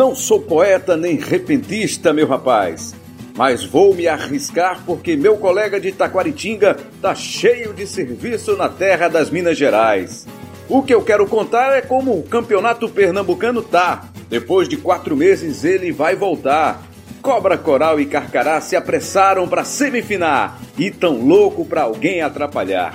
Não 0.00 0.14
sou 0.14 0.40
poeta 0.40 0.96
nem 0.96 1.16
repentista, 1.16 2.10
meu 2.10 2.26
rapaz, 2.26 2.94
mas 3.36 3.62
vou 3.62 3.94
me 3.94 4.08
arriscar 4.08 4.82
porque 4.86 5.14
meu 5.14 5.36
colega 5.36 5.78
de 5.78 5.92
Taquaritinga 5.92 6.74
tá 7.02 7.14
cheio 7.14 7.74
de 7.74 7.86
serviço 7.86 8.56
na 8.56 8.66
terra 8.66 9.08
das 9.08 9.28
Minas 9.28 9.58
Gerais. 9.58 10.26
O 10.70 10.82
que 10.82 10.94
eu 10.94 11.02
quero 11.02 11.26
contar 11.26 11.76
é 11.76 11.82
como 11.82 12.18
o 12.18 12.22
campeonato 12.22 12.88
pernambucano 12.88 13.60
tá. 13.60 14.08
Depois 14.30 14.70
de 14.70 14.78
quatro 14.78 15.14
meses 15.14 15.64
ele 15.64 15.92
vai 15.92 16.16
voltar. 16.16 16.82
Cobra 17.20 17.58
Coral 17.58 18.00
e 18.00 18.06
Carcará 18.06 18.58
se 18.62 18.76
apressaram 18.76 19.46
para 19.46 19.64
semifinal 19.64 20.56
e 20.78 20.90
tão 20.90 21.20
louco 21.20 21.62
para 21.66 21.82
alguém 21.82 22.22
atrapalhar. 22.22 22.94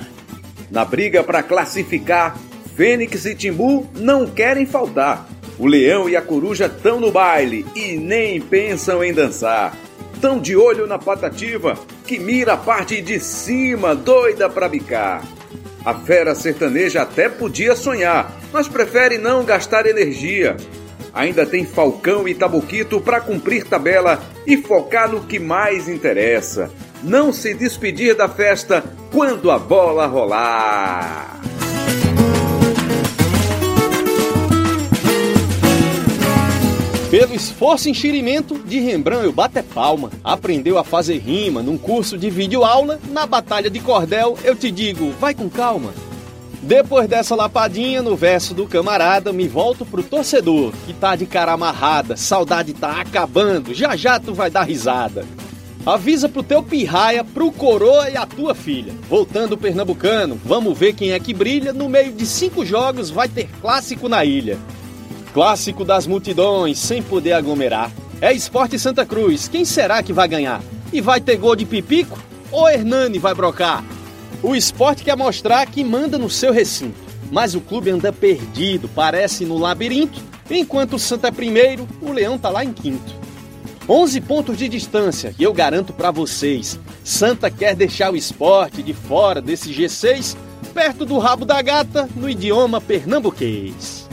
Na 0.72 0.84
briga 0.84 1.24
para 1.24 1.44
classificar, 1.44 2.36
Fênix 2.76 3.26
e 3.26 3.36
Timbu 3.36 3.88
não 3.96 4.26
querem 4.26 4.66
faltar. 4.66 5.35
O 5.58 5.68
leão 5.68 6.10
e 6.10 6.16
a 6.16 6.22
coruja 6.22 6.66
estão 6.66 7.00
no 7.00 7.12
baile 7.12 7.66
e 7.76 7.96
nem 7.96 8.42
pensam 8.42 9.04
em 9.04 9.14
dançar. 9.14 9.76
Tão 10.20 10.40
de 10.40 10.56
olho 10.56 10.86
na 10.86 11.00
patativa 11.00 11.78
que 12.06 12.20
mira 12.20 12.54
a 12.54 12.58
parte 12.58 13.02
de 13.02 13.20
cima, 13.20 13.96
doida 13.96 14.50
pra 14.50 14.68
bicar. 14.68 15.24
A 15.86 15.94
fera 15.94 16.36
sertaneja 16.36 17.04
até 17.04 17.30
podia 17.30 17.76
sonhar, 17.76 18.36
mas 18.52 18.68
prefere 18.68 19.18
não 19.18 19.46
gastar 19.46 19.86
energia. 19.86 20.58
Ainda 21.14 21.46
tem 21.46 21.66
Falcão 21.66 22.28
e 22.28 22.34
Tabuquito 22.34 23.00
para 23.00 23.22
cumprir 23.22 23.64
tabela 23.64 24.22
e 24.46 24.58
focar 24.58 25.10
no 25.10 25.22
que 25.22 25.40
mais 25.40 25.88
interessa. 25.88 26.70
Não 27.02 27.32
se 27.32 27.54
despedir 27.54 28.16
da 28.16 28.28
festa 28.28 28.84
quando 29.12 29.50
a 29.50 29.58
bola 29.58 30.08
rolar. 30.08 31.40
Pelo 37.18 37.34
esforço 37.34 37.88
e 37.88 37.92
enxerimento 37.92 38.60
de 38.60 38.78
Rembrandt, 38.78 39.24
eu 39.24 39.32
bato 39.32 39.58
é 39.58 39.62
palma. 39.62 40.12
Aprendeu 40.22 40.78
a 40.78 40.84
fazer 40.84 41.18
rima 41.18 41.64
num 41.64 41.78
curso 41.78 42.18
de 42.18 42.30
videoaula. 42.30 43.00
Na 43.10 43.26
batalha 43.26 43.70
de 43.70 43.80
cordel, 43.80 44.38
eu 44.44 44.54
te 44.54 44.70
digo, 44.70 45.12
vai 45.12 45.34
com 45.34 45.50
calma. 45.50 45.94
Depois 46.62 47.08
dessa 47.08 47.34
lapadinha 47.34 48.02
no 48.02 48.18
verso 48.18 48.54
do 48.54 48.68
camarada, 48.68 49.32
me 49.32 49.48
volto 49.48 49.86
pro 49.86 50.04
torcedor, 50.04 50.74
que 50.86 50.92
tá 50.92 51.16
de 51.16 51.26
cara 51.26 51.54
amarrada, 51.54 52.18
saudade 52.18 52.74
tá 52.74 53.00
acabando, 53.00 53.74
já 53.74 53.96
já 53.96 54.20
tu 54.20 54.34
vai 54.34 54.50
dar 54.50 54.64
risada. 54.64 55.24
Avisa 55.86 56.28
pro 56.28 56.44
teu 56.44 56.62
pirraia, 56.62 57.24
pro 57.24 57.50
coroa 57.50 58.10
e 58.10 58.18
a 58.18 58.26
tua 58.26 58.54
filha. 58.54 58.92
Voltando 59.08 59.58
pernambucano, 59.58 60.38
vamos 60.44 60.78
ver 60.78 60.92
quem 60.92 61.14
é 61.14 61.20
que 61.22 61.34
brilha. 61.34 61.72
No 61.72 61.88
meio 61.88 62.12
de 62.12 62.26
cinco 62.26 62.66
jogos 62.66 63.10
vai 63.10 63.30
ter 63.30 63.48
clássico 63.62 64.10
na 64.10 64.26
ilha. 64.26 64.60
Clássico 65.36 65.84
das 65.84 66.08
multidões, 66.08 66.80
sem 66.80 67.04
poder 67.04 67.34
aglomerar. 67.34 67.92
É 68.22 68.32
Esporte 68.32 68.80
Santa 68.80 69.06
Cruz, 69.06 69.50
quem 69.50 69.66
será 69.66 70.02
que 70.02 70.14
vai 70.14 70.30
ganhar? 70.30 70.64
E 70.94 71.02
vai 71.02 71.20
ter 71.20 71.36
gol 71.36 71.58
de 71.58 71.66
pipico? 71.66 72.18
Ou 72.54 72.70
Hernani 72.70 73.20
vai 73.20 73.34
brocar? 73.34 73.84
O 74.42 74.56
esporte 74.56 75.04
quer 75.04 75.18
mostrar 75.18 75.66
que 75.66 75.84
manda 75.84 76.18
no 76.18 76.30
seu 76.30 76.54
recinto, 76.54 76.96
mas 77.30 77.54
o 77.54 77.60
clube 77.60 77.90
anda 77.90 78.14
perdido, 78.14 78.88
parece 78.88 79.44
no 79.44 79.58
labirinto, 79.58 80.22
enquanto 80.50 80.94
o 80.94 81.00
Santa 81.00 81.28
é 81.28 81.32
primeiro, 81.32 81.86
o 82.02 82.14
Leão 82.14 82.38
tá 82.38 82.48
lá 82.48 82.64
em 82.64 82.72
quinto. 82.72 83.14
11 83.90 84.22
pontos 84.22 84.58
de 84.58 84.70
distância, 84.70 85.36
e 85.38 85.44
eu 85.44 85.52
garanto 85.52 85.92
para 85.92 86.12
vocês, 86.12 86.80
Santa 87.04 87.52
quer 87.52 87.76
deixar 87.76 88.10
o 88.10 88.16
esporte 88.16 88.82
de 88.82 88.94
fora 88.94 89.42
desse 89.42 89.70
G6, 89.74 90.38
perto 90.74 91.06
do 91.06 91.18
rabo 91.18 91.44
da 91.44 91.62
gata, 91.62 92.08
no 92.16 92.30
idioma 92.30 92.80
pernambuquês. 92.80 94.05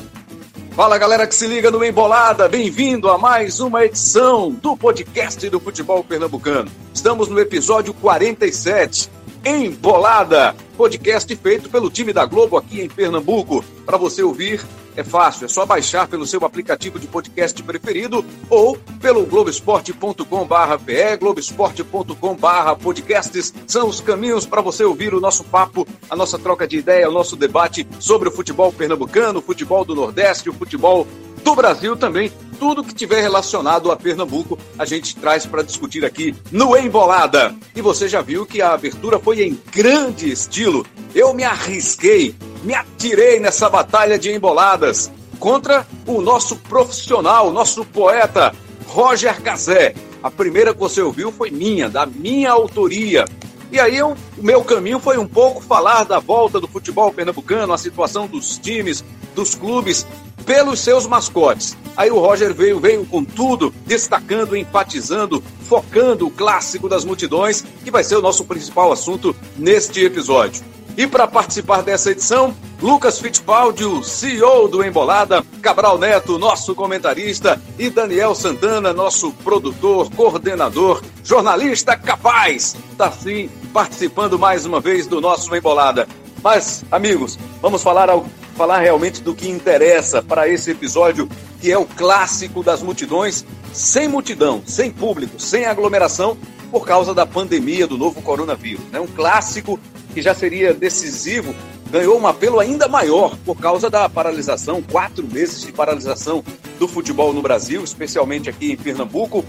Fala 0.74 0.96
galera 0.96 1.26
que 1.26 1.34
se 1.34 1.46
liga 1.46 1.70
no 1.70 1.84
Embolada, 1.84 2.48
bem-vindo 2.48 3.10
a 3.10 3.18
mais 3.18 3.60
uma 3.60 3.84
edição 3.84 4.50
do 4.50 4.74
podcast 4.74 5.46
do 5.50 5.60
futebol 5.60 6.02
pernambucano. 6.02 6.70
Estamos 6.94 7.28
no 7.28 7.38
episódio 7.38 7.92
47, 7.92 9.10
Embolada, 9.44 10.56
podcast 10.74 11.36
feito 11.36 11.68
pelo 11.68 11.90
time 11.90 12.10
da 12.10 12.24
Globo 12.24 12.56
aqui 12.56 12.80
em 12.80 12.88
Pernambuco. 12.88 13.62
Para 13.84 13.98
você 13.98 14.22
ouvir 14.22 14.64
é 14.96 15.04
fácil, 15.04 15.44
é 15.46 15.48
só 15.48 15.66
baixar 15.66 16.06
pelo 16.06 16.24
seu 16.26 16.44
aplicativo 16.44 16.98
de 16.98 17.06
podcast 17.06 17.62
preferido 17.62 18.22
ou 18.48 18.76
pelo 19.00 19.26
globesport.com/pe, 19.26 21.16
globesport.com/podcasts. 21.16 23.54
São 23.66 23.88
os 23.88 24.00
caminhos 24.00 24.46
para 24.46 24.60
você 24.60 24.84
ouvir 24.84 25.14
o 25.14 25.20
nosso 25.20 25.44
papo, 25.44 25.88
a 26.10 26.16
nossa 26.16 26.36
troca 26.38 26.66
de 26.66 26.78
ideia, 26.78 27.08
o 27.08 27.12
nosso 27.12 27.36
debate 27.36 27.86
sobre 27.98 28.28
o 28.28 28.32
futebol 28.32 28.70
pernambucano, 28.72 29.38
o 29.38 29.42
futebol 29.42 29.84
do 29.84 29.94
Nordeste, 29.94 30.50
o 30.50 30.52
futebol 30.52 31.06
do 31.42 31.54
Brasil 31.54 31.96
também. 31.96 32.32
Tudo 32.58 32.84
que 32.84 32.94
tiver 32.94 33.20
relacionado 33.20 33.90
a 33.90 33.96
Pernambuco, 33.96 34.58
a 34.78 34.84
gente 34.84 35.16
traz 35.16 35.44
para 35.44 35.62
discutir 35.62 36.04
aqui 36.04 36.34
no 36.50 36.76
Embolada. 36.76 37.54
E 37.74 37.82
você 37.82 38.08
já 38.08 38.20
viu 38.20 38.46
que 38.46 38.62
a 38.62 38.72
abertura 38.72 39.18
foi 39.18 39.42
em 39.42 39.60
grande 39.72 40.30
estilo. 40.30 40.86
Eu 41.14 41.34
me 41.34 41.42
arrisquei 41.42 42.34
me 42.62 42.74
atirei 42.74 43.40
nessa 43.40 43.68
batalha 43.68 44.18
de 44.18 44.30
emboladas 44.30 45.10
contra 45.38 45.86
o 46.06 46.20
nosso 46.20 46.56
profissional, 46.56 47.50
nosso 47.50 47.84
poeta, 47.84 48.54
Roger 48.86 49.40
Gazé. 49.42 49.94
A 50.22 50.30
primeira 50.30 50.72
que 50.72 50.78
você 50.78 51.02
ouviu 51.02 51.32
foi 51.32 51.50
minha, 51.50 51.88
da 51.88 52.06
minha 52.06 52.52
autoria. 52.52 53.24
E 53.72 53.80
aí 53.80 54.00
o 54.02 54.16
meu 54.36 54.62
caminho 54.62 55.00
foi 55.00 55.18
um 55.18 55.26
pouco 55.26 55.60
falar 55.60 56.04
da 56.04 56.20
volta 56.20 56.60
do 56.60 56.68
futebol 56.68 57.12
pernambucano, 57.12 57.72
a 57.72 57.78
situação 57.78 58.28
dos 58.28 58.58
times, 58.58 59.02
dos 59.34 59.54
clubes, 59.54 60.06
pelos 60.44 60.80
seus 60.80 61.06
mascotes. 61.06 61.76
Aí 61.96 62.10
o 62.10 62.18
Roger 62.18 62.54
veio, 62.54 62.80
veio 62.80 63.04
com 63.04 63.24
tudo, 63.24 63.72
destacando, 63.86 64.56
enfatizando, 64.56 65.42
focando 65.68 66.26
o 66.26 66.30
clássico 66.30 66.88
das 66.88 67.04
multidões, 67.04 67.64
que 67.84 67.90
vai 67.90 68.02
ser 68.02 68.16
o 68.16 68.22
nosso 68.22 68.44
principal 68.44 68.92
assunto 68.92 69.34
neste 69.56 70.04
episódio. 70.04 70.62
E 70.96 71.06
para 71.06 71.26
participar 71.26 71.82
dessa 71.82 72.10
edição, 72.10 72.54
Lucas 72.80 73.18
Fittipaldi, 73.18 73.84
o 73.84 74.02
CEO 74.02 74.68
do 74.68 74.84
Embolada, 74.84 75.42
Cabral 75.62 75.98
Neto, 75.98 76.38
nosso 76.38 76.74
comentarista, 76.74 77.60
e 77.78 77.88
Daniel 77.88 78.34
Santana, 78.34 78.92
nosso 78.92 79.32
produtor, 79.32 80.10
coordenador, 80.14 81.02
jornalista 81.24 81.96
capaz, 81.96 82.76
está 82.90 83.10
sim 83.10 83.48
participando 83.72 84.38
mais 84.38 84.66
uma 84.66 84.80
vez 84.80 85.06
do 85.06 85.20
nosso 85.20 85.54
Embolada. 85.56 86.06
Mas, 86.42 86.84
amigos, 86.90 87.38
vamos 87.62 87.82
falar, 87.82 88.10
ao, 88.10 88.26
falar 88.62 88.78
realmente 88.78 89.20
do 89.20 89.34
que 89.34 89.48
interessa 89.48 90.22
para 90.22 90.48
esse 90.48 90.70
episódio, 90.70 91.28
que 91.60 91.72
é 91.72 91.76
o 91.76 91.84
clássico 91.84 92.62
das 92.62 92.80
multidões, 92.80 93.44
sem 93.72 94.06
multidão, 94.06 94.62
sem 94.64 94.88
público, 94.88 95.40
sem 95.40 95.64
aglomeração, 95.64 96.38
por 96.70 96.86
causa 96.86 97.12
da 97.12 97.26
pandemia 97.26 97.88
do 97.88 97.98
novo 97.98 98.22
coronavírus. 98.22 98.84
Né? 98.92 99.00
um 99.00 99.06
clássico 99.08 99.80
que 100.14 100.22
já 100.22 100.32
seria 100.32 100.72
decisivo, 100.72 101.52
ganhou 101.90 102.16
um 102.16 102.24
apelo 102.24 102.60
ainda 102.60 102.86
maior 102.86 103.36
por 103.44 103.56
causa 103.56 103.90
da 103.90 104.08
paralisação, 104.08 104.80
quatro 104.80 105.26
meses 105.26 105.62
de 105.62 105.72
paralisação 105.72 106.44
do 106.78 106.86
futebol 106.86 107.32
no 107.32 107.42
Brasil, 107.42 107.82
especialmente 107.82 108.48
aqui 108.48 108.70
em 108.70 108.76
Pernambuco. 108.76 109.44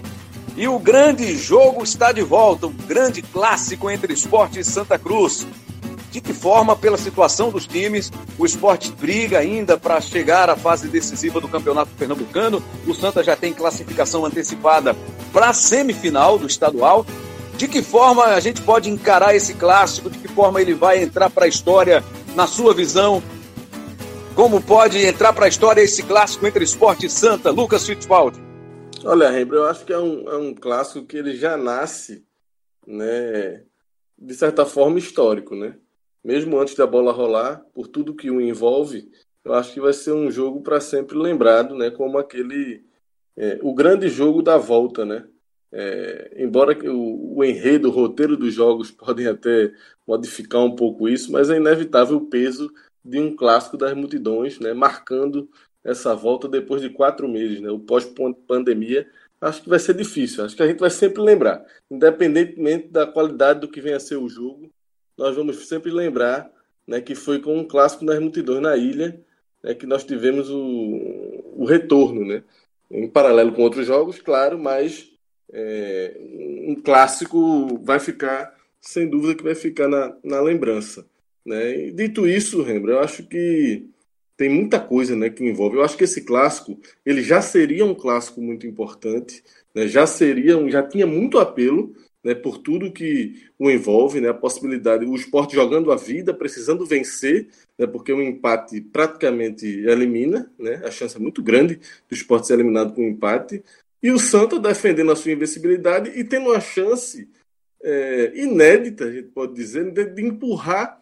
E 0.58 0.68
o 0.68 0.80
grande 0.80 1.38
jogo 1.38 1.84
está 1.84 2.12
de 2.12 2.24
volta, 2.24 2.66
um 2.66 2.74
grande 2.74 3.22
clássico 3.22 3.92
entre 3.92 4.12
esporte 4.12 4.58
e 4.58 4.64
Santa 4.64 4.98
Cruz. 4.98 5.46
De 6.14 6.22
que 6.22 6.32
forma, 6.32 6.76
pela 6.76 6.96
situação 6.96 7.50
dos 7.50 7.66
times, 7.66 8.12
o 8.38 8.46
esporte 8.46 8.92
briga 8.92 9.40
ainda 9.40 9.80
para 9.80 10.00
chegar 10.00 10.48
à 10.48 10.56
fase 10.56 10.88
decisiva 10.88 11.42
do 11.42 11.48
Campeonato 11.48 11.90
Pernambucano. 11.98 12.62
O 12.86 12.94
Santa 12.94 13.24
já 13.24 13.36
tem 13.36 13.52
classificação 13.52 14.24
antecipada 14.24 14.96
para 15.32 15.50
a 15.50 15.54
semifinal 15.54 16.38
do 16.38 16.46
estadual 16.46 17.04
de 17.58 17.68
que 17.68 17.82
forma 17.82 18.26
a 18.26 18.40
gente 18.40 18.62
pode 18.62 18.92
encarar 18.92 19.36
esse 19.36 19.56
clássico? 19.56 20.08
De 20.08 20.20
que 20.20 20.28
forma 20.28 20.62
ele 20.62 20.76
vai 20.76 21.02
entrar 21.02 21.32
para 21.32 21.46
a 21.46 21.48
história, 21.48 22.04
na 22.36 22.46
sua 22.46 22.76
visão? 22.76 23.24
Como 24.36 24.62
pode 24.62 25.04
entrar 25.04 25.34
para 25.34 25.46
a 25.46 25.50
história 25.50 25.82
esse 25.82 26.04
clássico 26.04 26.46
entre 26.46 26.64
Esporte 26.64 27.08
e 27.08 27.10
Santa? 27.10 27.50
Lucas 27.50 27.88
Fittipaldi. 27.88 28.40
Olha, 29.04 29.32
Rembra, 29.32 29.58
eu 29.58 29.66
acho 29.66 29.84
que 29.84 29.94
é 29.94 29.98
um, 29.98 30.30
é 30.30 30.38
um 30.38 30.54
clássico 30.54 31.08
que 31.08 31.18
ele 31.18 31.36
já 31.36 31.58
nasce, 31.58 32.24
né, 32.86 33.64
de 34.16 34.34
certa 34.36 34.64
forma, 34.64 35.00
histórico, 35.00 35.56
né? 35.56 35.76
Mesmo 36.24 36.60
antes 36.60 36.76
da 36.76 36.88
bola 36.88 37.12
rolar, 37.12 37.66
por 37.74 37.88
tudo 37.88 38.16
que 38.16 38.32
o 38.32 38.40
envolve, 38.40 39.12
eu 39.44 39.54
acho 39.54 39.74
que 39.74 39.82
vai 39.82 39.94
ser 39.94 40.14
um 40.14 40.32
jogo 40.32 40.62
para 40.62 40.80
sempre 40.80 41.18
lembrado, 41.18 41.76
né? 41.76 41.92
Como 41.92 42.18
aquele. 42.18 42.86
É, 43.36 43.60
o 43.62 43.74
grande 43.74 44.08
jogo 44.10 44.42
da 44.42 44.58
volta, 44.58 45.06
né? 45.06 45.28
É, 45.76 46.32
embora 46.38 46.78
o, 46.88 47.38
o, 47.40 47.44
enredo, 47.44 47.90
o 47.90 47.92
roteiro 47.92 48.38
dos 48.38 48.54
jogos 48.54 48.92
podem 48.92 49.26
até 49.28 49.74
modificar 50.08 50.62
um 50.62 50.76
pouco 50.76 51.10
isso, 51.10 51.32
mas 51.32 51.50
é 51.50 51.58
inevitável 51.58 52.18
o 52.18 52.28
peso 52.28 52.72
de 53.04 53.20
um 53.20 53.36
clássico 53.36 53.76
das 53.76 53.94
multidões, 53.96 54.60
né, 54.60 54.72
marcando 54.72 55.50
essa 55.84 56.16
volta 56.16 56.48
depois 56.48 56.82
de 56.82 56.90
quatro 56.90 57.28
meses, 57.28 57.60
né, 57.60 57.72
o 57.72 57.80
pós-pandemia. 57.80 59.10
Acho 59.42 59.64
que 59.64 59.70
vai 59.70 59.80
ser 59.80 59.96
difícil, 59.96 60.46
acho 60.46 60.56
que 60.56 60.64
a 60.64 60.68
gente 60.68 60.80
vai 60.80 60.92
sempre 60.92 61.22
lembrar, 61.22 61.66
independentemente 61.90 62.88
da 62.90 63.06
qualidade 63.06 63.60
do 63.62 63.68
que 63.68 63.82
venha 63.82 63.98
a 63.98 64.00
ser 64.00 64.16
o 64.16 64.30
jogo, 64.30 64.70
nós 65.18 65.36
vamos 65.36 65.68
sempre 65.68 65.92
lembrar 65.92 66.52
né, 66.88 67.02
que 67.02 67.16
foi 67.16 67.40
com 67.40 67.58
um 67.58 67.68
clássico 67.68 68.06
das 68.06 68.20
multidões 68.20 68.62
na 68.62 68.76
ilha 68.76 69.20
né, 69.64 69.74
que 69.74 69.86
nós 69.86 70.04
tivemos 70.04 70.50
o, 70.50 71.54
o 71.56 71.66
retorno, 71.66 72.26
né? 72.26 72.44
em 72.92 73.08
paralelo 73.08 73.54
com 73.54 73.64
outros 73.64 73.88
jogos, 73.88 74.20
claro, 74.20 74.60
mas 74.60 75.12
é, 75.52 76.16
um 76.68 76.76
clássico 76.76 77.80
vai 77.84 78.00
ficar, 78.00 78.56
sem 78.80 79.10
dúvida 79.10 79.36
que 79.36 79.44
vai 79.44 79.56
ficar 79.56 79.88
na, 79.88 80.16
na 80.24 80.42
lembrança. 80.42 81.06
Né? 81.44 81.88
E 81.88 81.92
dito 81.92 82.28
isso, 82.28 82.62
Rembrandt, 82.62 82.98
eu 82.98 83.04
acho 83.04 83.24
que 83.24 83.88
tem 84.38 84.50
muita 84.50 84.80
coisa 84.80 85.16
né, 85.16 85.30
que 85.30 85.44
envolve. 85.44 85.78
Eu 85.78 85.84
acho 85.84 85.98
que 85.98 86.04
esse 86.04 86.22
clássico 86.22 86.80
ele 87.06 87.24
já 87.24 87.42
seria 87.42 87.86
um 87.86 87.96
clássico 87.96 88.42
muito 88.42 88.68
importante, 88.68 89.44
né? 89.74 89.88
já 89.88 90.06
seria, 90.06 90.70
já 90.70 90.84
tinha 90.84 91.08
muito 91.08 91.40
apelo 91.40 91.96
né, 92.24 92.34
por 92.34 92.58
tudo 92.58 92.92
que 92.92 93.44
o 93.60 93.70
envolve, 93.70 94.22
né, 94.22 94.30
a 94.30 94.34
possibilidade, 94.34 95.06
o 95.06 95.16
esporte 95.16 95.56
jogando 95.56 95.92
a 95.92 95.96
vida, 95.96 96.34
precisando 96.34 96.86
vencer, 96.86 97.50
né, 97.78 97.86
porque 97.86 98.14
o 98.14 98.22
empate 98.22 98.80
praticamente 98.80 99.66
elimina, 99.66 100.52
né, 100.58 100.82
a 100.86 100.92
chance 100.92 101.18
é 101.18 101.20
muito 101.20 101.44
grande 101.44 101.80
do 102.08 102.16
esporte 102.16 102.48
ser 102.48 102.54
eliminado 102.54 102.94
com 102.94 103.02
um 103.02 103.10
empate, 103.10 103.64
e 104.02 104.12
o 104.12 104.20
Santa 104.20 104.60
defendendo 104.60 105.12
a 105.12 105.16
sua 105.16 105.32
invencibilidade 105.32 106.12
e 106.18 106.24
tendo 106.24 106.50
uma 106.50 106.60
chance 106.60 107.30
é, 107.84 108.32
inédita, 108.36 109.06
a 109.06 109.12
gente 109.12 109.28
pode 109.30 109.54
dizer, 109.54 109.92
de, 109.92 110.06
de 110.06 110.26
empurrar 110.26 111.02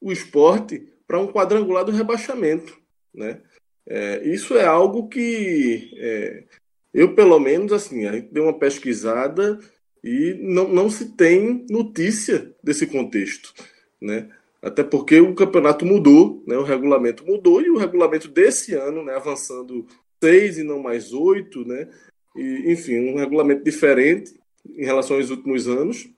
o 0.00 0.10
esporte 0.10 0.86
para 1.06 1.18
um 1.18 1.28
quadrangular 1.28 1.84
do 1.84 1.92
rebaixamento. 1.92 2.78
Né? 3.14 3.40
É, 3.86 4.26
isso 4.26 4.56
é 4.56 4.64
algo 4.64 5.08
que 5.08 5.92
é, 5.96 6.44
eu, 6.92 7.14
pelo 7.14 7.38
menos, 7.38 7.72
assim, 7.72 8.06
a 8.06 8.12
gente 8.12 8.28
deu 8.32 8.44
uma 8.44 8.58
pesquisada 8.58 9.58
e 10.02 10.34
não, 10.40 10.68
não 10.68 10.90
se 10.90 11.10
tem 11.10 11.64
notícia 11.70 12.52
desse 12.62 12.86
contexto, 12.86 13.54
né? 14.00 14.28
Até 14.60 14.82
porque 14.82 15.20
o 15.20 15.34
campeonato 15.34 15.86
mudou, 15.86 16.42
né? 16.46 16.56
O 16.56 16.64
regulamento 16.64 17.24
mudou 17.24 17.60
e 17.62 17.70
o 17.70 17.76
regulamento 17.76 18.28
desse 18.28 18.74
ano, 18.74 19.04
né? 19.04 19.14
Avançando 19.14 19.86
seis 20.22 20.58
e 20.58 20.64
não 20.64 20.80
mais 20.80 21.12
oito, 21.12 21.66
né? 21.66 21.88
E, 22.36 22.72
enfim, 22.72 22.98
um 22.98 23.16
regulamento 23.16 23.62
diferente 23.62 24.34
em 24.68 24.84
relação 24.84 25.16
aos 25.16 25.30
últimos 25.30 25.68
anos. 25.68 26.08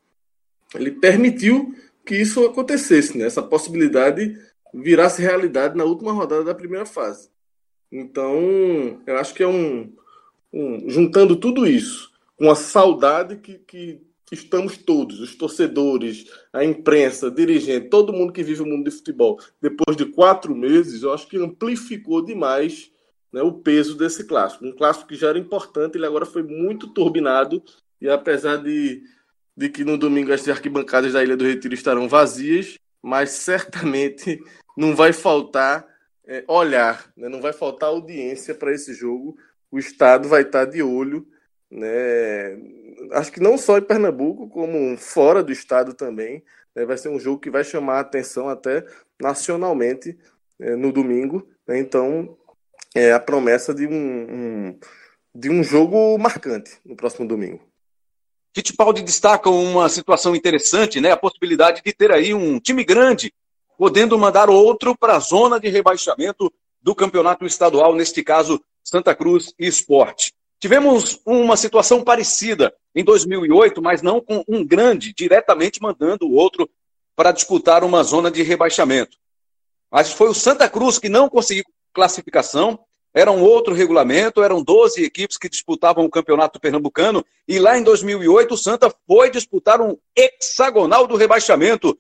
Ele 0.75 0.91
permitiu 0.91 1.75
que 2.07 2.15
isso 2.17 2.45
acontecesse, 2.45 3.17
né? 3.19 3.27
Essa 3.27 3.43
possibilidade 3.43 4.39
virasse 4.73 5.23
realidade 5.23 5.77
na 5.77 5.85
última 5.85 6.13
rodada 6.13 6.45
da 6.45 6.55
primeira 6.55 6.87
fase. 6.87 7.29
Então, 7.93 9.01
eu 9.07 9.17
acho 9.19 9.35
que 9.35 9.43
é 9.43 9.49
um, 9.49 9.93
um 10.53 10.89
juntando 10.89 11.37
tudo 11.37 11.67
isso 11.67 12.14
com 12.37 12.51
a 12.51 12.55
saudade 12.55 13.37
que, 13.37 13.59
que 13.59 14.03
estamos 14.33 14.77
todos, 14.77 15.21
os 15.21 15.35
torcedores, 15.35 16.27
a 16.53 16.65
imprensa, 16.65 17.31
dirigente, 17.31 17.89
todo 17.89 18.13
mundo 18.13 18.33
que 18.33 18.43
vive 18.43 18.63
o 18.63 18.67
mundo 18.67 18.91
de 18.91 18.97
futebol, 18.97 19.39
depois 19.61 19.97
de 19.97 20.07
quatro 20.07 20.55
meses, 20.55 21.03
eu 21.03 21.13
acho 21.13 21.29
que 21.29 21.37
amplificou 21.37 22.25
demais 22.25 22.91
né, 23.33 23.43
o 23.43 23.53
peso 23.53 23.97
desse 23.97 24.25
clássico. 24.25 24.65
Um 24.65 24.73
clássico 24.73 25.09
que 25.09 25.17
já 25.17 25.29
era 25.29 25.39
importante, 25.39 25.97
ele 25.97 26.07
agora 26.07 26.27
foi 26.27 26.43
muito 26.43 26.89
turbinado, 26.89 27.63
e 28.01 28.09
apesar 28.09 28.57
de, 28.57 29.03
de 29.57 29.69
que 29.69 29.85
no 29.85 29.97
domingo 29.97 30.33
as 30.33 30.49
arquibancadas 30.49 31.13
da 31.13 31.23
Ilha 31.23 31.37
do 31.37 31.45
Retiro 31.45 31.75
estarão 31.75 32.09
vazias, 32.09 32.79
mas 33.03 33.31
certamente 33.31 34.41
não 34.77 34.97
vai 34.97 35.13
faltar 35.13 35.87
é, 36.27 36.43
olhar, 36.49 37.13
né, 37.17 37.29
não 37.29 37.41
vai 37.41 37.53
faltar 37.53 37.91
audiência 37.91 38.55
para 38.55 38.73
esse 38.73 38.95
jogo. 38.95 39.37
O 39.71 39.79
Estado 39.79 40.29
vai 40.29 40.43
estar 40.43 40.65
de 40.65 40.83
olho 40.83 41.27
né? 41.71 42.59
Acho 43.13 43.33
que 43.33 43.41
não 43.41 43.59
só 43.59 43.79
em 43.79 43.83
Pernambuco, 43.83 44.49
como 44.49 44.97
fora 44.97 45.43
do 45.43 45.53
estado 45.53 45.95
também. 45.95 46.43
Né? 46.75 46.85
Vai 46.85 46.97
ser 46.97 47.09
um 47.09 47.19
jogo 47.19 47.41
que 47.41 47.51
vai 47.51 47.65
chamar 47.65 47.97
a 47.97 48.01
atenção 48.01 48.49
até 48.49 48.85
nacionalmente 49.21 50.19
é, 50.61 50.77
no 50.77 50.93
domingo. 50.93 51.49
Né? 51.67 51.79
Então, 51.79 52.37
é 52.95 53.13
a 53.13 53.21
promessa 53.21 53.75
de 53.75 53.87
um, 53.87 53.93
um, 53.93 54.79
de 55.35 55.51
um 55.51 55.63
jogo 55.63 56.17
marcante 56.19 56.79
no 56.85 56.97
próximo 56.97 57.27
domingo. 57.27 57.61
Fittipaldi 58.55 59.03
destaca 59.03 59.51
uma 59.51 59.89
situação 59.89 60.37
interessante, 60.37 61.01
né? 61.01 61.11
A 61.11 61.17
possibilidade 61.17 61.83
de 61.85 61.93
ter 61.93 62.13
aí 62.13 62.33
um 62.33 62.61
time 62.61 62.85
grande 62.85 63.35
podendo 63.77 64.17
mandar 64.17 64.49
outro 64.49 64.97
para 64.97 65.17
a 65.17 65.19
zona 65.19 65.59
de 65.59 65.69
rebaixamento 65.69 66.53
do 66.81 66.95
campeonato 66.95 67.45
estadual, 67.45 67.97
neste 67.97 68.23
caso 68.23 68.63
Santa 68.85 69.13
Cruz 69.13 69.53
Esporte. 69.59 70.33
Tivemos 70.65 71.21
uma 71.27 71.59
situação 71.59 72.03
parecida 72.03 72.75
em 72.95 73.05
2008, 73.05 73.83
mas 73.83 74.01
não 74.01 74.19
com 74.19 74.43
um 74.49 74.65
grande 74.65 75.13
diretamente 75.13 75.79
mandando 75.79 76.27
o 76.27 76.33
outro 76.33 76.67
para 77.15 77.33
disputar 77.33 77.85
uma 77.85 78.03
zona 78.03 78.31
de 78.31 78.43
rebaixamento. 78.43 79.19
Mas 79.91 80.11
foi 80.11 80.31
o 80.31 80.33
Santa 80.33 80.67
Cruz 80.67 80.99
que 80.99 81.11
não 81.11 81.29
conseguiu 81.29 81.65
classificação. 81.93 82.79
Era 83.13 83.31
um 83.31 83.43
outro 83.43 83.75
regulamento, 83.75 84.43
eram 84.43 84.63
12 84.63 85.05
equipes 85.05 85.37
que 85.37 85.51
disputavam 85.51 86.07
o 86.07 86.11
campeonato 86.11 86.59
pernambucano. 86.59 87.23
E 87.47 87.59
lá 87.59 87.77
em 87.77 87.83
2008, 87.83 88.55
o 88.55 88.57
Santa 88.57 88.91
foi 89.07 89.29
disputar 89.29 89.83
um 89.83 89.99
hexagonal 90.17 91.07
do 91.07 91.15
rebaixamento 91.15 91.95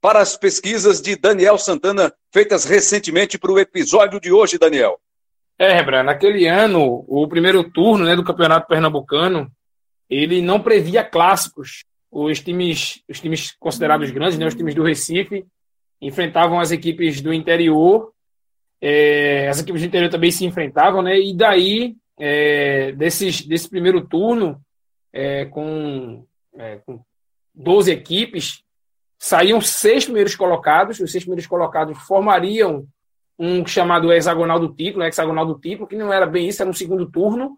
para 0.00 0.18
as 0.18 0.36
pesquisas 0.36 1.00
de 1.00 1.14
Daniel 1.14 1.56
Santana, 1.56 2.12
feitas 2.32 2.64
recentemente 2.64 3.38
para 3.38 3.52
o 3.52 3.60
episódio 3.60 4.18
de 4.18 4.32
hoje, 4.32 4.58
Daniel. 4.58 4.98
É, 5.58 5.72
Rebra, 5.72 6.04
naquele 6.04 6.46
ano, 6.46 7.04
o 7.08 7.26
primeiro 7.26 7.64
turno 7.68 8.04
né, 8.04 8.14
do 8.14 8.22
Campeonato 8.22 8.68
Pernambucano, 8.68 9.50
ele 10.08 10.40
não 10.40 10.60
previa 10.62 11.02
clássicos. 11.04 11.84
Os 12.10 12.40
times, 12.40 13.02
os 13.08 13.20
times 13.20 13.56
considerados 13.58 14.10
grandes, 14.12 14.38
né, 14.38 14.46
os 14.46 14.54
times 14.54 14.74
do 14.74 14.84
Recife, 14.84 15.44
enfrentavam 16.00 16.60
as 16.60 16.70
equipes 16.70 17.20
do 17.20 17.32
interior. 17.34 18.12
É, 18.80 19.48
as 19.48 19.60
equipes 19.60 19.82
do 19.82 19.88
interior 19.88 20.08
também 20.08 20.30
se 20.30 20.44
enfrentavam, 20.44 21.02
né? 21.02 21.18
E 21.18 21.34
daí, 21.34 21.96
é, 22.18 22.92
desses, 22.92 23.44
desse 23.44 23.68
primeiro 23.68 24.06
turno, 24.06 24.60
é, 25.12 25.44
com, 25.46 26.24
é, 26.56 26.76
com 26.86 27.00
12 27.52 27.90
equipes, 27.90 28.62
saíam 29.18 29.60
seis 29.60 30.04
primeiros 30.04 30.36
colocados. 30.36 31.00
Os 31.00 31.10
seis 31.10 31.24
primeiros 31.24 31.48
colocados 31.48 31.98
formariam 32.06 32.86
um 33.38 33.64
chamado 33.66 34.12
hexagonal 34.12 34.58
do 34.58 34.74
título, 34.74 35.04
hexagonal 35.04 35.46
do 35.46 35.58
título, 35.58 35.86
que 35.86 35.96
não 35.96 36.12
era 36.12 36.26
bem 36.26 36.48
isso, 36.48 36.60
era 36.60 36.70
um 36.70 36.74
segundo 36.74 37.10
turno. 37.10 37.56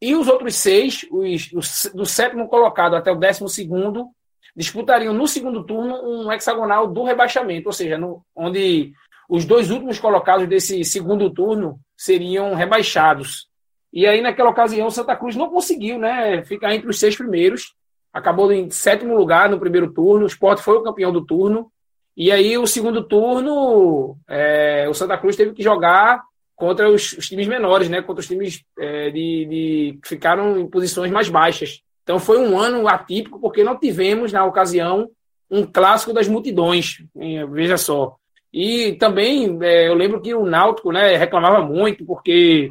E 0.00 0.16
os 0.16 0.26
outros 0.26 0.56
seis, 0.56 1.06
os, 1.10 1.90
do 1.94 2.04
sétimo 2.04 2.48
colocado 2.48 2.96
até 2.96 3.12
o 3.12 3.16
décimo 3.16 3.48
segundo, 3.48 4.08
disputariam 4.54 5.14
no 5.14 5.26
segundo 5.26 5.64
turno 5.64 5.94
um 6.02 6.32
hexagonal 6.32 6.88
do 6.88 7.04
rebaixamento, 7.04 7.68
ou 7.68 7.72
seja, 7.72 7.96
no, 7.96 8.24
onde 8.34 8.92
os 9.28 9.44
dois 9.46 9.70
últimos 9.70 9.98
colocados 9.98 10.46
desse 10.46 10.84
segundo 10.84 11.30
turno 11.30 11.80
seriam 11.96 12.54
rebaixados. 12.54 13.48
E 13.90 14.06
aí, 14.06 14.20
naquela 14.20 14.50
ocasião, 14.50 14.90
Santa 14.90 15.16
Cruz 15.16 15.36
não 15.36 15.48
conseguiu 15.48 15.98
né, 15.98 16.44
ficar 16.44 16.74
entre 16.74 16.88
os 16.90 16.98
seis 16.98 17.16
primeiros. 17.16 17.74
Acabou 18.12 18.52
em 18.52 18.70
sétimo 18.70 19.16
lugar 19.16 19.48
no 19.48 19.58
primeiro 19.58 19.90
turno. 19.90 20.24
O 20.24 20.28
Sport 20.28 20.58
foi 20.58 20.76
o 20.76 20.82
campeão 20.82 21.10
do 21.10 21.24
turno. 21.24 21.71
E 22.16 22.30
aí, 22.30 22.58
o 22.58 22.66
segundo 22.66 23.02
turno, 23.02 24.16
é, 24.28 24.86
o 24.88 24.94
Santa 24.94 25.16
Cruz 25.16 25.34
teve 25.34 25.52
que 25.52 25.62
jogar 25.62 26.22
contra 26.54 26.88
os, 26.90 27.12
os 27.12 27.28
times 27.28 27.46
menores, 27.46 27.88
né? 27.88 28.02
Contra 28.02 28.20
os 28.20 28.28
times 28.28 28.62
é, 28.78 29.10
de, 29.10 29.46
de, 29.46 29.98
que 30.02 30.08
ficaram 30.08 30.58
em 30.58 30.68
posições 30.68 31.10
mais 31.10 31.28
baixas. 31.28 31.80
Então, 32.02 32.18
foi 32.18 32.38
um 32.38 32.58
ano 32.58 32.86
atípico, 32.86 33.40
porque 33.40 33.64
não 33.64 33.78
tivemos, 33.78 34.32
na 34.32 34.44
ocasião, 34.44 35.08
um 35.50 35.64
clássico 35.64 36.12
das 36.12 36.28
multidões. 36.28 37.02
Veja 37.50 37.78
só. 37.78 38.16
E 38.52 38.92
também, 38.92 39.58
é, 39.62 39.88
eu 39.88 39.94
lembro 39.94 40.20
que 40.20 40.34
o 40.34 40.44
Náutico 40.44 40.92
né, 40.92 41.16
reclamava 41.16 41.64
muito, 41.64 42.04
porque 42.04 42.70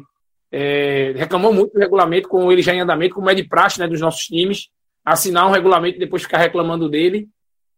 é, 0.52 1.12
reclamou 1.16 1.52
muito 1.52 1.72
do 1.72 1.80
regulamento 1.80 2.28
com 2.28 2.52
ele 2.52 2.62
já 2.62 2.72
em 2.72 2.80
andamento, 2.80 3.16
como 3.16 3.28
é 3.28 3.34
de 3.34 3.42
praxe 3.42 3.80
né, 3.80 3.88
dos 3.88 4.00
nossos 4.00 4.26
times, 4.26 4.68
assinar 5.04 5.48
um 5.48 5.50
regulamento 5.50 5.96
e 5.96 6.00
depois 6.00 6.22
ficar 6.22 6.38
reclamando 6.38 6.88
dele 6.88 7.28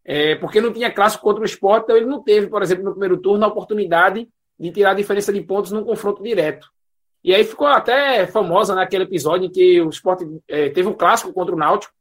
é, 0.04 0.34
porque 0.34 0.60
não 0.60 0.72
tinha 0.72 0.92
clássico 0.92 1.24
contra 1.24 1.42
o 1.42 1.46
esporte, 1.46 1.84
então 1.84 1.96
ele 1.96 2.06
não 2.06 2.22
teve, 2.22 2.46
por 2.48 2.62
exemplo, 2.62 2.84
no 2.84 2.90
primeiro 2.90 3.16
turno, 3.16 3.44
a 3.44 3.48
oportunidade 3.48 4.28
de 4.58 4.70
tirar 4.70 4.90
a 4.90 4.94
diferença 4.94 5.32
de 5.32 5.40
pontos 5.40 5.72
num 5.72 5.84
confronto 5.84 6.22
direto. 6.22 6.68
E 7.22 7.34
aí 7.34 7.42
ficou 7.42 7.66
até 7.66 8.26
famosa 8.26 8.74
naquele 8.74 9.04
episódio 9.04 9.46
em 9.46 9.50
que 9.50 9.80
o 9.80 9.88
esporte 9.88 10.26
é, 10.46 10.68
teve 10.68 10.86
um 10.88 10.92
clássico 10.92 11.32
contra 11.32 11.54
o 11.54 11.58
Náutico, 11.58 11.94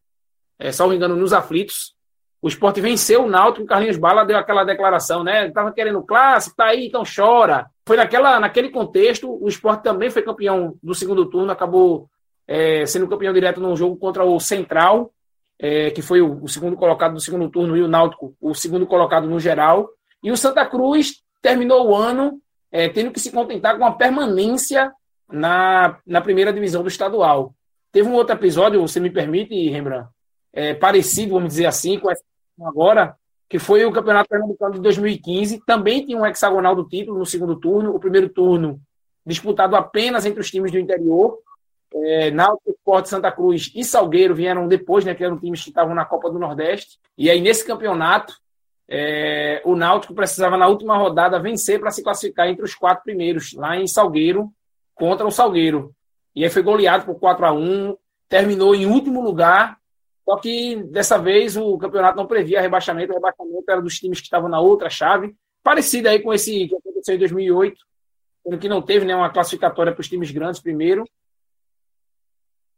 é, 0.60 0.72
salvo 0.72 0.94
engano, 0.94 1.16
nos 1.16 1.32
aflitos. 1.32 1.96
O 2.42 2.50
esporte 2.50 2.82
venceu 2.82 3.24
o 3.24 3.30
Náutico, 3.30 3.64
o 3.64 3.68
Carlinhos 3.68 3.96
Bala 3.96 4.26
deu 4.26 4.38
aquela 4.38 4.66
declaração, 4.66 5.24
né? 5.24 5.48
Estava 5.48 5.72
querendo 5.72 6.04
clássico, 6.04 6.58
tá 6.58 6.66
aí, 6.66 6.88
então 6.88 7.04
chora. 7.04 7.68
Foi 7.88 7.96
naquela, 7.96 8.38
naquele 8.38 8.70
contexto, 8.70 9.42
o 9.42 9.48
esporte 9.48 9.82
também 9.82 10.10
foi 10.10 10.22
campeão 10.22 10.76
do 10.84 10.94
segundo 10.94 11.26
turno, 11.26 11.54
acabou 11.54 12.10
é, 12.46 12.86
sendo 12.86 13.08
campeão 13.08 13.32
direto 13.32 13.62
num 13.62 13.78
jogo 13.78 13.96
contra 13.96 14.26
o 14.26 14.38
Central, 14.42 15.13
é, 15.60 15.92
que 15.92 16.02
foi 16.02 16.22
o, 16.22 16.44
o, 16.44 16.48
segundo 16.48 16.76
colocado 16.76 17.14
do 17.14 17.22
segundo 17.22 17.50
turno, 17.50 17.78
e 17.78 17.82
o 17.82 17.88
Náutico, 17.88 18.36
o 18.42 18.54
segundo 18.54 18.86
colocado 18.86 19.28
no 19.28 19.40
geral. 19.40 19.90
E 20.24 20.32
o 20.32 20.38
Santa 20.38 20.66
Cruz 20.66 21.22
terminou 21.42 21.90
o 21.90 21.96
ano 21.96 22.40
é, 22.72 22.90
tendo 22.90 23.12
que 23.12 23.20
se 23.20 23.32
contentar 23.32 23.78
com 23.78 23.86
a 23.86 23.92
permanência 23.92 24.92
na, 25.32 25.98
na 26.06 26.22
primeira 26.22 26.52
divisão 26.52 26.82
do 26.82 26.88
estadual. 26.88 27.54
Teve 27.92 28.10
um 28.10 28.14
outro 28.14 28.36
episódio, 28.36 28.82
você 28.82 29.00
me 29.00 29.12
permite, 29.12 29.70
Rembrandt, 29.70 30.10
é, 30.52 30.74
parecido, 30.74 31.34
vamos 31.34 31.50
dizer 31.50 31.66
assim, 31.66 32.00
com 32.00 32.10
essa 32.10 32.24
agora, 32.62 33.16
que 33.50 33.60
foi 33.60 33.86
o 33.86 33.92
Campeonato 33.92 34.30
Pernambucano 34.30 34.74
de 34.74 34.82
2015. 34.82 35.62
Também 35.66 36.06
tinha 36.06 36.18
um 36.18 36.26
hexagonal 36.26 36.76
do 36.76 36.88
título 36.88 37.20
no 37.20 37.26
segundo 37.26 37.56
turno. 37.56 37.94
O 37.94 38.00
primeiro 38.00 38.30
turno 38.30 38.80
disputado 39.26 39.76
apenas 39.76 40.26
entre 40.26 40.40
os 40.40 40.50
times 40.50 40.72
do 40.72 40.80
interior. 40.80 41.38
É, 41.96 42.32
Náutico, 42.32 42.72
Sport, 42.72 43.06
Santa 43.06 43.32
Cruz 43.32 43.72
e 43.76 43.84
Salgueiro 43.84 44.34
vieram 44.34 44.68
depois, 44.68 45.06
né, 45.06 45.14
que 45.14 45.24
eram 45.24 45.38
times 45.38 45.62
que 45.62 45.70
estavam 45.70 45.94
na 45.94 46.06
Copa 46.06 46.30
do 46.30 46.40
Nordeste. 46.40 47.00
E 47.18 47.30
aí, 47.30 47.40
nesse 47.40 47.66
campeonato, 47.66 48.34
é, 48.88 49.62
o 49.64 49.76
Náutico 49.76 50.14
precisava, 50.14 50.58
na 50.58 50.68
última 50.68 50.98
rodada, 50.98 51.40
vencer 51.40 51.80
para 51.80 51.92
se 51.92 52.04
classificar 52.04 52.48
entre 52.48 52.66
os 52.66 52.76
quatro 52.76 53.04
primeiros, 53.04 53.54
lá 53.54 53.78
em 53.78 53.88
Salgueiro, 53.88 54.52
contra 54.96 55.26
o 55.26 55.32
Salgueiro. 55.32 55.94
E 56.36 56.44
aí 56.44 56.50
foi 56.50 56.64
goleado 56.64 57.06
por 57.06 57.16
4 57.20 57.46
a 57.46 57.52
1 57.52 57.96
terminou 58.28 58.74
em 58.74 58.88
último 58.88 59.22
lugar. 59.22 59.78
Só 60.26 60.38
que 60.38 60.78
dessa 60.86 61.18
vez 61.18 61.56
o 61.56 61.78
campeonato 61.78 62.18
não 62.18 62.26
previa 62.26 62.62
rebaixamento, 62.62 63.12
o 63.12 63.16
rebaixamento 63.16 63.66
era 63.70 63.82
dos 63.82 63.96
times 63.96 64.20
que 64.20 64.26
estavam 64.26 64.50
na 64.50 64.60
outra 64.60 64.90
chave, 64.90 65.36
parecido 65.62 66.10
aí 66.10 66.20
com 66.20 66.34
esse 66.34 66.68
que 66.68 66.76
aconteceu 66.76 67.16
em 67.16 67.20
2008, 67.20 67.78
sendo 68.44 68.58
que 68.58 68.70
não 68.70 68.82
teve 68.82 69.06
né, 69.06 69.16
uma 69.16 69.30
classificatória 69.30 69.92
para 69.92 70.02
os 70.02 70.08
times 70.08 70.32
grandes 70.32 70.62
primeiro. 70.62 71.04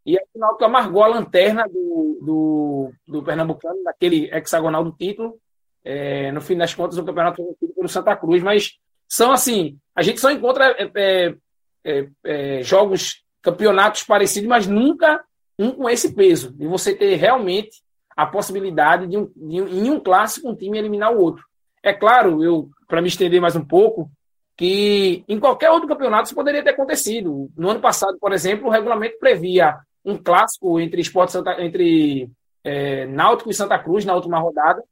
E 0.06 0.18
aí 0.18 0.26
o 0.34 0.40
Náutico 0.40 0.66
amargou 0.66 1.04
a 1.04 1.08
lanterna 1.08 1.68
do, 1.68 2.20
do, 2.22 2.92
do 3.08 3.24
Pernambucano, 3.24 3.84
daquele 3.84 4.30
hexagonal 4.32 4.84
do 4.84 4.92
título. 4.92 5.40
É, 5.84 6.32
no 6.32 6.42
fim 6.42 6.58
das 6.58 6.74
contas, 6.74 6.98
o 6.98 7.04
campeonato 7.04 7.38
foi 7.38 7.46
vencido 7.46 7.74
pelo 7.74 7.90
Santa 7.90 8.16
Cruz, 8.16 8.44
mas 8.44 8.78
são 9.08 9.32
assim, 9.32 9.78
a 9.96 10.02
gente 10.02 10.20
só 10.20 10.32
encontra 10.32 10.76
é, 10.78 10.92
é, 10.96 11.36
é, 11.84 12.10
é 12.24 12.64
jogos, 12.64 13.24
campeonatos 13.42 14.04
parecidos, 14.04 14.50
mas 14.50 14.68
nunca 14.68 15.24
um 15.58 15.72
com 15.72 15.90
esse 15.90 16.14
peso, 16.14 16.52
de 16.54 16.68
você 16.68 16.94
ter 16.94 17.16
realmente 17.16 17.84
a 18.16 18.26
possibilidade 18.26 19.08
de, 19.08 19.18
um, 19.18 19.32
de 19.36 19.62
um, 19.62 19.68
em 19.68 19.90
um 19.90 20.00
clássico 20.00 20.50
um 20.50 20.56
time 20.56 20.78
eliminar 20.78 21.14
o 21.14 21.20
outro. 21.20 21.44
É 21.84 21.94
claro, 21.94 22.44
eu 22.44 22.70
para 22.88 23.02
me 23.02 23.08
estender 23.08 23.42
mais 23.42 23.56
um 23.56 23.66
pouco, 23.66 24.10
que 24.58 25.24
em 25.28 25.40
qualquer 25.40 25.70
outro 25.70 25.88
campeonato 25.88 26.26
isso 26.26 26.36
poderia 26.36 26.64
ter 26.64 26.72
acontecido. 26.72 27.50
No 27.58 27.70
ano 27.70 27.80
passado, 27.80 28.18
por 28.20 28.32
exemplo, 28.32 28.68
o 28.68 28.72
regulamento 28.72 29.18
previa 29.20 29.76
um 30.06 30.18
clássico 30.18 30.80
entre 30.80 31.02
Esporte 31.02 31.32
Santa, 31.32 31.62
entre 31.62 32.30
é, 32.64 33.06
Náutico 33.08 33.50
e 33.50 33.54
Santa 33.54 33.80
Cruz 33.80 34.06
na 34.06 34.16
última 34.16 34.40
rodada. 34.40 34.84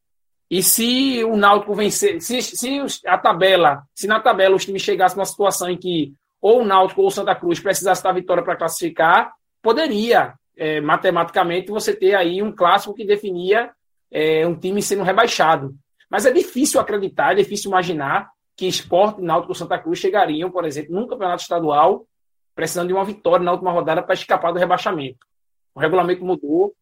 E 0.49 0.61
se 0.61 1.23
o 1.23 1.35
Náutico 1.35 1.73
vencer, 1.73 2.21
se, 2.21 2.41
se 2.41 2.81
a 3.05 3.17
tabela, 3.17 3.83
se 3.93 4.07
na 4.07 4.19
tabela 4.19 4.55
os 4.55 4.65
times 4.65 4.81
chegassem 4.81 5.17
numa 5.17 5.25
situação 5.25 5.69
em 5.69 5.77
que 5.77 6.13
ou 6.41 6.61
o 6.61 6.65
Náutico 6.65 7.01
ou 7.01 7.07
o 7.07 7.11
Santa 7.11 7.33
Cruz 7.33 7.59
precisasse 7.59 8.03
da 8.03 8.11
vitória 8.11 8.43
para 8.43 8.57
classificar, 8.57 9.31
poderia 9.61 10.33
é, 10.57 10.81
matematicamente 10.81 11.71
você 11.71 11.95
ter 11.95 12.15
aí 12.15 12.41
um 12.41 12.51
clássico 12.51 12.93
que 12.93 13.05
definia 13.05 13.71
é, 14.11 14.45
um 14.45 14.55
time 14.55 14.81
sendo 14.81 15.03
rebaixado. 15.03 15.73
Mas 16.09 16.25
é 16.25 16.31
difícil 16.31 16.79
acreditar, 16.79 17.31
é 17.31 17.35
difícil 17.35 17.71
imaginar 17.71 18.29
que 18.55 18.67
Esporte, 18.67 19.21
Náutico 19.21 19.53
e 19.53 19.55
Santa 19.55 19.79
Cruz 19.79 19.97
chegariam, 19.97 20.51
por 20.51 20.65
exemplo, 20.65 20.93
num 20.93 21.07
campeonato 21.07 21.41
estadual, 21.41 22.05
precisando 22.55 22.87
de 22.87 22.93
uma 22.93 23.05
vitória 23.05 23.43
na 23.43 23.51
última 23.51 23.71
rodada 23.71 24.01
para 24.03 24.13
escapar 24.13 24.51
do 24.51 24.59
rebaixamento. 24.59 25.25
O 25.73 25.79
regulamento 25.79 26.23
mudou, 26.23 26.73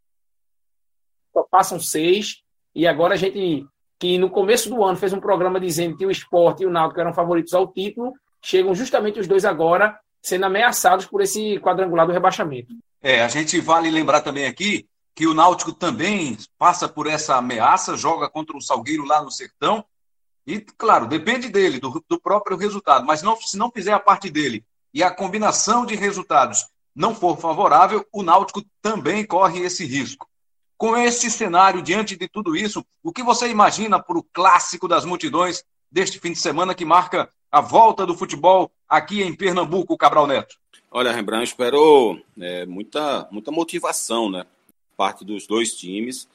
só 1.33 1.43
passam 1.43 1.79
seis, 1.79 2.43
e 2.75 2.85
agora 2.85 3.13
a 3.13 3.17
gente, 3.17 3.65
que 3.97 4.17
no 4.17 4.29
começo 4.29 4.69
do 4.69 4.83
ano 4.83 4.97
fez 4.97 5.13
um 5.13 5.19
programa 5.19 5.59
dizendo 5.59 5.97
que 5.97 6.05
o 6.05 6.11
Esporte 6.11 6.63
e 6.63 6.65
o 6.65 6.71
Náutico 6.71 6.99
eram 6.99 7.13
favoritos 7.13 7.53
ao 7.53 7.67
título, 7.67 8.13
chegam 8.43 8.75
justamente 8.75 9.19
os 9.19 9.27
dois 9.27 9.45
agora 9.45 9.97
sendo 10.21 10.45
ameaçados 10.45 11.05
por 11.05 11.21
esse 11.21 11.59
quadrangular 11.59 12.05
do 12.05 12.13
rebaixamento. 12.13 12.73
É, 13.01 13.23
a 13.23 13.27
gente 13.27 13.59
vale 13.59 13.89
lembrar 13.89 14.21
também 14.21 14.45
aqui 14.45 14.87
que 15.15 15.25
o 15.25 15.33
Náutico 15.33 15.73
também 15.73 16.37
passa 16.57 16.87
por 16.87 17.07
essa 17.07 17.35
ameaça, 17.35 17.97
joga 17.97 18.29
contra 18.29 18.55
o 18.55 18.61
Salgueiro 18.61 19.03
lá 19.03 19.21
no 19.23 19.31
Sertão. 19.31 19.83
E, 20.45 20.59
claro, 20.59 21.07
depende 21.07 21.49
dele, 21.49 21.79
do, 21.79 22.03
do 22.07 22.19
próprio 22.19 22.57
resultado. 22.57 23.05
Mas 23.05 23.21
não, 23.21 23.35
se 23.35 23.57
não 23.57 23.71
fizer 23.71 23.93
a 23.93 23.99
parte 23.99 24.29
dele 24.29 24.63
e 24.93 25.03
a 25.03 25.11
combinação 25.11 25.85
de 25.85 25.95
resultados 25.95 26.65
não 26.95 27.15
for 27.15 27.37
favorável, 27.37 28.05
o 28.11 28.21
Náutico 28.21 28.61
também 28.81 29.25
corre 29.25 29.61
esse 29.61 29.85
risco. 29.85 30.27
Com 30.77 30.97
esse 30.97 31.29
cenário, 31.29 31.81
diante 31.81 32.17
de 32.17 32.27
tudo 32.27 32.55
isso, 32.55 32.85
o 33.03 33.13
que 33.13 33.23
você 33.23 33.47
imagina 33.47 34.01
para 34.01 34.17
o 34.17 34.23
clássico 34.23 34.87
das 34.87 35.05
multidões 35.05 35.63
deste 35.91 36.19
fim 36.19 36.31
de 36.31 36.39
semana 36.39 36.73
que 36.73 36.83
marca 36.83 37.29
a 37.51 37.61
volta 37.61 38.05
do 38.05 38.15
futebol 38.15 38.71
aqui 38.89 39.21
em 39.21 39.33
Pernambuco, 39.33 39.97
Cabral 39.97 40.25
Neto? 40.25 40.55
Olha, 40.89 41.11
Rembrandt, 41.11 41.49
espero 41.49 42.19
é, 42.39 42.65
muita, 42.65 43.27
muita 43.31 43.51
motivação, 43.51 44.29
né? 44.29 44.45
Parte 44.97 45.23
dos 45.23 45.47
dois 45.47 45.73
times, 45.73 46.27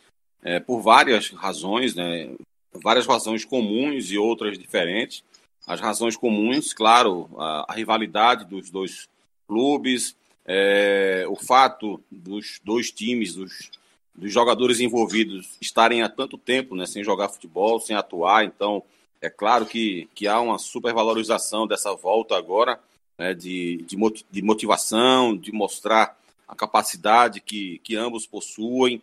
é, 0.43 0.61
por 0.61 0.81
várias 0.81 1.31
razões, 1.31 1.95
né? 1.95 2.31
Várias 2.73 3.07
razões 3.07 3.45
comuns 3.45 4.11
e 4.11 4.19
outras 4.19 4.59
diferentes. 4.59 5.25
As 5.67 5.81
razões 5.81 6.17
comuns, 6.17 6.73
claro, 6.73 7.29
a, 7.37 7.73
a 7.73 7.75
rivalidade 7.75 8.45
dos 8.45 8.71
dois 8.71 9.09
clubes, 9.49 10.17
é, 10.45 11.25
o 11.29 11.37
fato 11.37 12.01
dos 12.11 12.61
dois 12.65 12.93
times, 12.93 13.35
dos, 13.35 13.71
dos 14.15 14.33
jogadores 14.33 14.79
envolvidos 14.79 15.57
estarem 15.61 16.03
há 16.03 16.09
tanto 16.09 16.39
tempo 16.39 16.77
né, 16.77 16.87
sem 16.87 17.03
jogar 17.03 17.29
futebol, 17.29 17.81
sem 17.81 17.97
atuar, 17.97 18.45
então 18.45 18.83
é 19.21 19.29
claro 19.29 19.67
que, 19.67 20.09
que 20.15 20.29
há 20.29 20.41
uma 20.41 20.59
supervalorização 20.59 21.67
dessa 21.67 21.93
volta 21.95 22.37
agora 22.37 22.79
né, 23.19 23.35
de, 23.35 23.85
de, 23.89 23.97
de 24.31 24.43
motivação, 24.43 25.37
de 25.37 25.51
mostrar 25.51 26.17
a 26.47 26.55
capacidade 26.55 27.41
que, 27.41 27.81
que 27.83 27.97
ambos 27.97 28.27
possuem, 28.27 29.03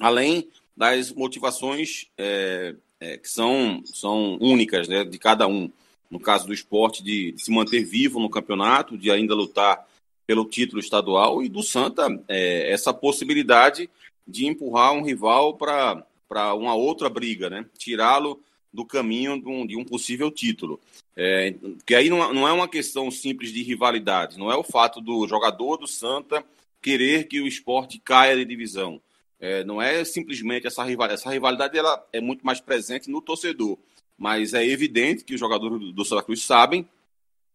além 0.00 0.48
das 0.76 1.12
motivações 1.12 2.06
é, 2.18 2.74
é, 3.00 3.16
que 3.16 3.28
são, 3.28 3.82
são 3.84 4.38
únicas 4.40 4.88
né, 4.88 5.04
de 5.04 5.18
cada 5.18 5.46
um. 5.46 5.70
No 6.10 6.20
caso 6.20 6.46
do 6.46 6.54
esporte, 6.54 7.02
de, 7.02 7.34
se 7.36 7.50
manter 7.50 7.84
vivo 7.84 8.20
no 8.20 8.30
campeonato, 8.30 8.96
de 8.96 9.10
ainda 9.10 9.34
lutar 9.34 9.84
pelo 10.26 10.44
título 10.44 10.80
estadual, 10.80 11.42
e 11.42 11.48
do 11.48 11.62
Santa, 11.62 12.06
é, 12.28 12.70
essa 12.70 12.92
possibilidade 12.92 13.90
de 14.26 14.46
empurrar 14.46 14.92
um 14.92 15.02
rival 15.02 15.56
para 15.56 16.54
uma 16.54 16.74
outra 16.74 17.08
briga, 17.08 17.48
né? 17.48 17.66
tirá-lo 17.78 18.40
do 18.72 18.84
caminho 18.84 19.40
de 19.40 19.48
um, 19.48 19.66
de 19.66 19.76
um 19.76 19.84
possível 19.84 20.30
título. 20.30 20.80
É, 21.16 21.54
que 21.86 21.94
aí 21.94 22.10
não, 22.10 22.32
não 22.32 22.46
é 22.46 22.52
uma 22.52 22.68
questão 22.68 23.10
simples 23.10 23.52
de 23.52 23.62
rivalidade, 23.62 24.38
não 24.38 24.52
é 24.52 24.56
o 24.56 24.62
fato 24.62 25.00
do 25.00 25.26
jogador 25.26 25.78
do 25.78 25.86
Santa 25.86 26.44
querer 26.82 27.26
que 27.26 27.40
o 27.40 27.46
esporte 27.46 27.98
caia 27.98 28.36
de 28.36 28.44
divisão. 28.44 29.00
É, 29.38 29.64
não 29.64 29.80
é 29.80 30.04
simplesmente 30.04 30.66
essa 30.66 30.82
rivalidade. 30.82 31.20
Essa 31.20 31.30
rivalidade 31.30 31.76
ela 31.78 32.04
é 32.12 32.20
muito 32.20 32.44
mais 32.44 32.60
presente 32.60 33.10
no 33.10 33.20
torcedor. 33.20 33.78
Mas 34.16 34.54
é 34.54 34.66
evidente 34.66 35.24
que 35.24 35.34
os 35.34 35.40
jogadores 35.40 35.92
do 35.92 36.04
Santa 36.04 36.22
Cruz 36.22 36.42
sabem 36.42 36.88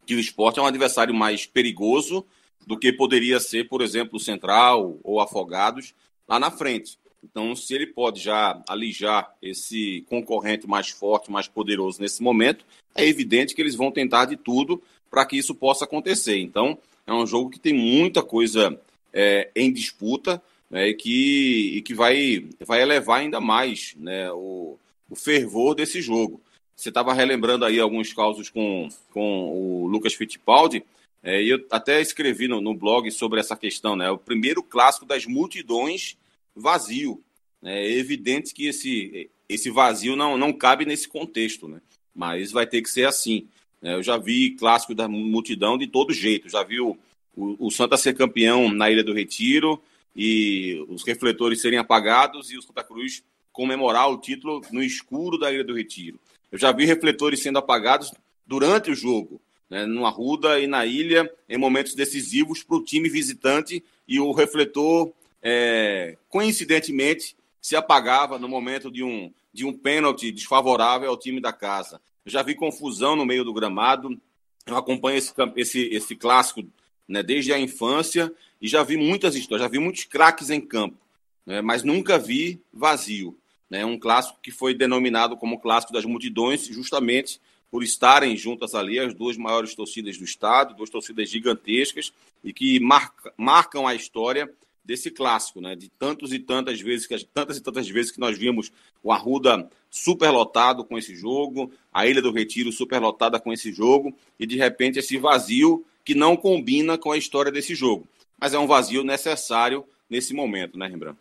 que 0.05 0.15
o 0.15 0.19
esporte 0.19 0.59
é 0.59 0.61
um 0.61 0.67
adversário 0.67 1.13
mais 1.13 1.45
perigoso 1.45 2.25
do 2.65 2.77
que 2.77 2.93
poderia 2.93 3.39
ser, 3.39 3.67
por 3.67 3.81
exemplo, 3.81 4.17
o 4.17 4.19
Central 4.19 4.99
ou 5.03 5.19
Afogados 5.19 5.93
lá 6.27 6.39
na 6.39 6.51
frente. 6.51 6.99
Então, 7.23 7.55
se 7.55 7.73
ele 7.73 7.87
pode 7.87 8.19
já 8.19 8.61
alijar 8.67 9.31
esse 9.41 10.05
concorrente 10.09 10.67
mais 10.67 10.89
forte, 10.89 11.31
mais 11.31 11.47
poderoso 11.47 12.01
nesse 12.01 12.21
momento, 12.21 12.65
é 12.95 13.05
evidente 13.05 13.53
que 13.53 13.61
eles 13.61 13.75
vão 13.75 13.91
tentar 13.91 14.25
de 14.25 14.35
tudo 14.35 14.81
para 15.09 15.25
que 15.25 15.37
isso 15.37 15.53
possa 15.53 15.85
acontecer. 15.85 16.37
Então, 16.37 16.77
é 17.05 17.13
um 17.13 17.27
jogo 17.27 17.49
que 17.49 17.59
tem 17.59 17.73
muita 17.73 18.23
coisa 18.23 18.79
é, 19.13 19.51
em 19.55 19.71
disputa 19.71 20.41
né, 20.71 20.89
e 20.89 20.93
que, 20.95 21.77
e 21.77 21.81
que 21.81 21.93
vai, 21.93 22.47
vai 22.65 22.81
elevar 22.81 23.19
ainda 23.19 23.39
mais 23.39 23.93
né, 23.97 24.31
o, 24.31 24.79
o 25.09 25.15
fervor 25.15 25.75
desse 25.75 26.01
jogo. 26.01 26.41
Você 26.75 26.89
estava 26.89 27.13
relembrando 27.13 27.65
aí 27.65 27.79
alguns 27.79 28.13
causos 28.13 28.49
com, 28.49 28.89
com 29.13 29.49
o 29.51 29.87
Lucas 29.87 30.13
Fittipaldi, 30.13 30.83
é, 31.21 31.43
e 31.43 31.49
eu 31.49 31.63
até 31.69 32.01
escrevi 32.01 32.47
no, 32.47 32.59
no 32.59 32.73
blog 32.73 33.11
sobre 33.11 33.39
essa 33.39 33.55
questão, 33.55 33.95
né? 33.95 34.09
O 34.09 34.17
primeiro 34.17 34.63
clássico 34.63 35.05
das 35.05 35.27
multidões 35.27 36.17
vazio. 36.55 37.21
É 37.63 37.91
evidente 37.91 38.55
que 38.55 38.65
esse, 38.65 39.29
esse 39.47 39.69
vazio 39.69 40.15
não, 40.15 40.35
não 40.35 40.51
cabe 40.51 40.83
nesse 40.83 41.07
contexto, 41.07 41.67
né? 41.67 41.79
mas 42.13 42.51
vai 42.51 42.67
ter 42.67 42.81
que 42.81 42.89
ser 42.89 43.07
assim. 43.07 43.47
É, 43.81 43.95
eu 43.95 44.03
já 44.03 44.17
vi 44.17 44.51
clássico 44.51 44.93
da 44.93 45.07
multidão 45.07 45.77
de 45.77 45.87
todo 45.87 46.13
jeito. 46.13 46.49
Já 46.49 46.63
vi 46.63 46.79
o, 46.79 46.97
o, 47.35 47.67
o 47.67 47.71
Santa 47.71 47.97
ser 47.97 48.15
campeão 48.15 48.71
na 48.71 48.89
Ilha 48.89 49.03
do 49.03 49.13
Retiro 49.13 49.81
e 50.15 50.83
os 50.89 51.03
refletores 51.03 51.61
serem 51.61 51.79
apagados 51.79 52.51
e 52.51 52.57
o 52.57 52.61
Santa 52.61 52.83
Cruz 52.83 53.23
comemorar 53.51 54.09
o 54.09 54.17
título 54.17 54.61
no 54.71 54.81
escuro 54.81 55.37
da 55.37 55.51
Ilha 55.51 55.63
do 55.63 55.75
Retiro. 55.75 56.19
Eu 56.51 56.57
já 56.57 56.71
vi 56.71 56.85
refletores 56.85 57.41
sendo 57.41 57.59
apagados 57.59 58.13
durante 58.45 58.91
o 58.91 58.95
jogo, 58.95 59.41
né, 59.69 59.85
no 59.85 60.05
Arruda 60.05 60.59
e 60.59 60.67
na 60.67 60.85
ilha, 60.85 61.31
em 61.47 61.57
momentos 61.57 61.95
decisivos 61.95 62.63
para 62.63 62.77
o 62.77 62.83
time 62.83 63.07
visitante 63.07 63.83
e 64.07 64.19
o 64.19 64.31
refletor 64.31 65.13
é, 65.41 66.17
coincidentemente, 66.29 67.35
se 67.61 67.75
apagava 67.75 68.37
no 68.37 68.47
momento 68.47 68.91
de 68.91 69.03
um, 69.03 69.31
de 69.53 69.65
um 69.65 69.73
pênalti 69.73 70.31
desfavorável 70.31 71.09
ao 71.09 71.17
time 71.17 71.39
da 71.39 71.53
casa. 71.53 72.01
Eu 72.25 72.31
já 72.31 72.43
vi 72.43 72.55
confusão 72.55 73.15
no 73.15 73.25
meio 73.25 73.43
do 73.43 73.53
gramado. 73.53 74.19
Eu 74.65 74.77
acompanho 74.77 75.17
esse, 75.17 75.33
esse, 75.55 75.79
esse 75.91 76.15
clássico 76.15 76.63
né, 77.07 77.23
desde 77.23 77.51
a 77.53 77.59
infância 77.59 78.31
e 78.61 78.67
já 78.67 78.83
vi 78.83 78.95
muitas 78.97 79.35
histórias, 79.35 79.65
já 79.65 79.69
vi 79.69 79.79
muitos 79.79 80.03
craques 80.03 80.49
em 80.49 80.61
campo, 80.61 80.97
né, 81.45 81.61
mas 81.61 81.83
nunca 81.83 82.17
vi 82.17 82.61
vazio. 82.71 83.37
Né, 83.69 83.85
um 83.85 83.97
clássico 83.97 84.37
que 84.41 84.51
foi 84.51 84.73
denominado 84.73 85.37
como 85.37 85.59
clássico 85.59 85.93
das 85.93 86.03
multidões, 86.03 86.67
justamente 86.67 87.39
por 87.71 87.83
estarem 87.83 88.35
juntas 88.35 88.75
ali 88.75 88.99
as 88.99 89.13
duas 89.13 89.37
maiores 89.37 89.73
torcidas 89.73 90.17
do 90.17 90.25
estado, 90.25 90.75
duas 90.75 90.89
torcidas 90.89 91.29
gigantescas 91.29 92.11
e 92.43 92.51
que 92.51 92.81
marca, 92.81 93.33
marcam 93.37 93.87
a 93.87 93.95
história 93.95 94.51
desse 94.83 95.09
clássico, 95.09 95.61
né? 95.61 95.73
De 95.73 95.89
tantos 95.89 96.33
e 96.33 96.39
tantas 96.39 96.81
vezes 96.81 97.07
que 97.07 97.17
tantas 97.25 97.57
e 97.57 97.61
tantas 97.61 97.87
vezes 97.87 98.11
que 98.11 98.19
nós 98.19 98.37
vimos 98.37 98.71
o 99.01 99.11
Arruda 99.11 99.69
superlotado 99.89 100.83
com 100.83 100.97
esse 100.97 101.15
jogo, 101.15 101.71
a 101.93 102.05
Ilha 102.05 102.21
do 102.21 102.31
Retiro 102.31 102.71
superlotada 102.73 103.39
com 103.39 103.53
esse 103.53 103.71
jogo 103.71 104.13
e 104.37 104.45
de 104.45 104.57
repente 104.57 104.99
esse 104.99 105.17
vazio 105.17 105.85
que 106.03 106.13
não 106.13 106.35
combina 106.35 106.97
com 106.97 107.11
a 107.11 107.17
história 107.17 107.51
desse 107.51 107.75
jogo, 107.75 108.07
mas 108.41 108.55
é 108.55 108.59
um 108.59 108.65
vazio 108.65 109.03
necessário 109.03 109.85
nesse 110.09 110.33
momento, 110.33 110.79
né, 110.79 110.87
Rembrandt? 110.87 111.19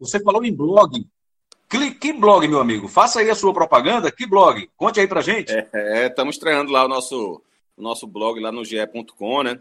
Você 0.00 0.18
falou 0.18 0.42
em 0.42 0.52
blog. 0.52 1.06
Que 2.00 2.12
blog, 2.12 2.48
meu 2.48 2.60
amigo? 2.60 2.88
Faça 2.88 3.20
aí 3.20 3.30
a 3.30 3.34
sua 3.34 3.52
propaganda. 3.52 4.10
Que 4.10 4.26
blog? 4.26 4.68
Conte 4.76 4.98
aí 4.98 5.06
pra 5.06 5.20
gente. 5.20 5.52
É, 5.52 6.06
estamos 6.06 6.34
é, 6.34 6.36
estreando 6.36 6.72
lá 6.72 6.84
o 6.84 6.88
nosso, 6.88 7.42
o 7.76 7.82
nosso 7.82 8.06
blog 8.06 8.40
lá 8.40 8.50
no 8.50 8.64
ge.com, 8.64 9.42
né? 9.42 9.58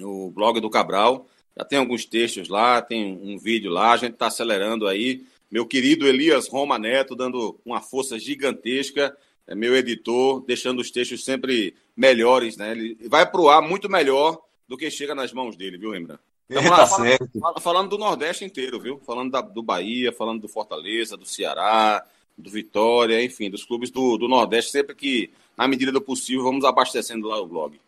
O 0.00 0.30
blog 0.30 0.60
do 0.60 0.70
Cabral. 0.70 1.26
Já 1.56 1.64
tem 1.64 1.78
alguns 1.78 2.04
textos 2.04 2.48
lá, 2.48 2.80
tem 2.80 3.20
um 3.22 3.36
vídeo 3.36 3.70
lá, 3.70 3.92
a 3.92 3.96
gente 3.96 4.14
está 4.14 4.28
acelerando 4.28 4.86
aí. 4.86 5.24
Meu 5.50 5.66
querido 5.66 6.06
Elias 6.06 6.48
Roma 6.48 6.78
Neto 6.78 7.16
dando 7.16 7.58
uma 7.64 7.80
força 7.80 8.18
gigantesca, 8.18 9.16
é 9.46 9.54
meu 9.54 9.76
editor, 9.76 10.44
deixando 10.46 10.80
os 10.80 10.90
textos 10.90 11.24
sempre 11.24 11.74
melhores, 11.96 12.56
né? 12.56 12.72
Ele 12.72 12.96
vai 13.08 13.28
pro 13.30 13.48
ar 13.48 13.60
muito 13.60 13.88
melhor 13.88 14.40
do 14.68 14.76
que 14.76 14.90
chega 14.90 15.14
nas 15.14 15.32
mãos 15.32 15.56
dele, 15.56 15.78
viu, 15.78 15.90
Rembrandt? 15.90 16.20
Estamos 16.48 16.70
tá 16.70 16.86
falando, 16.86 17.30
falando, 17.40 17.60
falando, 17.60 17.88
do 17.90 17.98
Nordeste 17.98 18.44
inteiro, 18.44 18.80
viu? 18.80 19.00
Falando 19.04 19.30
da, 19.30 19.40
do 19.40 19.62
Bahia, 19.62 20.12
falando 20.12 20.40
do 20.40 20.48
Fortaleza, 20.48 21.16
do 21.16 21.26
Ceará, 21.26 22.04
do 22.36 22.50
Vitória, 22.50 23.22
enfim, 23.22 23.50
dos 23.50 23.64
clubes 23.64 23.90
do, 23.90 24.16
do 24.16 24.28
Nordeste, 24.28 24.70
sempre 24.70 24.94
que, 24.94 25.30
na 25.56 25.66
medida 25.66 25.92
do 25.92 26.00
possível, 26.00 26.44
vamos 26.44 26.64
abastecendo 26.64 27.26
lá 27.26 27.40
o 27.40 27.46
blog. 27.46 27.78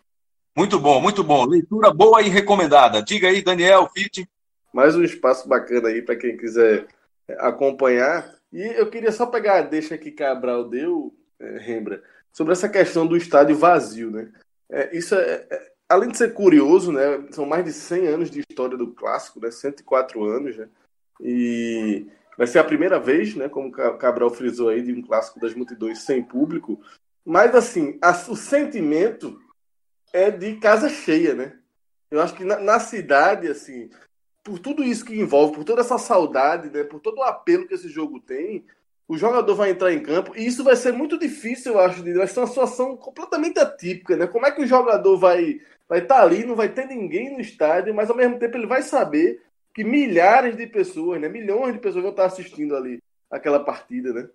Muito 0.56 0.78
bom, 0.78 1.00
muito 1.00 1.22
bom. 1.22 1.46
Leitura 1.46 1.92
boa 1.92 2.20
e 2.20 2.28
recomendada. 2.28 3.02
Diga 3.02 3.28
aí, 3.28 3.40
Daniel, 3.40 3.88
Fit. 3.94 4.28
Mais 4.72 4.96
um 4.96 5.02
espaço 5.02 5.48
bacana 5.48 5.88
aí 5.88 6.02
para 6.02 6.16
quem 6.16 6.36
quiser 6.36 6.86
é, 7.28 7.34
acompanhar. 7.46 8.34
E 8.52 8.60
eu 8.60 8.90
queria 8.90 9.12
só 9.12 9.26
pegar 9.26 9.58
a 9.58 9.62
deixa 9.62 9.96
que 9.96 10.10
Cabral 10.10 10.68
deu, 10.68 11.14
é, 11.38 11.58
Rembra, 11.58 12.02
sobre 12.32 12.52
essa 12.52 12.68
questão 12.68 13.06
do 13.06 13.16
estádio 13.16 13.56
vazio, 13.56 14.10
né? 14.10 14.30
É, 14.68 14.96
isso 14.96 15.14
é, 15.14 15.46
é, 15.50 15.72
além 15.90 16.08
de 16.08 16.16
ser 16.16 16.32
curioso, 16.32 16.92
né? 16.92 17.26
São 17.32 17.44
mais 17.44 17.64
de 17.64 17.72
100 17.72 18.06
anos 18.06 18.30
de 18.30 18.44
história 18.48 18.78
do 18.78 18.92
clássico, 18.92 19.40
né? 19.40 19.50
104 19.50 20.24
anos, 20.24 20.56
né? 20.56 20.68
E 21.20 22.06
vai 22.38 22.46
ser 22.46 22.60
a 22.60 22.64
primeira 22.64 23.00
vez, 23.00 23.34
né? 23.34 23.48
Como 23.48 23.72
Cabral 23.72 24.30
frisou 24.30 24.68
aí, 24.68 24.82
de 24.82 24.92
um 24.92 25.02
clássico 25.02 25.40
das 25.40 25.52
multidões 25.52 25.98
sem 25.98 26.22
público. 26.22 26.80
Mas, 27.26 27.54
assim, 27.56 27.98
a, 28.00 28.10
o 28.10 28.36
sentimento 28.36 29.42
é 30.12 30.30
de 30.30 30.56
casa 30.56 30.88
cheia, 30.88 31.34
né? 31.34 31.58
Eu 32.08 32.22
acho 32.22 32.34
que 32.34 32.44
na, 32.44 32.60
na, 32.60 32.78
cidade, 32.78 33.48
assim, 33.48 33.90
por 34.44 34.60
tudo 34.60 34.84
isso 34.84 35.04
que 35.04 35.18
envolve, 35.18 35.54
por 35.54 35.64
toda 35.64 35.80
essa 35.80 35.98
saudade, 35.98 36.70
né? 36.70 36.84
Por 36.84 37.00
todo 37.00 37.18
o 37.18 37.24
apelo 37.24 37.66
que 37.66 37.74
esse 37.74 37.88
jogo 37.88 38.20
tem, 38.20 38.64
o 39.08 39.18
jogador 39.18 39.56
vai 39.56 39.70
entrar 39.70 39.92
em 39.92 40.00
campo 40.00 40.36
e 40.36 40.46
isso 40.46 40.62
vai 40.62 40.76
ser 40.76 40.92
muito 40.92 41.18
difícil, 41.18 41.72
eu 41.72 41.80
acho, 41.80 42.02
vai 42.14 42.28
ser 42.28 42.38
uma 42.38 42.46
situação 42.46 42.96
completamente 42.96 43.58
atípica, 43.58 44.16
né? 44.16 44.28
Como 44.28 44.46
é 44.46 44.52
que 44.52 44.62
o 44.62 44.66
jogador 44.66 45.18
vai 45.18 45.60
vai 45.90 45.98
estar 45.98 46.14
tá 46.14 46.22
ali, 46.22 46.44
não 46.44 46.54
vai 46.54 46.68
ter 46.68 46.86
ninguém 46.86 47.32
no 47.32 47.40
estádio, 47.40 47.92
mas 47.92 48.08
ao 48.08 48.16
mesmo 48.16 48.38
tempo 48.38 48.56
ele 48.56 48.66
vai 48.66 48.80
saber 48.80 49.42
que 49.74 49.82
milhares 49.82 50.56
de 50.56 50.64
pessoas, 50.68 51.20
né? 51.20 51.28
Milhões 51.28 51.72
de 51.72 51.80
pessoas 51.80 52.02
vão 52.02 52.12
estar 52.12 52.26
assistindo 52.26 52.76
ali 52.76 53.02
aquela 53.28 53.58
partida, 53.58 54.12
né? 54.12 54.28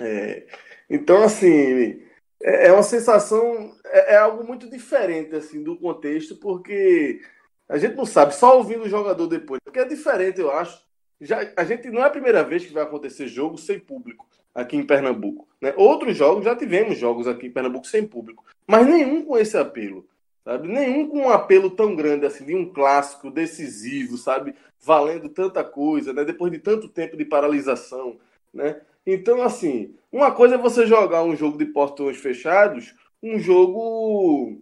É, 0.00 0.46
então, 0.88 1.22
assim, 1.22 2.02
é, 2.42 2.68
é 2.68 2.72
uma 2.72 2.82
sensação, 2.82 3.76
é, 3.84 4.14
é, 4.14 4.16
algo 4.16 4.44
muito 4.44 4.68
diferente 4.70 5.34
assim 5.36 5.62
do 5.62 5.76
contexto, 5.76 6.36
porque 6.36 7.20
a 7.68 7.76
gente 7.76 7.94
não 7.94 8.06
sabe, 8.06 8.34
só 8.34 8.56
ouvindo 8.56 8.84
o 8.84 8.88
jogador 8.88 9.26
depois, 9.26 9.60
porque 9.62 9.80
é 9.80 9.84
diferente, 9.84 10.40
eu 10.40 10.50
acho. 10.50 10.82
Já, 11.20 11.52
a 11.54 11.64
gente 11.64 11.90
não 11.90 12.02
é 12.02 12.06
a 12.06 12.10
primeira 12.10 12.42
vez 12.42 12.64
que 12.64 12.72
vai 12.72 12.82
acontecer 12.82 13.26
jogo 13.28 13.58
sem 13.58 13.78
público 13.78 14.26
aqui 14.54 14.74
em 14.76 14.86
Pernambuco. 14.86 15.46
Né? 15.60 15.74
Outros 15.76 16.16
jogos, 16.16 16.46
já 16.46 16.56
tivemos 16.56 16.96
jogos 16.96 17.26
aqui 17.28 17.46
em 17.46 17.52
Pernambuco 17.52 17.86
sem 17.86 18.06
público, 18.06 18.42
mas 18.66 18.86
nenhum 18.86 19.22
com 19.22 19.36
esse 19.36 19.56
apelo. 19.58 20.06
Sabe? 20.46 20.68
Nenhum 20.68 21.08
com 21.08 21.22
um 21.22 21.30
apelo 21.30 21.68
tão 21.68 21.96
grande 21.96 22.24
assim, 22.24 22.44
de 22.44 22.54
um 22.54 22.72
clássico 22.72 23.32
decisivo, 23.32 24.16
sabe? 24.16 24.54
Valendo 24.80 25.28
tanta 25.28 25.64
coisa, 25.64 26.12
né? 26.12 26.24
Depois 26.24 26.52
de 26.52 26.60
tanto 26.60 26.88
tempo 26.88 27.16
de 27.16 27.24
paralisação, 27.24 28.16
né? 28.54 28.80
Então, 29.04 29.42
assim, 29.42 29.96
uma 30.10 30.30
coisa 30.30 30.54
é 30.54 30.58
você 30.58 30.86
jogar 30.86 31.24
um 31.24 31.34
jogo 31.34 31.58
de 31.58 31.66
portões 31.66 32.18
fechados, 32.18 32.94
um 33.20 33.40
jogo 33.40 34.60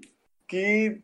que 0.48 1.02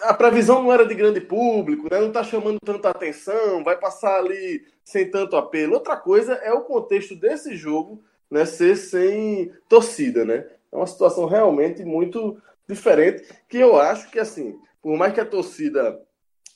a 0.00 0.14
previsão 0.14 0.62
não 0.62 0.72
era 0.72 0.86
de 0.86 0.94
grande 0.94 1.20
público, 1.20 1.88
né? 1.90 2.00
não 2.00 2.08
está 2.08 2.24
chamando 2.24 2.58
tanta 2.64 2.88
atenção, 2.88 3.62
vai 3.62 3.76
passar 3.76 4.18
ali 4.18 4.64
sem 4.82 5.10
tanto 5.10 5.36
apelo. 5.36 5.74
Outra 5.74 5.94
coisa 5.94 6.32
é 6.34 6.52
o 6.54 6.62
contexto 6.62 7.14
desse 7.14 7.54
jogo 7.54 8.02
né, 8.30 8.46
ser 8.46 8.76
sem 8.76 9.52
torcida, 9.68 10.24
né? 10.24 10.46
É 10.72 10.76
uma 10.76 10.86
situação 10.86 11.26
realmente 11.26 11.84
muito 11.84 12.40
diferente, 12.68 13.26
que 13.48 13.58
eu 13.58 13.78
acho 13.80 14.10
que, 14.10 14.18
assim, 14.18 14.58
por 14.82 14.96
mais 14.96 15.12
que 15.12 15.20
a 15.20 15.24
torcida 15.24 16.00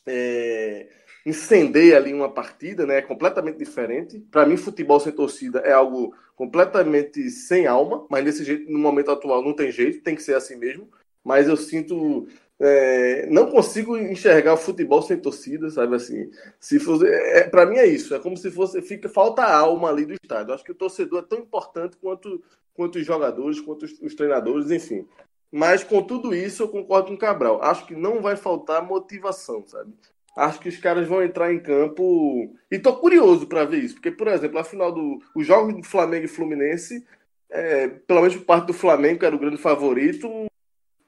é, 0.07 0.89
incendeia 1.25 1.97
ali 1.97 2.13
uma 2.13 2.33
partida, 2.33 2.87
né? 2.87 2.99
É 2.99 3.03
completamente 3.03 3.59
diferente. 3.59 4.19
Para 4.31 4.47
mim, 4.47 4.57
futebol 4.57 5.01
sem 5.01 5.13
torcida 5.13 5.61
é 5.61 5.73
algo 5.73 6.15
completamente 6.37 7.31
sem 7.31 7.67
alma, 7.67 8.07
mas 8.11 8.25
nesse 8.25 8.45
jeito, 8.45 8.71
no 8.71 8.79
momento 8.79 9.11
atual, 9.11 9.43
não 9.43 9.55
tem 9.55 9.71
jeito, 9.71 10.03
tem 10.03 10.15
que 10.15 10.23
ser 10.23 10.35
assim 10.35 10.57
mesmo. 10.57 10.89
Mas 11.25 11.49
eu 11.49 11.57
sinto. 11.57 12.27
É, 12.65 13.27
não 13.27 13.51
consigo 13.51 13.97
enxergar 13.97 14.55
o 14.55 14.57
futebol 14.57 15.03
sem 15.03 15.17
torcida, 15.19 15.69
sabe 15.71 15.97
assim? 15.97 16.31
Se 16.61 16.79
fosse, 16.79 17.07
é, 17.07 17.49
para 17.49 17.67
mim 17.67 17.77
é 17.77 17.87
isso. 17.87 18.15
É 18.15 18.21
como 18.21 18.37
se 18.37 18.51
fosse 18.51 18.81
fica 18.83 19.09
falta 19.09 19.43
alma 19.45 19.89
ali 19.89 20.05
do 20.07 20.15
estádio. 20.15 20.55
Acho 20.55 20.63
que 20.65 20.71
o 20.73 20.75
torcedor 20.75 21.21
é 21.21 21.27
tão 21.27 21.39
importante 21.39 21.97
quanto 21.97 22.43
quanto 22.75 22.99
os 22.99 23.07
jogadores, 23.07 23.61
quanto 23.61 23.85
os, 23.85 23.93
os 24.01 24.15
treinadores, 24.15 24.71
enfim. 24.71 25.07
Mas 25.53 25.85
com 25.85 26.03
tudo 26.03 26.35
isso 26.35 26.63
eu 26.63 26.69
concordo 26.69 27.09
com 27.09 27.15
o 27.15 27.19
Cabral. 27.19 27.63
Acho 27.63 27.87
que 27.87 27.95
não 27.95 28.23
vai 28.23 28.37
faltar 28.37 28.83
motivação, 28.83 29.63
sabe? 29.67 29.93
acho 30.37 30.61
que 30.61 30.69
os 30.69 30.79
caras 30.79 31.07
vão 31.07 31.23
entrar 31.23 31.53
em 31.53 31.61
campo. 31.61 32.55
E 32.71 32.79
tô 32.79 32.97
curioso 32.97 33.47
para 33.47 33.65
ver 33.65 33.85
isso, 33.85 33.95
porque, 33.95 34.11
por 34.11 34.29
exemplo, 34.29 34.59
a 34.59 34.65
final 34.65 34.93
do. 34.93 35.21
Os 35.35 35.47
jogos 35.47 35.75
do 35.75 35.83
Flamengo 35.83 36.25
e 36.25 36.29
Fluminense, 36.29 37.07
é, 37.51 37.89
pelo 37.89 38.21
menos 38.21 38.37
por 38.37 38.47
parte 38.47 38.67
do 38.67 38.73
Flamengo, 38.73 39.21
que 39.21 39.27
era 39.27 39.37
o 39.37 39.39
grande 39.39 39.59
favorito, 39.59 40.47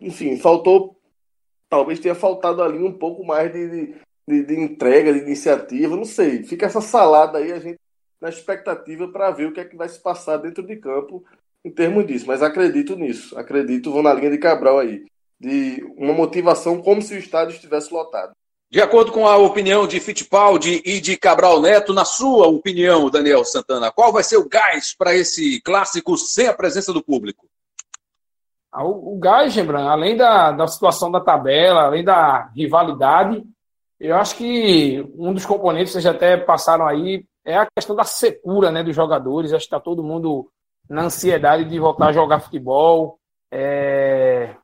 enfim, 0.00 0.36
faltou. 0.38 0.96
Talvez 1.68 1.98
tenha 1.98 2.14
faltado 2.14 2.62
ali 2.62 2.78
um 2.78 2.92
pouco 2.92 3.24
mais 3.24 3.52
de, 3.52 3.94
de, 4.28 4.42
de 4.44 4.60
entrega, 4.60 5.12
de 5.12 5.20
iniciativa, 5.20 5.96
não 5.96 6.04
sei. 6.04 6.44
Fica 6.44 6.66
essa 6.66 6.80
salada 6.80 7.38
aí, 7.38 7.52
a 7.52 7.58
gente 7.58 7.78
na 8.20 8.28
expectativa 8.28 9.08
para 9.08 9.30
ver 9.30 9.46
o 9.46 9.52
que 9.52 9.60
é 9.60 9.64
que 9.64 9.76
vai 9.76 9.88
se 9.88 10.00
passar 10.00 10.38
dentro 10.38 10.62
de 10.66 10.76
campo 10.76 11.24
em 11.64 11.70
termos 11.70 12.06
disso. 12.06 12.26
Mas 12.26 12.42
acredito 12.42 12.96
nisso, 12.96 13.36
acredito, 13.38 13.92
vou 13.92 14.02
na 14.02 14.12
linha 14.12 14.30
de 14.30 14.38
Cabral 14.38 14.78
aí. 14.78 15.04
De 15.38 15.84
uma 15.96 16.12
motivação 16.12 16.80
como 16.80 17.02
se 17.02 17.14
o 17.14 17.18
estádio 17.18 17.54
estivesse 17.54 17.92
lotado. 17.92 18.32
De 18.70 18.80
acordo 18.80 19.12
com 19.12 19.26
a 19.26 19.36
opinião 19.36 19.86
de 19.86 20.00
Fittipaldi 20.00 20.82
e 20.84 21.00
de 21.00 21.16
Cabral 21.16 21.60
Neto, 21.60 21.92
na 21.92 22.04
sua 22.04 22.46
opinião, 22.46 23.10
Daniel 23.10 23.44
Santana, 23.44 23.92
qual 23.92 24.12
vai 24.12 24.22
ser 24.22 24.36
o 24.36 24.48
gás 24.48 24.94
para 24.96 25.14
esse 25.14 25.60
clássico 25.60 26.16
sem 26.16 26.48
a 26.48 26.54
presença 26.54 26.92
do 26.92 27.02
público? 27.02 27.46
Ah, 28.72 28.84
o, 28.84 29.14
o 29.14 29.18
gás, 29.18 29.54
Rembrandt, 29.54 29.88
além 29.88 30.16
da, 30.16 30.50
da 30.50 30.66
situação 30.66 31.10
da 31.10 31.20
tabela, 31.20 31.82
além 31.82 32.02
da 32.02 32.50
rivalidade, 32.56 33.44
eu 34.00 34.16
acho 34.16 34.36
que 34.36 35.08
um 35.16 35.32
dos 35.32 35.46
componentes, 35.46 35.92
vocês 35.92 36.06
até 36.06 36.36
passaram 36.36 36.86
aí, 36.86 37.24
é 37.44 37.56
a 37.56 37.68
questão 37.76 37.94
da 37.94 38.04
secura 38.04 38.72
né, 38.72 38.82
dos 38.82 38.96
jogadores. 38.96 39.52
Acho 39.52 39.68
que 39.68 39.74
está 39.74 39.78
todo 39.78 40.02
mundo 40.02 40.50
na 40.88 41.02
ansiedade 41.04 41.64
de 41.64 41.78
voltar 41.78 42.08
a 42.08 42.12
jogar 42.12 42.40
futebol. 42.40 43.18
É... 43.52 44.54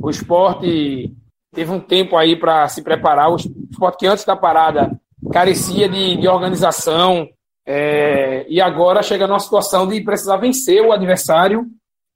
O 0.00 0.10
esporte 0.10 1.14
teve 1.52 1.70
um 1.70 1.80
tempo 1.80 2.16
aí 2.16 2.36
para 2.36 2.68
se 2.68 2.82
preparar. 2.82 3.30
O 3.30 3.36
esporte 3.36 3.98
que 3.98 4.06
antes 4.06 4.24
da 4.24 4.36
parada 4.36 4.90
carecia 5.32 5.88
de, 5.88 6.16
de 6.16 6.28
organização 6.28 7.28
é, 7.66 8.44
e 8.48 8.60
agora 8.60 9.02
chega 9.02 9.26
numa 9.26 9.38
situação 9.38 9.86
de 9.86 10.00
precisar 10.02 10.36
vencer 10.36 10.82
o 10.82 10.92
adversário, 10.92 11.66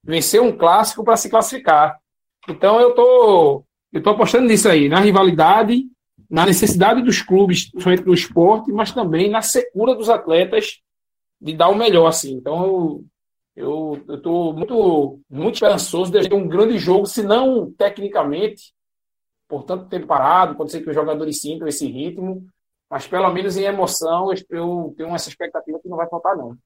vencer 0.04 0.42
um 0.42 0.56
clássico 0.56 1.02
para 1.02 1.16
se 1.16 1.30
classificar. 1.30 1.98
Então 2.48 2.80
eu 2.80 2.94
tô, 2.94 3.64
eu 3.92 4.02
tô 4.02 4.10
apostando 4.10 4.46
nisso 4.46 4.68
aí, 4.68 4.88
na 4.88 5.00
rivalidade, 5.00 5.84
na 6.30 6.44
necessidade 6.44 7.02
dos 7.02 7.22
clubes, 7.22 7.70
principalmente 7.70 8.04
do 8.04 8.12
esporte, 8.12 8.70
mas 8.70 8.92
também 8.92 9.30
na 9.30 9.40
secura 9.40 9.94
dos 9.94 10.10
atletas 10.10 10.80
de 11.40 11.54
dar 11.54 11.68
o 11.68 11.74
melhor, 11.74 12.06
assim. 12.06 12.34
Então 12.34 12.64
eu, 12.64 13.04
eu, 13.58 14.00
eu 14.06 14.52
muito, 14.52 15.20
muito 15.28 15.54
esperançoso 15.54 16.12
de 16.12 16.28
ter 16.28 16.34
um 16.34 16.46
grande 16.46 16.78
jogo, 16.78 17.06
se 17.06 17.24
não 17.24 17.72
tecnicamente, 17.72 18.72
por 19.48 19.64
tanto 19.64 19.88
tempo 19.88 20.06
parado, 20.06 20.54
pode 20.54 20.70
ser 20.70 20.80
que 20.80 20.88
os 20.88 20.94
jogadores 20.94 21.40
sintam 21.40 21.66
esse 21.66 21.86
ritmo, 21.86 22.46
mas 22.88 23.06
pelo 23.08 23.28
menos 23.32 23.56
em 23.56 23.64
emoção 23.64 24.32
eu 24.50 24.94
tenho 24.96 25.14
essa 25.14 25.28
expectativa 25.28 25.80
que 25.80 25.88
não 25.88 25.96
vai 25.96 26.08
faltar 26.08 26.36
não. 26.36 26.56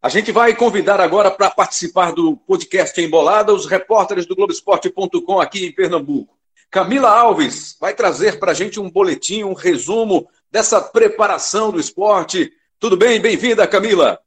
A 0.00 0.08
gente 0.08 0.32
vai 0.32 0.54
convidar 0.54 1.00
agora 1.00 1.30
para 1.30 1.50
participar 1.50 2.12
do 2.12 2.36
podcast 2.36 2.98
Embolada 2.98 3.52
os 3.52 3.66
repórteres 3.66 4.24
do 4.24 4.34
Globoesporte.com 4.34 5.40
aqui 5.40 5.66
em 5.66 5.72
Pernambuco. 5.72 6.34
Camila 6.70 7.10
Alves 7.10 7.76
vai 7.78 7.94
trazer 7.94 8.38
para 8.38 8.52
a 8.52 8.54
gente 8.54 8.80
um 8.80 8.90
boletim, 8.90 9.42
um 9.42 9.54
resumo 9.54 10.28
dessa 10.50 10.80
preparação 10.80 11.70
do 11.70 11.80
esporte. 11.80 12.52
Tudo 12.78 12.96
bem? 12.96 13.20
Bem-vinda, 13.20 13.66
Camila. 13.66 14.20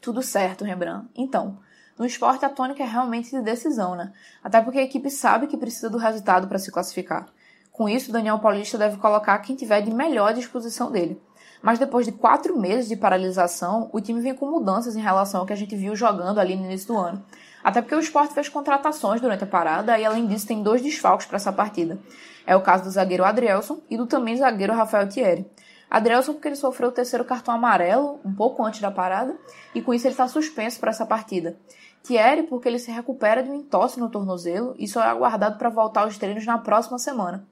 Tudo 0.00 0.22
certo, 0.22 0.64
Rembrandt. 0.64 1.08
Então, 1.14 1.58
no 1.98 2.04
esporte 2.04 2.44
a 2.44 2.50
tônica 2.50 2.82
é 2.82 2.86
realmente 2.86 3.30
de 3.30 3.40
decisão, 3.40 3.94
né? 3.94 4.12
Até 4.44 4.60
porque 4.60 4.78
a 4.78 4.82
equipe 4.82 5.10
sabe 5.10 5.46
que 5.46 5.56
precisa 5.56 5.88
do 5.88 5.98
resultado 5.98 6.46
para 6.46 6.58
se 6.58 6.70
classificar. 6.70 7.26
Com 7.72 7.88
isso, 7.88 8.12
Daniel 8.12 8.38
Paulista 8.38 8.78
deve 8.78 8.96
colocar 8.98 9.38
quem 9.38 9.56
tiver 9.56 9.82
de 9.82 9.92
melhor 9.92 10.32
disposição 10.32 10.90
dele. 10.90 11.20
Mas 11.62 11.78
depois 11.78 12.06
de 12.06 12.12
quatro 12.12 12.58
meses 12.58 12.88
de 12.88 12.96
paralisação, 12.96 13.90
o 13.92 14.00
time 14.00 14.20
vem 14.20 14.34
com 14.34 14.50
mudanças 14.50 14.94
em 14.94 15.00
relação 15.00 15.40
ao 15.40 15.46
que 15.46 15.52
a 15.52 15.56
gente 15.56 15.74
viu 15.74 15.96
jogando 15.96 16.38
ali 16.38 16.54
no 16.54 16.64
início 16.64 16.88
do 16.88 16.98
ano. 16.98 17.22
Até 17.64 17.82
porque 17.82 17.94
o 17.94 18.00
esporte 18.00 18.34
fez 18.34 18.48
contratações 18.48 19.20
durante 19.20 19.44
a 19.44 19.46
parada 19.46 19.98
e, 19.98 20.04
além 20.04 20.26
disso, 20.26 20.46
tem 20.46 20.62
dois 20.62 20.80
desfalques 20.80 21.26
para 21.26 21.36
essa 21.36 21.52
partida. 21.52 21.98
É 22.46 22.54
o 22.54 22.62
caso 22.62 22.84
do 22.84 22.90
zagueiro 22.90 23.24
Adrielson 23.24 23.80
e 23.90 23.96
do 23.96 24.06
também 24.06 24.36
zagueiro 24.36 24.72
Rafael 24.72 25.08
Thierry. 25.08 25.50
Adrielson 25.90 26.32
porque 26.34 26.48
ele 26.48 26.56
sofreu 26.56 26.88
o 26.88 26.92
terceiro 26.92 27.24
cartão 27.24 27.54
amarelo 27.54 28.20
um 28.24 28.34
pouco 28.34 28.64
antes 28.64 28.80
da 28.80 28.90
parada 28.90 29.36
e 29.74 29.80
com 29.80 29.94
isso 29.94 30.06
ele 30.06 30.14
está 30.14 30.26
suspenso 30.26 30.80
para 30.80 30.90
essa 30.90 31.06
partida. 31.06 31.56
Thierry 32.02 32.44
porque 32.44 32.68
ele 32.68 32.78
se 32.78 32.90
recupera 32.90 33.42
de 33.42 33.50
um 33.50 33.54
entorse 33.54 33.98
no 33.98 34.10
tornozelo 34.10 34.74
e 34.78 34.86
só 34.86 35.02
é 35.02 35.06
aguardado 35.06 35.58
para 35.58 35.68
voltar 35.68 36.02
aos 36.02 36.18
treinos 36.18 36.46
na 36.46 36.58
próxima 36.58 36.98
semana. 36.98 37.46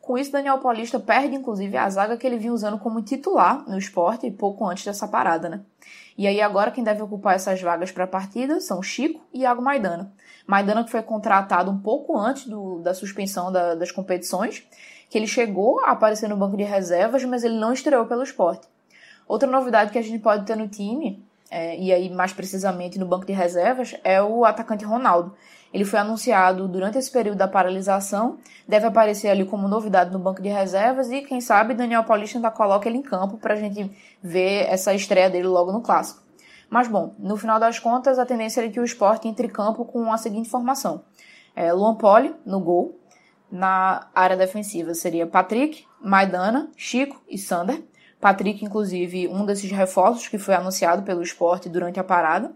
Com 0.00 0.16
isso, 0.16 0.32
Daniel 0.32 0.58
Paulista 0.58 0.98
perde, 0.98 1.36
inclusive, 1.36 1.76
a 1.76 1.88
zaga 1.88 2.16
que 2.16 2.26
ele 2.26 2.38
vinha 2.38 2.52
usando 2.52 2.78
como 2.78 3.02
titular 3.02 3.68
no 3.68 3.78
esporte 3.78 4.30
pouco 4.30 4.66
antes 4.66 4.84
dessa 4.84 5.06
parada, 5.06 5.48
né? 5.48 5.60
E 6.16 6.26
aí 6.26 6.40
agora 6.40 6.70
quem 6.70 6.82
deve 6.82 7.02
ocupar 7.02 7.34
essas 7.34 7.60
vagas 7.60 7.92
para 7.92 8.04
a 8.04 8.08
partida 8.08 8.60
são 8.60 8.82
Chico 8.82 9.20
e 9.32 9.40
Iago 9.40 9.62
Maidana. 9.62 10.12
Maidana 10.46 10.82
que 10.84 10.90
foi 10.90 11.02
contratado 11.02 11.70
um 11.70 11.78
pouco 11.78 12.18
antes 12.18 12.46
do, 12.46 12.80
da 12.80 12.92
suspensão 12.92 13.52
da, 13.52 13.74
das 13.74 13.92
competições, 13.92 14.66
que 15.10 15.18
ele 15.18 15.26
chegou 15.26 15.80
a 15.84 15.90
aparecer 15.90 16.28
no 16.28 16.36
banco 16.36 16.56
de 16.56 16.62
reservas, 16.62 17.24
mas 17.24 17.44
ele 17.44 17.58
não 17.58 17.72
estreou 17.72 18.06
pelo 18.06 18.22
esporte. 18.22 18.66
Outra 19.28 19.50
novidade 19.50 19.90
que 19.90 19.98
a 19.98 20.02
gente 20.02 20.20
pode 20.20 20.46
ter 20.46 20.56
no 20.56 20.68
time, 20.68 21.22
é, 21.50 21.76
e 21.78 21.92
aí 21.92 22.08
mais 22.08 22.32
precisamente 22.32 22.98
no 22.98 23.04
banco 23.04 23.26
de 23.26 23.32
reservas, 23.32 23.94
é 24.02 24.22
o 24.22 24.44
atacante 24.44 24.84
Ronaldo, 24.84 25.34
ele 25.72 25.84
foi 25.84 26.00
anunciado 26.00 26.66
durante 26.66 26.98
esse 26.98 27.10
período 27.10 27.38
da 27.38 27.46
paralisação, 27.46 28.38
deve 28.66 28.86
aparecer 28.86 29.28
ali 29.28 29.44
como 29.44 29.68
novidade 29.68 30.12
no 30.12 30.18
banco 30.18 30.42
de 30.42 30.48
reservas 30.48 31.10
e, 31.10 31.22
quem 31.22 31.40
sabe, 31.40 31.74
Daniel 31.74 32.02
Paulista 32.02 32.38
ainda 32.38 32.50
coloca 32.50 32.88
ele 32.88 32.98
em 32.98 33.02
campo 33.02 33.36
para 33.36 33.54
a 33.54 33.56
gente 33.56 33.90
ver 34.20 34.66
essa 34.68 34.92
estreia 34.94 35.30
dele 35.30 35.46
logo 35.46 35.70
no 35.70 35.80
Clássico. 35.80 36.22
Mas, 36.68 36.88
bom, 36.88 37.14
no 37.18 37.36
final 37.36 37.58
das 37.58 37.78
contas, 37.78 38.18
a 38.18 38.26
tendência 38.26 38.64
é 38.64 38.68
que 38.68 38.80
o 38.80 38.84
esporte 38.84 39.28
entre 39.28 39.46
em 39.46 39.50
campo 39.50 39.84
com 39.84 40.12
a 40.12 40.16
seguinte 40.16 40.48
formação. 40.48 41.02
É, 41.54 41.72
Luan 41.72 41.96
Poli, 41.96 42.34
no 42.44 42.60
gol. 42.60 42.99
Na 43.50 44.08
área 44.14 44.36
defensiva 44.36 44.94
seria 44.94 45.26
Patrick, 45.26 45.84
Maidana, 46.00 46.70
Chico 46.76 47.20
e 47.28 47.36
Sander. 47.36 47.82
Patrick, 48.20 48.64
inclusive, 48.64 49.26
um 49.28 49.44
desses 49.44 49.70
reforços 49.70 50.28
que 50.28 50.38
foi 50.38 50.54
anunciado 50.54 51.02
pelo 51.02 51.22
esporte 51.22 51.68
durante 51.68 51.98
a 51.98 52.04
parada. 52.04 52.52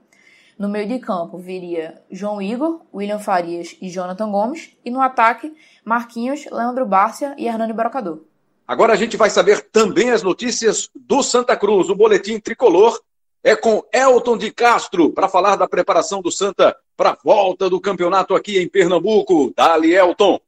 No 0.56 0.68
meio 0.68 0.86
de 0.86 1.00
campo 1.00 1.36
viria 1.36 2.00
João 2.10 2.40
Igor, 2.40 2.82
William 2.94 3.18
Farias 3.18 3.76
e 3.80 3.88
Jonathan 3.88 4.30
Gomes. 4.30 4.76
E 4.84 4.90
no 4.90 5.00
ataque, 5.00 5.52
Marquinhos, 5.84 6.46
Leandro 6.50 6.86
Bárcia 6.86 7.34
e 7.36 7.46
Hernani 7.46 7.72
Brocador. 7.72 8.20
Agora 8.66 8.92
a 8.92 8.96
gente 8.96 9.16
vai 9.16 9.30
saber 9.30 9.68
também 9.72 10.10
as 10.10 10.22
notícias 10.22 10.88
do 10.94 11.22
Santa 11.22 11.56
Cruz. 11.56 11.88
O 11.88 11.96
boletim 11.96 12.38
tricolor 12.38 13.00
é 13.42 13.56
com 13.56 13.82
Elton 13.92 14.38
de 14.38 14.50
Castro 14.52 15.10
para 15.10 15.28
falar 15.28 15.56
da 15.56 15.68
preparação 15.68 16.22
do 16.22 16.30
Santa 16.30 16.74
para 16.96 17.10
a 17.10 17.18
volta 17.22 17.68
do 17.68 17.80
campeonato 17.80 18.34
aqui 18.34 18.58
em 18.58 18.68
Pernambuco. 18.68 19.52
Dali, 19.56 19.94
Elton. 19.94 20.40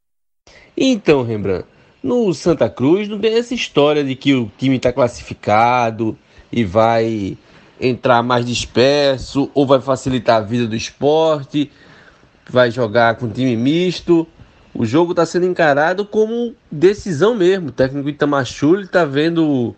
Então, 0.77 1.23
Rembrandt, 1.23 1.65
no 2.03 2.35
Santa 2.35 2.69
Cruz 2.69 3.09
não 3.09 3.19
tem 3.19 3.35
essa 3.35 3.55
história 3.55 4.05
de 4.05 4.15
que 4.15 4.35
o 4.35 4.51
time 4.59 4.77
está 4.77 4.93
classificado 4.93 6.17
e 6.53 6.65
vai 6.65 7.39
entrar 7.81 8.23
mais 8.23 8.45
disperso 8.45 9.51
ou 9.55 9.67
vai 9.67 9.81
facilitar 9.81 10.37
a 10.37 10.45
vida 10.45 10.67
do 10.67 10.77
esporte, 10.77 11.71
vai 12.49 12.71
jogar 12.71 13.17
com 13.17 13.31
time 13.31 13.57
misto. 13.57 14.27
O 14.75 14.85
jogo 14.85 15.13
está 15.13 15.25
sendo 15.25 15.47
encarado 15.47 16.05
como 16.05 16.55
decisão 16.71 17.35
mesmo. 17.35 17.69
O 17.69 17.73
técnico 17.73 18.11
Itamachule 18.11 18.85
está 18.85 19.07
vendo 19.07 19.75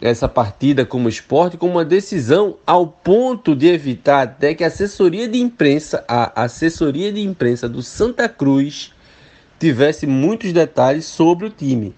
essa 0.00 0.28
partida 0.28 0.86
como 0.86 1.08
esporte 1.08 1.56
como 1.56 1.72
uma 1.72 1.84
decisão 1.84 2.56
ao 2.64 2.86
ponto 2.86 3.54
de 3.54 3.66
evitar 3.66 4.22
até 4.22 4.54
que 4.54 4.62
a 4.62 4.68
assessoria 4.68 5.28
de 5.28 5.40
imprensa, 5.40 6.04
a 6.06 6.44
assessoria 6.44 7.12
de 7.12 7.20
imprensa 7.20 7.68
do 7.68 7.82
Santa 7.82 8.28
Cruz 8.28 8.92
tivesse 9.60 10.06
muitos 10.06 10.52
detalhes 10.52 11.04
sobre 11.04 11.46
o 11.46 11.50
time. 11.50 11.94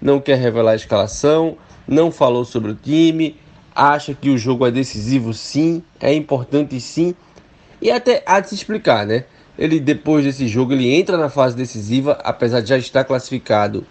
Não 0.00 0.20
quer 0.20 0.38
revelar 0.38 0.72
a 0.72 0.76
escalação, 0.76 1.58
não 1.86 2.10
falou 2.10 2.44
sobre 2.44 2.72
o 2.72 2.74
time, 2.74 3.36
acha 3.74 4.14
que 4.14 4.30
o 4.30 4.38
jogo 4.38 4.66
é 4.66 4.70
decisivo 4.70 5.34
sim, 5.34 5.82
é 6.00 6.12
importante 6.14 6.80
sim, 6.80 7.14
e 7.80 7.90
até 7.90 8.22
há 8.26 8.40
de 8.40 8.48
se 8.48 8.54
explicar, 8.54 9.06
né? 9.06 9.24
Ele 9.58 9.78
depois 9.78 10.24
desse 10.24 10.48
jogo 10.48 10.72
ele 10.72 10.92
entra 10.94 11.16
na 11.16 11.28
fase 11.28 11.56
decisiva, 11.56 12.18
apesar 12.24 12.60
de 12.60 12.70
já 12.70 12.78
estar 12.78 13.04
classificado 13.04 13.86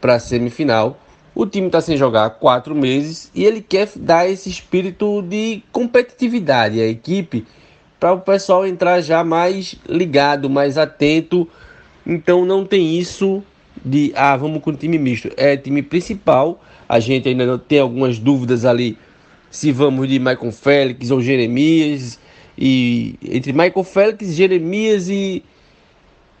para 0.00 0.16
a 0.16 0.18
semifinal. 0.18 0.98
O 1.34 1.46
time 1.46 1.66
está 1.66 1.80
sem 1.80 1.96
jogar 1.96 2.26
há 2.26 2.30
quatro 2.30 2.74
meses 2.74 3.30
e 3.34 3.44
ele 3.44 3.60
quer 3.60 3.88
dar 3.96 4.28
esse 4.28 4.48
espírito 4.48 5.22
de 5.22 5.62
competitividade 5.72 6.80
à 6.80 6.86
equipe 6.86 7.46
para 7.98 8.12
o 8.12 8.20
pessoal 8.20 8.66
entrar 8.66 9.00
já 9.00 9.24
mais 9.24 9.76
ligado, 9.88 10.48
mais 10.50 10.76
atento. 10.76 11.48
Então 12.06 12.44
não 12.44 12.64
tem 12.64 12.98
isso 12.98 13.42
de 13.84 14.12
ah, 14.14 14.36
vamos 14.36 14.62
com 14.62 14.74
time 14.74 14.98
misto. 14.98 15.30
É 15.36 15.56
time 15.56 15.82
principal. 15.82 16.60
A 16.88 17.00
gente 17.00 17.28
ainda 17.28 17.58
tem 17.58 17.80
algumas 17.80 18.18
dúvidas 18.18 18.64
ali 18.64 18.98
se 19.50 19.72
vamos 19.72 20.08
de 20.08 20.18
Michael 20.18 20.52
Félix 20.52 21.10
ou 21.10 21.20
Jeremias. 21.20 22.18
E 22.56 23.16
entre 23.22 23.52
Michael 23.52 23.84
Félix, 23.84 24.34
Jeremias 24.34 25.08
e 25.08 25.42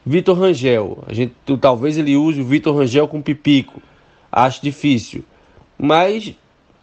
Vitor 0.06 0.38
Rangel. 0.38 1.02
A 1.06 1.14
gente 1.14 1.34
talvez 1.60 1.96
ele 1.96 2.16
use 2.16 2.40
o 2.40 2.44
Vitor 2.44 2.76
Rangel 2.76 3.08
com 3.08 3.22
Pipico. 3.22 3.82
Acho 4.30 4.62
difícil. 4.62 5.24
Mas 5.78 6.34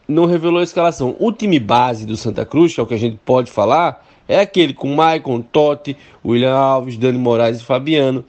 não 0.07 0.25
revelou 0.25 0.59
a 0.59 0.63
escalação. 0.63 1.15
O 1.19 1.31
time 1.31 1.59
base 1.59 2.05
do 2.05 2.17
Santa 2.17 2.45
Cruz, 2.45 2.73
que 2.73 2.79
é 2.79 2.83
o 2.83 2.87
que 2.87 2.93
a 2.93 2.99
gente 2.99 3.19
pode 3.23 3.51
falar, 3.51 4.05
é 4.27 4.39
aquele 4.39 4.73
com 4.73 4.93
Maicon, 4.93 5.41
Totti, 5.41 5.95
William 6.23 6.53
Alves, 6.53 6.97
Dani 6.97 7.17
Moraes 7.17 7.61
e 7.61 7.63
Fabiano, 7.63 8.23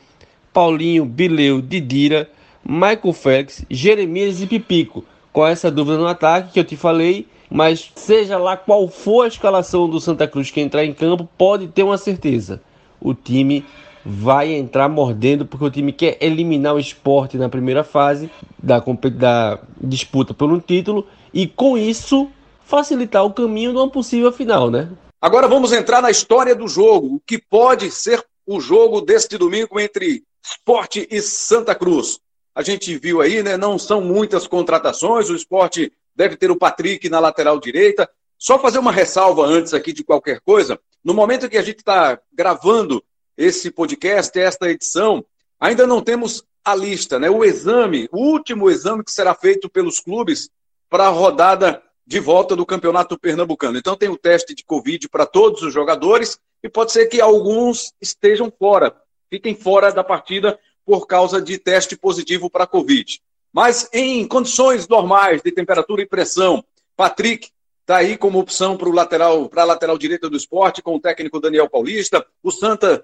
Paulinho, 0.53 1.05
Bileu, 1.05 1.61
Didira, 1.61 2.29
Michael 2.65 3.13
Félix, 3.13 3.65
Jeremias 3.71 4.41
e 4.41 4.47
Pipico. 4.47 5.05
Com 5.33 5.47
essa 5.47 5.71
dúvida 5.71 5.97
no 5.97 6.07
ataque 6.07 6.53
que 6.53 6.61
eu 6.61 6.65
te 6.65 6.77
falei, 6.77 7.27
mas 7.51 7.91
seja 7.95 8.39
lá 8.39 8.57
qual 8.57 8.87
for 8.89 9.23
a 9.23 9.29
escalação 9.29 9.89
do 9.89 10.01
Santa 10.01 10.29
Cruz 10.29 10.51
que 10.51 10.61
entrar 10.61 10.85
em 10.85 10.93
campo, 10.93 11.29
pode 11.39 11.69
ter 11.69 11.83
uma 11.83 11.97
certeza: 11.97 12.61
o 13.01 13.15
time 13.15 13.65
vai 14.05 14.53
entrar 14.53 14.89
mordendo, 14.89 15.47
porque 15.47 15.65
o 15.65 15.71
time 15.71 15.93
quer 15.93 16.19
eliminar 16.21 16.75
o 16.75 16.79
esporte 16.79 17.37
na 17.37 17.49
primeira 17.49 17.85
fase 17.85 18.31
da, 18.63 18.83
da 19.15 19.59
disputa 19.81 20.35
por 20.35 20.53
um 20.53 20.59
título 20.59 21.07
e 21.33 21.47
com 21.47 21.79
isso 21.79 22.29
facilitar 22.65 23.25
o 23.25 23.33
caminho 23.33 23.71
de 23.71 23.79
uma 23.79 23.89
possível 23.89 24.33
final, 24.33 24.71
né? 24.71 24.89
Agora 25.21 25.47
vamos 25.47 25.73
entrar 25.73 26.03
na 26.03 26.11
história 26.11 26.55
do 26.55 26.67
jogo, 26.67 27.15
o 27.15 27.21
que 27.25 27.39
pode 27.39 27.91
ser 27.91 28.23
o 28.47 28.61
jogo 28.61 29.01
deste 29.01 29.39
domingo 29.39 29.79
entre 29.79 30.25
Esporte 30.45 31.07
e 31.11 31.21
Santa 31.23 31.75
Cruz. 31.75 32.21
A 32.55 32.63
gente 32.63 32.97
viu 32.99 33.21
aí, 33.21 33.43
né? 33.43 33.57
Não 33.57 33.79
são 33.79 34.01
muitas 34.01 34.47
contratações, 34.47 35.31
o 35.31 35.37
esporte 35.37 35.93
deve 36.15 36.37
ter 36.37 36.51
o 36.51 36.59
Patrick 36.59 37.09
na 37.09 37.19
lateral 37.19 37.59
direita. 37.59 38.09
Só 38.39 38.59
fazer 38.59 38.79
uma 38.79 38.93
ressalva 38.93 39.45
antes 39.47 39.73
aqui 39.73 39.93
de 39.93 40.05
qualquer 40.05 40.41
coisa. 40.41 40.79
No 41.03 41.15
momento 41.15 41.49
que 41.49 41.57
a 41.57 41.63
gente 41.63 41.79
está 41.79 42.21
gravando 42.33 43.03
esse 43.37 43.71
podcast, 43.71 44.39
esta 44.39 44.69
edição, 44.69 45.25
ainda 45.59 45.87
não 45.87 46.03
temos 46.03 46.45
a 46.65 46.75
lista, 46.75 47.19
né? 47.19 47.31
O 47.31 47.45
exame, 47.45 48.09
o 48.13 48.19
último 48.19 48.71
exame 48.71 49.05
que 49.05 49.13
será 49.13 49.35
feito 49.35 49.71
pelos 49.71 50.01
clubes 50.01 50.51
para 50.91 51.07
a 51.07 51.11
rodada 51.11 51.83
de 52.07 52.21
volta 52.21 52.55
do 52.55 52.67
Campeonato 52.67 53.19
Pernambucano. 53.19 53.79
Então 53.79 53.97
tem 53.97 54.09
o 54.09 54.19
teste 54.19 54.55
de 54.55 54.65
Covid 54.65 55.09
para 55.09 55.25
todos 55.25 55.63
os 55.63 55.73
jogadores 55.73 56.39
e 56.63 56.69
pode 56.69 56.93
ser 56.93 57.07
que 57.07 57.21
alguns 57.21 57.93
estejam 58.01 58.53
fora, 58.57 58.95
fiquem 59.33 59.55
fora 59.55 59.91
da 59.91 60.05
partida 60.05 60.59
por 60.85 61.07
causa 61.07 61.41
de 61.41 61.57
teste 61.57 61.97
positivo 61.97 62.51
para 62.51 62.67
Covid. 62.67 63.19
Mas 63.51 63.89
em 63.91 64.29
condições 64.29 64.87
normais 64.87 65.41
de 65.41 65.51
temperatura 65.51 66.03
e 66.03 66.07
pressão, 66.07 66.63
Patrick 66.95 67.49
está 67.81 67.97
aí 67.97 68.19
como 68.19 68.39
opção 68.39 68.77
para 68.77 68.91
lateral, 68.91 69.51
a 69.51 69.65
lateral 69.65 69.97
direita 69.97 70.29
do 70.29 70.37
esporte, 70.37 70.83
com 70.83 70.97
o 70.97 71.01
técnico 71.01 71.41
Daniel 71.41 71.67
Paulista. 71.67 72.27
O 72.43 72.51
Santa 72.51 73.03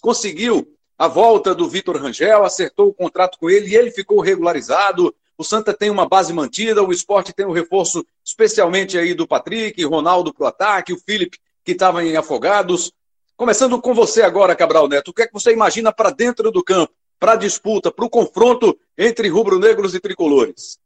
conseguiu 0.00 0.72
a 0.96 1.08
volta 1.08 1.52
do 1.56 1.68
Vitor 1.68 1.96
Rangel, 1.96 2.44
acertou 2.44 2.88
o 2.88 2.94
contrato 2.94 3.36
com 3.36 3.50
ele 3.50 3.70
e 3.70 3.74
ele 3.74 3.90
ficou 3.90 4.20
regularizado. 4.20 5.12
O 5.36 5.42
Santa 5.42 5.74
tem 5.74 5.90
uma 5.90 6.08
base 6.08 6.32
mantida, 6.32 6.84
o 6.84 6.92
esporte 6.92 7.32
tem 7.32 7.46
um 7.46 7.52
reforço 7.52 8.06
especialmente 8.24 8.96
aí 8.96 9.12
do 9.12 9.26
Patrick, 9.26 9.84
Ronaldo 9.84 10.32
pro 10.32 10.46
ataque, 10.46 10.92
o 10.92 11.00
Felipe 11.00 11.38
que 11.64 11.72
estava 11.72 12.04
em 12.04 12.16
Afogados. 12.16 12.92
Começando 13.38 13.80
com 13.80 13.94
você 13.94 14.22
agora, 14.22 14.56
Cabral 14.56 14.88
Neto, 14.88 15.12
o 15.12 15.14
que 15.14 15.22
é 15.22 15.26
que 15.28 15.32
você 15.32 15.52
imagina 15.52 15.92
para 15.92 16.10
dentro 16.10 16.50
do 16.50 16.60
campo, 16.60 16.92
para 17.20 17.34
a 17.34 17.36
disputa, 17.36 17.88
para 17.88 18.04
o 18.04 18.10
confronto 18.10 18.76
entre 18.98 19.28
rubro-negros 19.28 19.94
e 19.94 20.00
tricolores? 20.00 20.76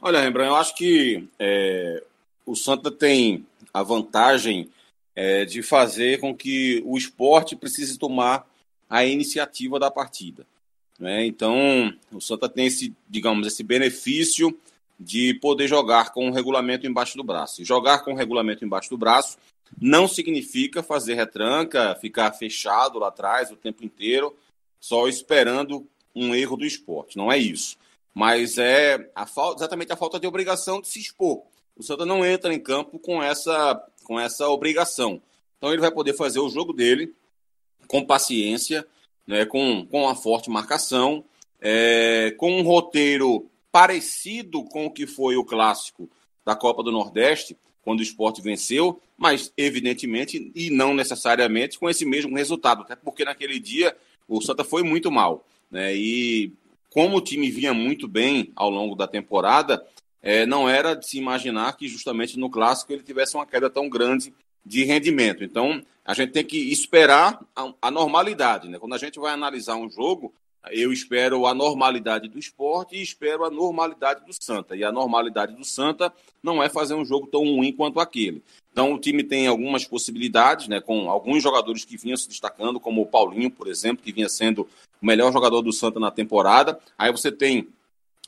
Olha, 0.00 0.22
Rembrandt, 0.22 0.48
eu 0.48 0.56
acho 0.56 0.74
que 0.74 1.28
é, 1.38 2.02
o 2.46 2.56
Santa 2.56 2.90
tem 2.90 3.44
a 3.74 3.82
vantagem 3.82 4.70
é, 5.14 5.44
de 5.44 5.62
fazer 5.62 6.18
com 6.18 6.34
que 6.34 6.82
o 6.86 6.96
esporte 6.96 7.54
precise 7.54 7.98
tomar 7.98 8.48
a 8.88 9.04
iniciativa 9.04 9.78
da 9.78 9.90
partida. 9.90 10.46
Né? 10.98 11.26
Então, 11.26 11.92
o 12.10 12.22
Santa 12.22 12.48
tem 12.48 12.68
esse, 12.68 12.96
digamos, 13.06 13.46
esse 13.46 13.62
benefício 13.62 14.58
de 14.98 15.34
poder 15.34 15.68
jogar 15.68 16.14
com 16.14 16.30
o 16.30 16.32
regulamento 16.32 16.86
embaixo 16.86 17.18
do 17.18 17.22
braço. 17.22 17.60
E 17.60 17.66
jogar 17.66 17.98
com 17.98 18.14
o 18.14 18.16
regulamento 18.16 18.64
embaixo 18.64 18.88
do 18.88 18.96
braço 18.96 19.36
não 19.78 20.08
significa 20.08 20.82
fazer 20.82 21.14
retranca, 21.14 21.94
ficar 21.96 22.32
fechado 22.32 22.98
lá 22.98 23.08
atrás 23.08 23.50
o 23.50 23.56
tempo 23.56 23.84
inteiro, 23.84 24.36
só 24.78 25.08
esperando 25.08 25.86
um 26.14 26.34
erro 26.34 26.56
do 26.56 26.64
esporte. 26.64 27.16
Não 27.16 27.30
é 27.30 27.38
isso. 27.38 27.76
Mas 28.14 28.58
é 28.58 29.10
a 29.14 29.26
falta, 29.26 29.60
exatamente 29.60 29.92
a 29.92 29.96
falta 29.96 30.18
de 30.18 30.26
obrigação 30.26 30.80
de 30.80 30.88
se 30.88 30.98
expor. 30.98 31.42
O 31.76 31.82
Santa 31.82 32.04
não 32.04 32.24
entra 32.24 32.52
em 32.52 32.60
campo 32.60 32.98
com 32.98 33.22
essa, 33.22 33.82
com 34.04 34.18
essa 34.18 34.48
obrigação. 34.48 35.22
Então 35.56 35.72
ele 35.72 35.80
vai 35.80 35.90
poder 35.90 36.14
fazer 36.14 36.40
o 36.40 36.48
jogo 36.48 36.72
dele 36.72 37.14
com 37.86 38.04
paciência, 38.04 38.86
né, 39.26 39.44
com, 39.44 39.86
com 39.86 40.02
uma 40.02 40.14
forte 40.14 40.50
marcação, 40.50 41.24
é, 41.60 42.32
com 42.36 42.52
um 42.52 42.62
roteiro 42.62 43.50
parecido 43.70 44.64
com 44.64 44.86
o 44.86 44.90
que 44.90 45.06
foi 45.06 45.36
o 45.36 45.44
clássico 45.44 46.10
da 46.44 46.56
Copa 46.56 46.82
do 46.82 46.90
Nordeste, 46.90 47.56
quando 47.82 48.00
o 48.00 48.02
esporte 48.02 48.42
venceu, 48.42 49.00
mas 49.16 49.52
evidentemente 49.56 50.50
e 50.54 50.70
não 50.70 50.94
necessariamente 50.94 51.78
com 51.78 51.88
esse 51.88 52.04
mesmo 52.04 52.36
resultado, 52.36 52.82
até 52.82 52.96
porque 52.96 53.24
naquele 53.24 53.58
dia 53.58 53.96
o 54.28 54.40
Santa 54.40 54.64
foi 54.64 54.82
muito 54.82 55.10
mal. 55.10 55.46
Né, 55.70 55.94
e 55.94 56.52
como 56.90 57.16
o 57.16 57.20
time 57.20 57.50
vinha 57.50 57.72
muito 57.72 58.08
bem 58.08 58.50
ao 58.56 58.68
longo 58.68 58.94
da 58.94 59.06
temporada, 59.06 59.84
é, 60.22 60.44
não 60.44 60.68
era 60.68 60.94
de 60.94 61.06
se 61.06 61.18
imaginar 61.18 61.76
que 61.76 61.88
justamente 61.88 62.38
no 62.38 62.50
clássico 62.50 62.92
ele 62.92 63.02
tivesse 63.02 63.36
uma 63.36 63.46
queda 63.46 63.70
tão 63.70 63.88
grande 63.88 64.32
de 64.64 64.84
rendimento. 64.84 65.42
Então, 65.42 65.82
a 66.04 66.12
gente 66.12 66.32
tem 66.32 66.44
que 66.44 66.70
esperar 66.70 67.40
a, 67.54 67.72
a, 67.80 67.90
normalidade. 67.90 68.68
Né? 68.68 68.78
Quando 68.78 68.94
a 68.94 68.98
gente 68.98 69.18
vai 69.18 69.32
analisar 69.32 69.76
um 69.76 69.88
jogo, 69.88 70.34
eu 70.70 70.92
espero 70.92 71.46
a 71.46 71.54
normalidade 71.54 72.28
do 72.28 72.38
esporte 72.38 72.96
e 72.96 73.02
espero 73.02 73.44
a 73.44 73.50
normalidade 73.50 74.24
do 74.26 74.32
Santa. 74.32 74.76
E 74.76 74.84
a 74.84 74.92
normalidade 74.92 75.54
do 75.54 75.64
Santa 75.64 76.12
não 76.42 76.62
é 76.62 76.68
fazer 76.68 76.94
um 76.94 77.04
jogo 77.04 77.26
tão 77.26 77.42
ruim 77.42 77.72
quanto 77.72 78.00
aquele. 78.00 78.42
Então, 78.72 78.92
o 78.92 78.98
time 78.98 79.24
tem 79.24 79.46
algumas 79.46 79.84
possibilidades, 79.84 80.68
né, 80.68 80.80
com 80.80 81.10
alguns 81.10 81.42
jogadores 81.42 81.84
que 81.84 81.96
vinham 81.96 82.16
se 82.16 82.28
destacando, 82.28 82.78
como 82.78 83.02
o 83.02 83.06
Paulinho, 83.06 83.50
por 83.50 83.66
exemplo, 83.68 84.04
que 84.04 84.12
vinha 84.12 84.28
sendo 84.28 84.68
o 85.02 85.06
melhor 85.06 85.32
jogador 85.32 85.62
do 85.62 85.72
Santa 85.72 85.98
na 85.98 86.10
temporada. 86.10 86.78
Aí 86.96 87.10
você 87.10 87.32
tem 87.32 87.68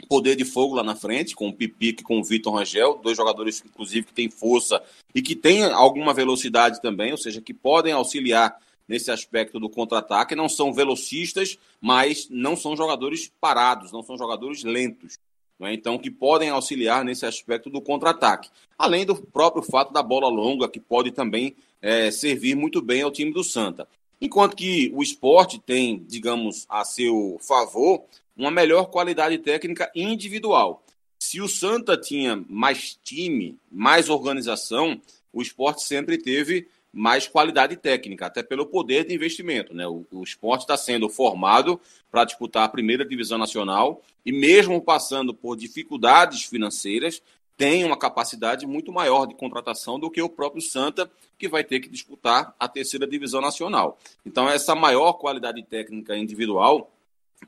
poder 0.08 0.34
de 0.34 0.44
fogo 0.44 0.74
lá 0.74 0.82
na 0.82 0.96
frente, 0.96 1.34
com 1.34 1.48
o 1.48 1.52
Pipique 1.52 2.02
com 2.02 2.18
o 2.18 2.24
Vitor 2.24 2.54
Rangel, 2.54 2.98
dois 3.02 3.16
jogadores, 3.16 3.62
inclusive, 3.64 4.06
que 4.06 4.12
têm 4.12 4.30
força 4.30 4.82
e 5.14 5.22
que 5.22 5.36
têm 5.36 5.64
alguma 5.64 6.12
velocidade 6.12 6.80
também, 6.80 7.12
ou 7.12 7.18
seja, 7.18 7.40
que 7.40 7.54
podem 7.54 7.92
auxiliar 7.92 8.56
nesse 8.88 9.10
aspecto 9.10 9.58
do 9.60 9.68
contra-ataque. 9.68 10.34
Não 10.34 10.48
são 10.48 10.72
velocistas, 10.72 11.58
mas 11.80 12.28
não 12.30 12.56
são 12.56 12.76
jogadores 12.76 13.32
parados, 13.40 13.92
não 13.92 14.02
são 14.02 14.16
jogadores 14.16 14.64
lentos. 14.64 15.18
É? 15.60 15.72
Então, 15.72 15.98
que 15.98 16.10
podem 16.10 16.50
auxiliar 16.50 17.04
nesse 17.04 17.24
aspecto 17.24 17.70
do 17.70 17.80
contra-ataque. 17.80 18.50
Além 18.76 19.06
do 19.06 19.14
próprio 19.14 19.62
fato 19.62 19.92
da 19.92 20.02
bola 20.02 20.28
longa, 20.28 20.68
que 20.68 20.80
pode 20.80 21.12
também 21.12 21.54
é, 21.80 22.10
servir 22.10 22.56
muito 22.56 22.82
bem 22.82 23.02
ao 23.02 23.12
time 23.12 23.32
do 23.32 23.44
Santa. 23.44 23.86
Enquanto 24.20 24.56
que 24.56 24.90
o 24.94 25.02
esporte 25.02 25.60
tem, 25.60 26.04
digamos, 26.06 26.66
a 26.68 26.84
seu 26.84 27.38
favor 27.40 28.04
uma 28.36 28.50
melhor 28.50 28.86
qualidade 28.86 29.38
técnica 29.38 29.90
individual. 29.94 30.82
Se 31.18 31.40
o 31.40 31.48
Santa 31.48 31.96
tinha 31.96 32.42
mais 32.48 32.98
time, 33.02 33.58
mais 33.70 34.08
organização, 34.08 35.00
o 35.32 35.42
esporte 35.42 35.82
sempre 35.82 36.18
teve 36.18 36.66
mais 36.92 37.26
qualidade 37.26 37.76
técnica, 37.76 38.26
até 38.26 38.42
pelo 38.42 38.66
poder 38.66 39.06
de 39.06 39.14
investimento. 39.14 39.74
Né? 39.74 39.86
O, 39.86 40.04
o 40.10 40.22
esporte 40.22 40.62
está 40.62 40.76
sendo 40.76 41.08
formado 41.08 41.80
para 42.10 42.24
disputar 42.24 42.64
a 42.64 42.68
primeira 42.68 43.04
divisão 43.04 43.38
nacional 43.38 44.02
e, 44.26 44.30
mesmo 44.30 44.80
passando 44.80 45.32
por 45.32 45.56
dificuldades 45.56 46.44
financeiras, 46.44 47.22
tem 47.56 47.84
uma 47.84 47.96
capacidade 47.96 48.66
muito 48.66 48.92
maior 48.92 49.26
de 49.26 49.34
contratação 49.34 49.98
do 49.98 50.10
que 50.10 50.20
o 50.20 50.28
próprio 50.28 50.60
Santa, 50.60 51.10
que 51.38 51.48
vai 51.48 51.64
ter 51.64 51.80
que 51.80 51.88
disputar 51.88 52.54
a 52.58 52.68
terceira 52.68 53.06
divisão 53.06 53.40
nacional. 53.40 53.98
Então, 54.26 54.48
essa 54.48 54.74
maior 54.74 55.14
qualidade 55.14 55.62
técnica 55.62 56.16
individual 56.16 56.90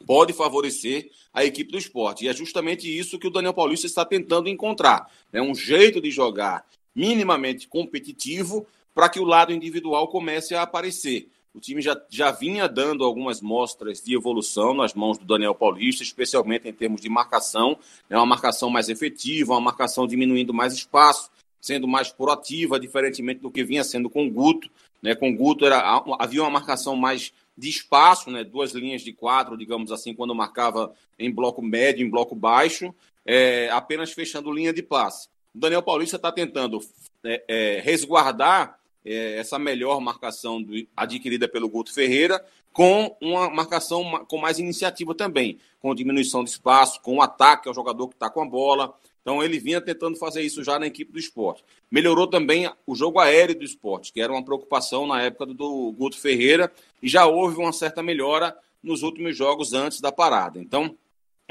pode 0.06 0.32
favorecer 0.32 1.10
a 1.32 1.44
equipe 1.44 1.70
do 1.70 1.78
esporte. 1.78 2.24
E 2.24 2.28
é 2.28 2.34
justamente 2.34 2.86
isso 2.86 3.18
que 3.18 3.26
o 3.26 3.30
Daniel 3.30 3.54
Paulista 3.54 3.86
está 3.86 4.04
tentando 4.04 4.48
encontrar. 4.48 5.10
É 5.32 5.40
um 5.40 5.54
jeito 5.54 6.00
de 6.00 6.10
jogar 6.10 6.66
minimamente 6.94 7.66
competitivo 7.66 8.66
para 8.94 9.08
que 9.08 9.18
o 9.18 9.24
lado 9.24 9.52
individual 9.52 10.08
comece 10.08 10.54
a 10.54 10.62
aparecer. 10.62 11.28
O 11.54 11.60
time 11.60 11.80
já, 11.80 12.00
já 12.10 12.32
vinha 12.32 12.68
dando 12.68 13.04
algumas 13.04 13.40
mostras 13.40 14.02
de 14.02 14.14
evolução 14.14 14.74
nas 14.74 14.92
mãos 14.92 15.18
do 15.18 15.24
Daniel 15.24 15.54
Paulista, 15.54 16.02
especialmente 16.02 16.68
em 16.68 16.72
termos 16.72 17.00
de 17.00 17.08
marcação. 17.08 17.78
É 18.10 18.16
uma 18.16 18.26
marcação 18.26 18.68
mais 18.68 18.88
efetiva, 18.88 19.52
uma 19.52 19.60
marcação 19.60 20.06
diminuindo 20.06 20.52
mais 20.52 20.72
espaço, 20.72 21.30
sendo 21.60 21.86
mais 21.86 22.10
proativa, 22.10 22.78
diferentemente 22.80 23.40
do 23.40 23.50
que 23.50 23.62
vinha 23.62 23.84
sendo 23.84 24.10
com 24.10 24.26
o 24.26 24.30
Guto. 24.30 24.68
Né? 25.00 25.14
Com 25.14 25.30
o 25.30 25.36
Guto 25.36 25.64
era, 25.64 26.02
havia 26.18 26.42
uma 26.42 26.50
marcação 26.50 26.96
mais 26.96 27.32
de 27.56 27.68
espaço, 27.68 28.30
né, 28.30 28.42
duas 28.42 28.72
linhas 28.72 29.02
de 29.02 29.12
quatro, 29.12 29.56
digamos 29.56 29.92
assim, 29.92 30.12
quando 30.12 30.34
marcava 30.34 30.92
em 31.16 31.30
bloco 31.30 31.62
médio, 31.62 32.04
em 32.04 32.10
bloco 32.10 32.34
baixo, 32.34 32.92
é, 33.24 33.68
apenas 33.70 34.12
fechando 34.12 34.50
linha 34.50 34.72
de 34.72 34.82
passe. 34.82 35.28
O 35.54 35.58
Daniel 35.58 35.82
Paulista 35.82 36.16
está 36.16 36.32
tentando 36.32 36.80
é, 37.22 37.44
é, 37.46 37.80
resguardar 37.80 38.78
é, 39.04 39.38
essa 39.38 39.58
melhor 39.58 40.00
marcação 40.00 40.62
do, 40.62 40.74
adquirida 40.96 41.48
pelo 41.48 41.68
Guto 41.68 41.92
Ferreira 41.92 42.44
com 42.72 43.16
uma 43.20 43.48
marcação 43.48 44.24
com 44.26 44.36
mais 44.36 44.58
iniciativa 44.58 45.14
também, 45.14 45.58
com 45.80 45.94
diminuição 45.94 46.42
de 46.42 46.50
espaço, 46.50 47.00
com 47.02 47.16
o 47.16 47.22
ataque 47.22 47.68
ao 47.68 47.74
jogador 47.74 48.08
que 48.08 48.14
está 48.14 48.28
com 48.28 48.42
a 48.42 48.46
bola, 48.46 48.92
então 49.24 49.42
ele 49.42 49.58
vinha 49.58 49.80
tentando 49.80 50.18
fazer 50.18 50.42
isso 50.42 50.62
já 50.62 50.78
na 50.78 50.86
equipe 50.86 51.10
do 51.10 51.18
esporte. 51.18 51.64
Melhorou 51.90 52.26
também 52.26 52.70
o 52.86 52.94
jogo 52.94 53.18
aéreo 53.18 53.58
do 53.58 53.64
esporte, 53.64 54.12
que 54.12 54.20
era 54.20 54.30
uma 54.30 54.44
preocupação 54.44 55.06
na 55.06 55.22
época 55.22 55.46
do 55.46 55.92
Guto 55.92 56.18
Ferreira, 56.18 56.70
e 57.02 57.08
já 57.08 57.24
houve 57.24 57.56
uma 57.56 57.72
certa 57.72 58.02
melhora 58.02 58.54
nos 58.82 59.02
últimos 59.02 59.34
jogos 59.34 59.72
antes 59.72 59.98
da 59.98 60.12
parada. 60.12 60.60
Então, 60.60 60.94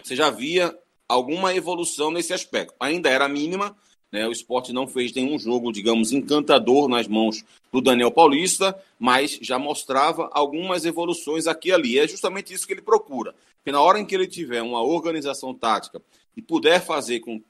você 0.04 0.16
já 0.16 0.30
via 0.30 0.78
alguma 1.10 1.56
evolução 1.56 2.12
nesse 2.12 2.32
aspecto. 2.32 2.76
Ainda 2.80 3.10
era 3.10 3.28
mínima, 3.28 3.76
né? 4.14 4.28
o 4.28 4.32
esporte 4.32 4.72
não 4.72 4.88
fez 4.88 5.12
nenhum 5.12 5.40
jogo, 5.40 5.72
digamos, 5.72 6.12
encantador 6.12 6.88
nas 6.88 7.08
mãos 7.08 7.44
do 7.72 7.82
Daniel 7.82 8.12
Paulista, 8.12 8.80
mas 9.00 9.40
já 9.42 9.58
mostrava 9.58 10.30
algumas 10.32 10.86
evoluções 10.86 11.48
aqui 11.48 11.70
e 11.70 11.72
ali. 11.72 11.98
É 11.98 12.08
justamente 12.08 12.54
isso 12.54 12.68
que 12.68 12.74
ele 12.74 12.82
procura. 12.84 13.34
Porque 13.58 13.72
na 13.72 13.82
hora 13.82 14.00
em 14.00 14.06
que 14.06 14.14
ele 14.14 14.28
tiver 14.28 14.62
uma 14.62 14.84
organização 14.84 15.54
tática 15.54 16.00
e 16.38 16.42
puder 16.42 16.80
fazer 16.80 17.22
com 17.22 17.42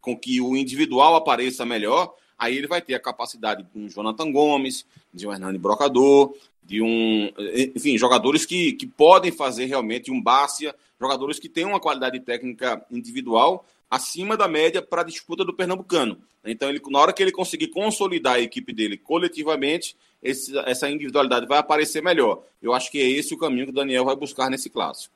com 0.00 0.16
que 0.16 0.40
o 0.40 0.56
individual 0.56 1.14
apareça 1.14 1.66
melhor, 1.66 2.14
aí 2.38 2.56
ele 2.56 2.66
vai 2.66 2.80
ter 2.80 2.94
a 2.94 3.00
capacidade 3.00 3.62
de 3.62 3.78
um 3.78 3.88
Jonathan 3.88 4.32
Gomes, 4.32 4.86
de 5.12 5.26
um 5.26 5.32
Hernani 5.32 5.58
Brocador, 5.58 6.34
de 6.62 6.80
um. 6.80 7.30
Enfim, 7.76 7.98
jogadores 7.98 8.46
que, 8.46 8.72
que 8.72 8.86
podem 8.86 9.30
fazer 9.30 9.66
realmente 9.66 10.10
um 10.10 10.20
Bárcia, 10.20 10.74
jogadores 10.98 11.38
que 11.38 11.48
têm 11.48 11.66
uma 11.66 11.80
qualidade 11.80 12.18
técnica 12.20 12.84
individual 12.90 13.66
acima 13.90 14.36
da 14.36 14.46
média 14.46 14.80
para 14.80 15.02
a 15.02 15.04
disputa 15.04 15.44
do 15.44 15.52
Pernambucano. 15.52 16.22
Então, 16.44 16.70
ele, 16.70 16.80
na 16.88 17.00
hora 17.00 17.12
que 17.12 17.22
ele 17.22 17.32
conseguir 17.32 17.68
consolidar 17.68 18.34
a 18.34 18.40
equipe 18.40 18.72
dele 18.72 18.96
coletivamente, 18.96 19.96
esse, 20.22 20.56
essa 20.60 20.88
individualidade 20.88 21.46
vai 21.46 21.58
aparecer 21.58 22.02
melhor. 22.02 22.42
Eu 22.62 22.72
acho 22.72 22.90
que 22.90 23.00
é 23.00 23.08
esse 23.08 23.34
o 23.34 23.38
caminho 23.38 23.66
que 23.66 23.72
o 23.72 23.74
Daniel 23.74 24.04
vai 24.04 24.14
buscar 24.14 24.48
nesse 24.48 24.70
clássico. 24.70 25.14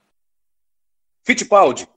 Fittipaldi, 1.22 1.88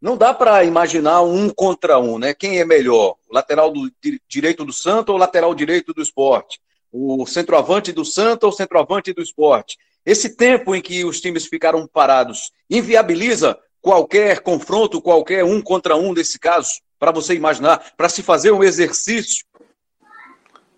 não 0.00 0.16
dá 0.16 0.34
para 0.34 0.64
imaginar 0.64 1.22
um 1.22 1.48
contra 1.50 1.98
um, 1.98 2.18
né? 2.18 2.34
Quem 2.34 2.58
é 2.58 2.64
melhor? 2.64 3.16
O 3.28 3.34
lateral 3.34 3.70
do 3.70 3.92
direito 4.26 4.64
do 4.64 4.72
Santo 4.72 5.10
ou 5.10 5.14
o 5.14 5.18
lateral 5.18 5.54
direito 5.54 5.92
do 5.92 6.02
esporte? 6.02 6.60
O 6.90 7.24
centroavante 7.26 7.92
do 7.92 8.04
Santo 8.04 8.44
ou 8.44 8.50
o 8.50 8.54
centroavante 8.54 9.12
do 9.12 9.22
esporte? 9.22 9.78
Esse 10.04 10.36
tempo 10.36 10.74
em 10.74 10.82
que 10.82 11.04
os 11.04 11.20
times 11.20 11.46
ficaram 11.46 11.86
parados 11.86 12.50
inviabiliza 12.68 13.56
qualquer 13.82 14.40
confronto, 14.40 15.02
qualquer 15.02 15.44
um 15.44 15.60
contra 15.60 15.96
um 15.96 16.14
desse 16.14 16.38
caso, 16.38 16.80
para 16.98 17.10
você 17.10 17.34
imaginar, 17.34 17.92
para 17.96 18.08
se 18.08 18.22
fazer 18.22 18.52
um 18.52 18.62
exercício? 18.62 19.44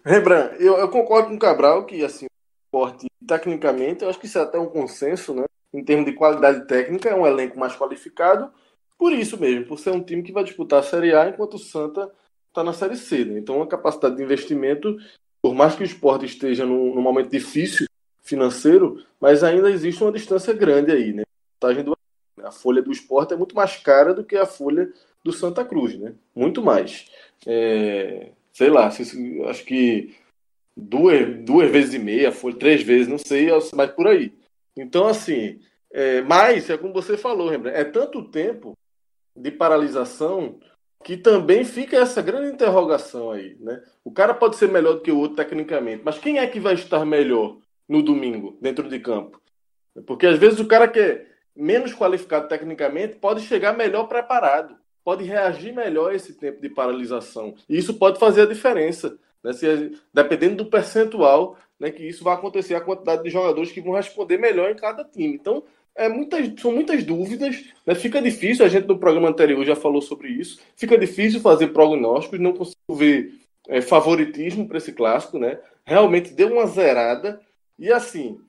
Rembrandt, 0.04 0.56
eu, 0.58 0.76
eu, 0.78 0.88
concordo 0.88 1.28
com 1.28 1.34
o 1.36 1.38
Cabral 1.38 1.86
que 1.86 2.04
assim, 2.04 2.24
o 2.24 2.28
esporte, 2.66 3.06
tecnicamente, 3.26 4.02
eu 4.02 4.10
acho 4.10 4.18
que 4.18 4.26
isso 4.26 4.38
é 4.38 4.42
até 4.42 4.58
um 4.58 4.66
consenso, 4.66 5.34
né? 5.34 5.44
Em 5.72 5.84
termos 5.84 6.06
de 6.06 6.12
qualidade 6.12 6.66
técnica, 6.66 7.08
é 7.08 7.14
um 7.14 7.26
elenco 7.26 7.58
mais 7.58 7.76
qualificado 7.76 8.50
por 8.98 9.12
isso 9.12 9.38
mesmo, 9.38 9.66
por 9.66 9.78
ser 9.78 9.90
um 9.90 10.02
time 10.02 10.22
que 10.22 10.32
vai 10.32 10.44
disputar 10.44 10.80
a 10.80 10.82
Série 10.82 11.14
A 11.14 11.28
enquanto 11.28 11.54
o 11.54 11.58
Santa 11.58 12.10
está 12.48 12.62
na 12.62 12.72
Série 12.72 12.96
C. 12.96 13.24
Né? 13.24 13.38
Então, 13.38 13.60
a 13.60 13.66
capacidade 13.66 14.16
de 14.16 14.22
investimento, 14.22 14.96
por 15.42 15.54
mais 15.54 15.74
que 15.74 15.82
o 15.82 15.84
esporte 15.84 16.24
esteja 16.24 16.64
num, 16.64 16.94
num, 16.94 17.02
momento 17.02 17.30
difícil 17.30 17.86
financeiro, 18.22 19.04
mas 19.20 19.42
ainda 19.42 19.70
existe 19.70 20.02
uma 20.02 20.12
distância 20.12 20.54
grande 20.54 20.92
aí. 20.92 21.12
Né? 21.12 21.24
A 21.62 21.72
folha 22.50 22.82
do 22.82 22.92
esporte 22.92 23.34
é 23.34 23.36
muito 23.36 23.54
mais 23.54 23.76
cara 23.76 24.12
do 24.14 24.24
que 24.24 24.36
a 24.36 24.46
folha 24.46 24.92
do 25.24 25.32
Santa 25.32 25.64
Cruz, 25.64 25.98
né? 25.98 26.14
Muito 26.34 26.62
mais. 26.62 27.10
É, 27.46 28.30
sei 28.52 28.68
lá, 28.68 28.86
acho 28.86 29.64
que 29.64 30.14
duas, 30.76 31.44
duas 31.44 31.70
vezes 31.70 31.94
e 31.94 31.98
meia, 31.98 32.32
foi 32.32 32.54
três 32.54 32.82
vezes, 32.82 33.08
não 33.08 33.18
sei, 33.18 33.48
mas 33.74 33.90
por 33.92 34.08
aí. 34.08 34.32
Então, 34.76 35.06
assim, 35.06 35.60
é, 35.92 36.22
mas, 36.22 36.68
é 36.68 36.76
como 36.76 36.92
você 36.92 37.16
falou, 37.16 37.48
Rembrandt, 37.48 37.78
é 37.78 37.84
tanto 37.84 38.24
tempo 38.24 38.76
de 39.36 39.50
paralisação 39.50 40.58
que 41.04 41.16
também 41.16 41.64
fica 41.64 41.96
essa 41.96 42.22
grande 42.22 42.52
interrogação 42.52 43.30
aí, 43.30 43.56
né? 43.60 43.82
O 44.02 44.10
cara 44.10 44.32
pode 44.34 44.56
ser 44.56 44.68
melhor 44.70 44.94
do 44.94 45.00
que 45.02 45.12
o 45.12 45.18
outro 45.18 45.36
tecnicamente, 45.36 46.02
mas 46.04 46.18
quem 46.18 46.38
é 46.38 46.46
que 46.46 46.58
vai 46.58 46.74
estar 46.74 47.04
melhor 47.04 47.58
no 47.88 48.02
domingo, 48.02 48.56
dentro 48.60 48.88
de 48.88 48.98
campo? 48.98 49.40
Porque 50.06 50.26
às 50.26 50.38
vezes 50.38 50.58
o 50.58 50.66
cara 50.66 50.88
que 50.88 50.98
é 50.98 51.26
menos 51.56 51.94
qualificado 51.94 52.48
tecnicamente 52.48 53.16
pode 53.16 53.42
chegar 53.42 53.76
melhor 53.76 54.04
preparado, 54.04 54.76
pode 55.04 55.24
reagir 55.24 55.72
melhor 55.72 56.10
a 56.10 56.14
esse 56.14 56.34
tempo 56.34 56.60
de 56.60 56.68
paralisação. 56.68 57.54
E 57.68 57.76
isso 57.76 57.94
pode 57.94 58.18
fazer 58.18 58.42
a 58.42 58.46
diferença. 58.46 59.16
Né? 59.42 59.52
Se, 59.52 59.92
dependendo 60.12 60.64
do 60.64 60.70
percentual 60.70 61.56
né, 61.78 61.90
que 61.90 62.02
isso 62.02 62.24
vai 62.24 62.34
acontecer, 62.34 62.74
a 62.74 62.80
quantidade 62.80 63.22
de 63.22 63.30
jogadores 63.30 63.70
que 63.70 63.80
vão 63.80 63.92
responder 63.92 64.38
melhor 64.38 64.70
em 64.70 64.76
cada 64.76 65.04
time. 65.04 65.34
Então, 65.34 65.62
é 65.94 66.08
muitas, 66.08 66.60
são 66.60 66.72
muitas 66.72 67.04
dúvidas. 67.04 67.64
Né? 67.86 67.94
Fica 67.94 68.20
difícil, 68.20 68.64
a 68.64 68.68
gente 68.68 68.88
no 68.88 68.98
programa 68.98 69.28
anterior 69.28 69.64
já 69.64 69.76
falou 69.76 70.02
sobre 70.02 70.28
isso, 70.28 70.60
fica 70.76 70.98
difícil 70.98 71.40
fazer 71.40 71.68
prognósticos, 71.68 72.40
não 72.40 72.54
consigo 72.54 72.94
ver 72.94 73.34
é, 73.68 73.80
favoritismo 73.80 74.66
para 74.66 74.78
esse 74.78 74.92
clássico. 74.92 75.38
Né? 75.38 75.58
Realmente 75.84 76.32
deu 76.32 76.52
uma 76.52 76.66
zerada. 76.66 77.40
E 77.78 77.92
assim, 77.92 78.40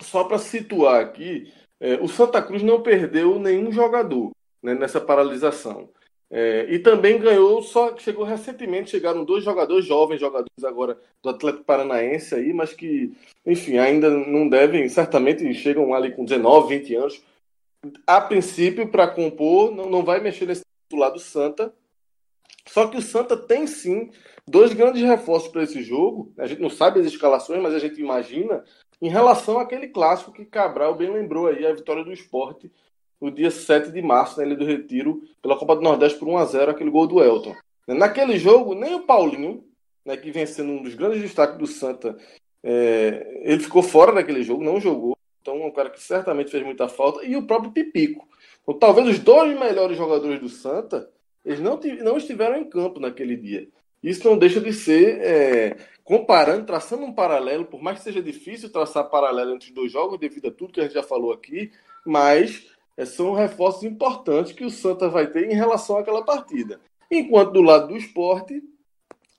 só 0.00 0.24
para 0.24 0.38
situar 0.38 1.00
aqui, 1.00 1.52
é, 1.84 2.00
o 2.00 2.08
Santa 2.08 2.40
Cruz 2.40 2.62
não 2.62 2.80
perdeu 2.80 3.38
nenhum 3.38 3.70
jogador 3.70 4.30
né, 4.62 4.74
nessa 4.74 4.98
paralisação. 4.98 5.90
É, 6.30 6.64
e 6.70 6.78
também 6.78 7.18
ganhou, 7.18 7.60
só 7.60 7.94
chegou 7.98 8.24
recentemente, 8.24 8.90
chegaram 8.90 9.22
dois 9.22 9.44
jogadores, 9.44 9.84
jovens 9.84 10.18
jogadores 10.18 10.64
agora 10.64 10.98
do 11.22 11.28
Atlético 11.28 11.64
Paranaense 11.64 12.34
aí, 12.34 12.54
mas 12.54 12.72
que, 12.72 13.12
enfim, 13.44 13.76
ainda 13.76 14.08
não 14.08 14.48
devem, 14.48 14.88
certamente 14.88 15.52
chegam 15.52 15.92
ali 15.92 16.10
com 16.10 16.24
19, 16.24 16.78
20 16.78 16.94
anos. 16.94 17.22
A 18.06 18.18
princípio, 18.18 18.88
para 18.88 19.06
compor, 19.06 19.70
não, 19.70 19.90
não 19.90 20.02
vai 20.02 20.20
mexer 20.20 20.46
nesse 20.46 20.62
titular 20.88 21.12
do 21.12 21.20
Santa. 21.20 21.70
Só 22.66 22.86
que 22.86 22.96
o 22.96 23.02
Santa 23.02 23.36
tem 23.36 23.66
sim 23.66 24.10
dois 24.48 24.72
grandes 24.72 25.02
reforços 25.02 25.50
para 25.50 25.62
esse 25.62 25.82
jogo. 25.82 26.32
A 26.38 26.46
gente 26.46 26.62
não 26.62 26.70
sabe 26.70 26.98
as 26.98 27.06
escalações, 27.06 27.62
mas 27.62 27.74
a 27.74 27.78
gente 27.78 28.00
imagina 28.00 28.64
em 29.04 29.10
relação 29.10 29.58
àquele 29.58 29.88
clássico 29.88 30.32
que 30.32 30.46
Cabral 30.46 30.94
bem 30.94 31.10
lembrou 31.10 31.46
aí, 31.46 31.66
a 31.66 31.74
vitória 31.74 32.02
do 32.02 32.10
esporte 32.10 32.72
no 33.20 33.30
dia 33.30 33.50
7 33.50 33.92
de 33.92 34.00
março, 34.00 34.38
na 34.38 34.46
Ilha 34.46 34.56
do 34.56 34.64
Retiro, 34.64 35.22
pela 35.42 35.58
Copa 35.58 35.76
do 35.76 35.82
Nordeste 35.82 36.18
por 36.18 36.26
1 36.26 36.38
a 36.38 36.44
0 36.46 36.70
aquele 36.70 36.90
gol 36.90 37.06
do 37.06 37.22
Elton. 37.22 37.54
Naquele 37.86 38.38
jogo, 38.38 38.74
nem 38.74 38.94
o 38.94 39.00
Paulinho, 39.00 39.62
né, 40.06 40.16
que 40.16 40.30
vem 40.30 40.46
sendo 40.46 40.72
um 40.72 40.82
dos 40.82 40.94
grandes 40.94 41.20
destaques 41.20 41.58
do 41.58 41.66
Santa, 41.66 42.16
é, 42.62 43.42
ele 43.42 43.60
ficou 43.60 43.82
fora 43.82 44.10
daquele 44.10 44.42
jogo, 44.42 44.64
não 44.64 44.80
jogou. 44.80 45.14
Então, 45.42 45.62
é 45.62 45.66
um 45.66 45.70
cara 45.70 45.90
que 45.90 46.00
certamente 46.00 46.50
fez 46.50 46.64
muita 46.64 46.88
falta. 46.88 47.22
E 47.26 47.36
o 47.36 47.46
próprio 47.46 47.72
Pipico. 47.72 48.26
Então, 48.62 48.78
talvez 48.78 49.06
os 49.06 49.18
dois 49.18 49.58
melhores 49.58 49.98
jogadores 49.98 50.40
do 50.40 50.48
Santa, 50.48 51.10
eles 51.44 51.60
não, 51.60 51.78
não 52.02 52.16
estiveram 52.16 52.56
em 52.56 52.64
campo 52.64 52.98
naquele 52.98 53.36
dia. 53.36 53.68
Isso 54.02 54.26
não 54.26 54.38
deixa 54.38 54.60
de 54.60 54.72
ser, 54.72 55.20
é, 55.20 55.76
comparando, 56.04 56.66
traçando 56.66 57.04
um 57.04 57.12
paralelo, 57.12 57.64
por 57.64 57.82
mais 57.82 57.98
que 57.98 58.04
seja 58.04 58.22
difícil 58.22 58.70
traçar 58.70 59.08
paralelo 59.08 59.54
entre 59.54 59.68
os 59.68 59.74
dois 59.74 59.90
jogos, 59.90 60.20
devido 60.20 60.48
a 60.48 60.50
tudo 60.50 60.72
que 60.72 60.80
a 60.80 60.84
gente 60.84 60.92
já 60.92 61.02
falou 61.02 61.32
aqui, 61.32 61.72
mas 62.04 62.66
é, 62.96 63.04
são 63.06 63.32
reforços 63.32 63.82
importantes 63.82 64.52
que 64.52 64.64
o 64.64 64.70
Santa 64.70 65.08
vai 65.08 65.26
ter 65.26 65.50
em 65.50 65.54
relação 65.54 65.96
àquela 65.96 66.22
partida. 66.22 66.78
Enquanto 67.10 67.52
do 67.52 67.62
lado 67.62 67.88
do 67.88 67.96
esporte, 67.96 68.62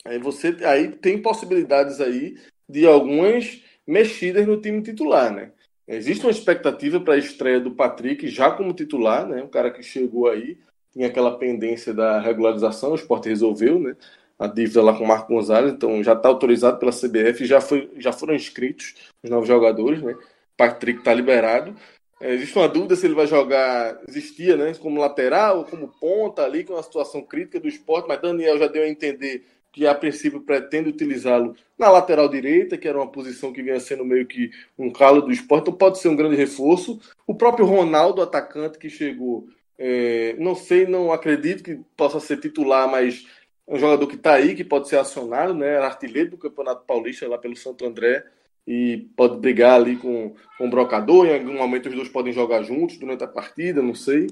aí 0.03 0.17
você 0.17 0.57
aí 0.65 0.89
tem 0.89 1.21
possibilidades 1.21 2.01
aí 2.01 2.35
de 2.67 2.87
algumas 2.87 3.61
mexidas 3.85 4.47
no 4.47 4.59
time 4.59 4.81
titular, 4.81 5.31
né? 5.31 5.51
Existe 5.87 6.25
uma 6.25 6.31
expectativa 6.31 6.99
para 6.99 7.13
a 7.13 7.17
estreia 7.17 7.59
do 7.59 7.71
Patrick 7.71 8.27
já 8.27 8.49
como 8.49 8.73
titular, 8.73 9.27
né? 9.27 9.43
Um 9.43 9.47
cara 9.47 9.69
que 9.69 9.83
chegou 9.83 10.27
aí, 10.27 10.57
tinha 10.91 11.07
aquela 11.07 11.37
pendência 11.37 11.93
da 11.93 12.19
regularização, 12.19 12.91
o 12.91 12.95
esporte 12.95 13.29
resolveu, 13.29 13.79
né? 13.79 13.95
A 14.37 14.47
dívida 14.47 14.81
lá 14.81 14.93
com 14.93 15.03
o 15.03 15.07
Marco 15.07 15.33
Gonzalez, 15.33 15.73
então 15.73 16.03
já 16.03 16.13
está 16.13 16.27
autorizado 16.27 16.77
pela 16.77 16.91
CBF, 16.91 17.45
já, 17.45 17.61
foi, 17.61 17.89
já 17.97 18.11
foram 18.11 18.35
inscritos 18.35 18.93
os 19.23 19.29
novos 19.29 19.47
jogadores, 19.47 20.01
né? 20.01 20.13
Patrick 20.57 20.99
está 20.99 21.13
liberado. 21.13 21.75
É, 22.19 22.33
existe 22.33 22.57
uma 22.57 22.67
dúvida 22.67 22.95
se 22.95 23.05
ele 23.05 23.13
vai 23.13 23.27
jogar, 23.27 24.01
existia, 24.07 24.55
né, 24.55 24.73
como 24.79 25.01
lateral 25.01 25.65
como 25.65 25.89
ponta 25.99 26.43
ali, 26.43 26.63
com 26.63 26.73
é 26.73 26.77
uma 26.77 26.83
situação 26.83 27.21
crítica 27.21 27.59
do 27.59 27.67
esporte, 27.67 28.07
mas 28.07 28.21
Daniel 28.21 28.57
já 28.57 28.67
deu 28.67 28.83
a 28.83 28.87
entender 28.87 29.45
que 29.75 29.85
a 29.85 29.93
princípio 29.93 30.39
pretende 30.39 30.89
utilizá-lo 30.89 31.53
na 31.77 31.89
lateral 31.91 32.29
direita, 32.29 32.77
que 32.77 32.87
era 32.87 32.97
uma 32.97 33.11
posição 33.11 33.51
que 33.51 33.61
vinha 33.61 33.77
sendo 33.77 34.05
meio 34.05 34.25
que 34.25 34.49
um 34.79 34.89
calo 34.89 35.21
do 35.21 35.33
esporte, 35.33 35.63
então 35.63 35.73
pode 35.73 35.99
ser 35.99 36.07
um 36.07 36.15
grande 36.15 36.37
reforço. 36.37 36.97
O 37.27 37.35
próprio 37.35 37.65
Ronaldo, 37.65 38.21
atacante 38.21 38.79
que 38.79 38.89
chegou, 38.89 39.49
é, 39.77 40.33
não 40.39 40.55
sei, 40.55 40.87
não 40.87 41.11
acredito 41.11 41.61
que 41.61 41.77
possa 41.97 42.21
ser 42.21 42.37
titular, 42.37 42.89
mas 42.89 43.27
um 43.67 43.79
jogador 43.79 44.07
que 44.07 44.15
está 44.15 44.33
aí, 44.33 44.55
que 44.55 44.63
pode 44.63 44.87
ser 44.87 44.97
acionado, 44.97 45.53
né? 45.53 45.67
Era 45.67 45.85
artilheiro 45.85 46.31
do 46.31 46.37
Campeonato 46.37 46.85
Paulista 46.85 47.27
lá 47.27 47.37
pelo 47.37 47.55
Santo 47.55 47.85
André 47.85 48.23
e 48.67 49.07
pode 49.15 49.37
brigar 49.37 49.79
ali 49.79 49.95
com, 49.95 50.35
com 50.57 50.67
o 50.67 50.69
brocador. 50.69 51.27
Em 51.27 51.33
algum 51.33 51.53
momento 51.53 51.89
os 51.89 51.95
dois 51.95 52.09
podem 52.09 52.33
jogar 52.33 52.63
juntos 52.63 52.97
durante 52.97 53.23
a 53.23 53.27
partida, 53.27 53.81
não 53.81 53.95
sei. 53.95 54.27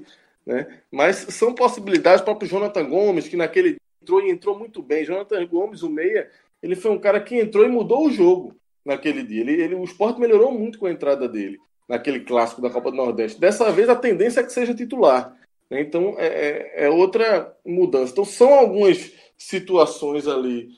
Né? 0.46 0.66
Mas 0.90 1.16
são 1.16 1.54
possibilidades. 1.54 2.20
O 2.20 2.24
próprio 2.24 2.48
Jonathan 2.48 2.88
Gomes, 2.88 3.28
que 3.28 3.36
naquele 3.36 3.76
entrou 4.00 4.20
e 4.20 4.30
entrou 4.30 4.58
muito 4.58 4.82
bem. 4.82 5.04
Jonathan 5.04 5.44
Gomes, 5.46 5.82
o 5.82 5.90
meia, 5.90 6.30
ele 6.62 6.76
foi 6.76 6.90
um 6.90 6.98
cara 6.98 7.20
que 7.20 7.38
entrou 7.38 7.64
e 7.64 7.68
mudou 7.68 8.06
o 8.06 8.10
jogo 8.10 8.54
naquele 8.84 9.22
dia. 9.22 9.40
Ele, 9.40 9.60
ele, 9.60 9.74
o 9.74 9.84
esporte 9.84 10.20
melhorou 10.20 10.52
muito 10.52 10.78
com 10.78 10.86
a 10.86 10.92
entrada 10.92 11.28
dele 11.28 11.58
naquele 11.88 12.20
clássico 12.20 12.62
da 12.62 12.70
Copa 12.70 12.90
do 12.90 12.96
Nordeste. 12.96 13.40
Dessa 13.40 13.70
vez 13.70 13.88
a 13.88 13.96
tendência 13.96 14.40
é 14.40 14.42
que 14.42 14.52
seja 14.52 14.74
titular. 14.74 15.36
Né? 15.70 15.80
Então 15.80 16.14
é, 16.18 16.26
é, 16.26 16.84
é 16.84 16.90
outra 16.90 17.54
mudança. 17.64 18.12
Então 18.12 18.24
são 18.24 18.54
algumas 18.54 19.12
situações 19.36 20.26
ali 20.26 20.70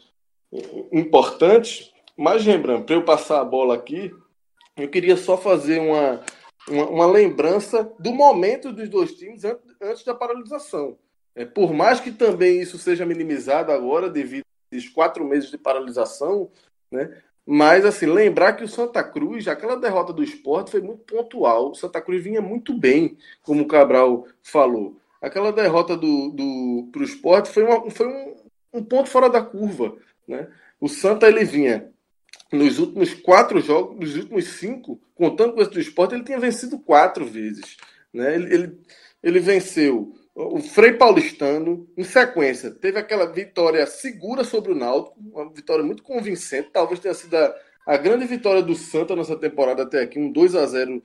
importantes 0.92 1.92
mas, 2.16 2.44
Rembrandt, 2.46 2.86
para 2.86 2.94
eu 2.94 3.04
passar 3.04 3.40
a 3.40 3.44
bola 3.44 3.74
aqui, 3.74 4.14
eu 4.76 4.88
queria 4.88 5.16
só 5.16 5.36
fazer 5.36 5.80
uma, 5.80 6.22
uma, 6.66 6.88
uma 6.88 7.06
lembrança 7.06 7.92
do 7.98 8.10
momento 8.10 8.72
dos 8.72 8.88
dois 8.88 9.12
times 9.14 9.42
antes 9.82 10.02
da 10.02 10.14
paralisação. 10.14 10.96
É, 11.34 11.44
por 11.44 11.74
mais 11.74 12.00
que 12.00 12.10
também 12.10 12.62
isso 12.62 12.78
seja 12.78 13.04
minimizado 13.04 13.70
agora, 13.70 14.08
devido 14.08 14.44
aos 14.72 14.88
quatro 14.88 15.26
meses 15.26 15.50
de 15.50 15.58
paralisação, 15.58 16.50
né? 16.90 17.20
Mas, 17.48 17.84
assim, 17.84 18.06
lembrar 18.06 18.54
que 18.54 18.64
o 18.64 18.68
Santa 18.68 19.04
Cruz, 19.04 19.46
aquela 19.46 19.76
derrota 19.76 20.12
do 20.12 20.24
esporte 20.24 20.72
foi 20.72 20.80
muito 20.80 21.04
pontual. 21.04 21.70
O 21.70 21.74
Santa 21.76 22.00
Cruz 22.00 22.24
vinha 22.24 22.40
muito 22.40 22.76
bem, 22.76 23.16
como 23.42 23.62
o 23.62 23.68
Cabral 23.68 24.26
falou. 24.42 24.96
Aquela 25.22 25.52
derrota 25.52 25.96
do, 25.96 26.30
do, 26.30 26.88
para 26.90 27.02
o 27.02 27.04
esporte 27.04 27.48
foi, 27.50 27.62
uma, 27.62 27.88
foi 27.88 28.08
um, 28.08 28.34
um 28.72 28.82
ponto 28.82 29.08
fora 29.08 29.28
da 29.28 29.42
curva. 29.42 29.96
Né? 30.26 30.48
O 30.80 30.88
Santa 30.88 31.28
ele 31.28 31.44
vinha 31.44 31.90
nos 32.52 32.78
últimos 32.78 33.14
quatro 33.14 33.60
jogos, 33.60 33.98
nos 33.98 34.16
últimos 34.16 34.44
cinco, 34.58 35.00
contando 35.14 35.54
com 35.54 35.62
esse 35.62 35.70
do 35.70 35.80
esporte, 35.80 36.14
ele 36.14 36.24
tinha 36.24 36.38
vencido 36.38 36.78
quatro 36.78 37.24
vezes. 37.24 37.76
Né? 38.12 38.34
Ele, 38.34 38.54
ele, 38.54 38.80
ele 39.22 39.40
venceu 39.40 40.14
o 40.36 40.60
Frei 40.60 40.92
Paulistano, 40.92 41.88
em 41.96 42.04
sequência, 42.04 42.70
teve 42.70 42.98
aquela 42.98 43.24
vitória 43.24 43.86
segura 43.86 44.44
sobre 44.44 44.70
o 44.70 44.74
Náutico, 44.74 45.16
uma 45.18 45.50
vitória 45.50 45.82
muito 45.82 46.02
convincente, 46.02 46.68
talvez 46.70 47.00
tenha 47.00 47.14
sido 47.14 47.34
a, 47.34 47.54
a 47.86 47.96
grande 47.96 48.26
vitória 48.26 48.62
do 48.62 48.74
Santa 48.74 49.16
nessa 49.16 49.34
temporada 49.34 49.84
até 49.84 50.02
aqui, 50.02 50.18
um 50.18 50.30
2 50.30 50.54
a 50.54 50.66
0 50.66 51.02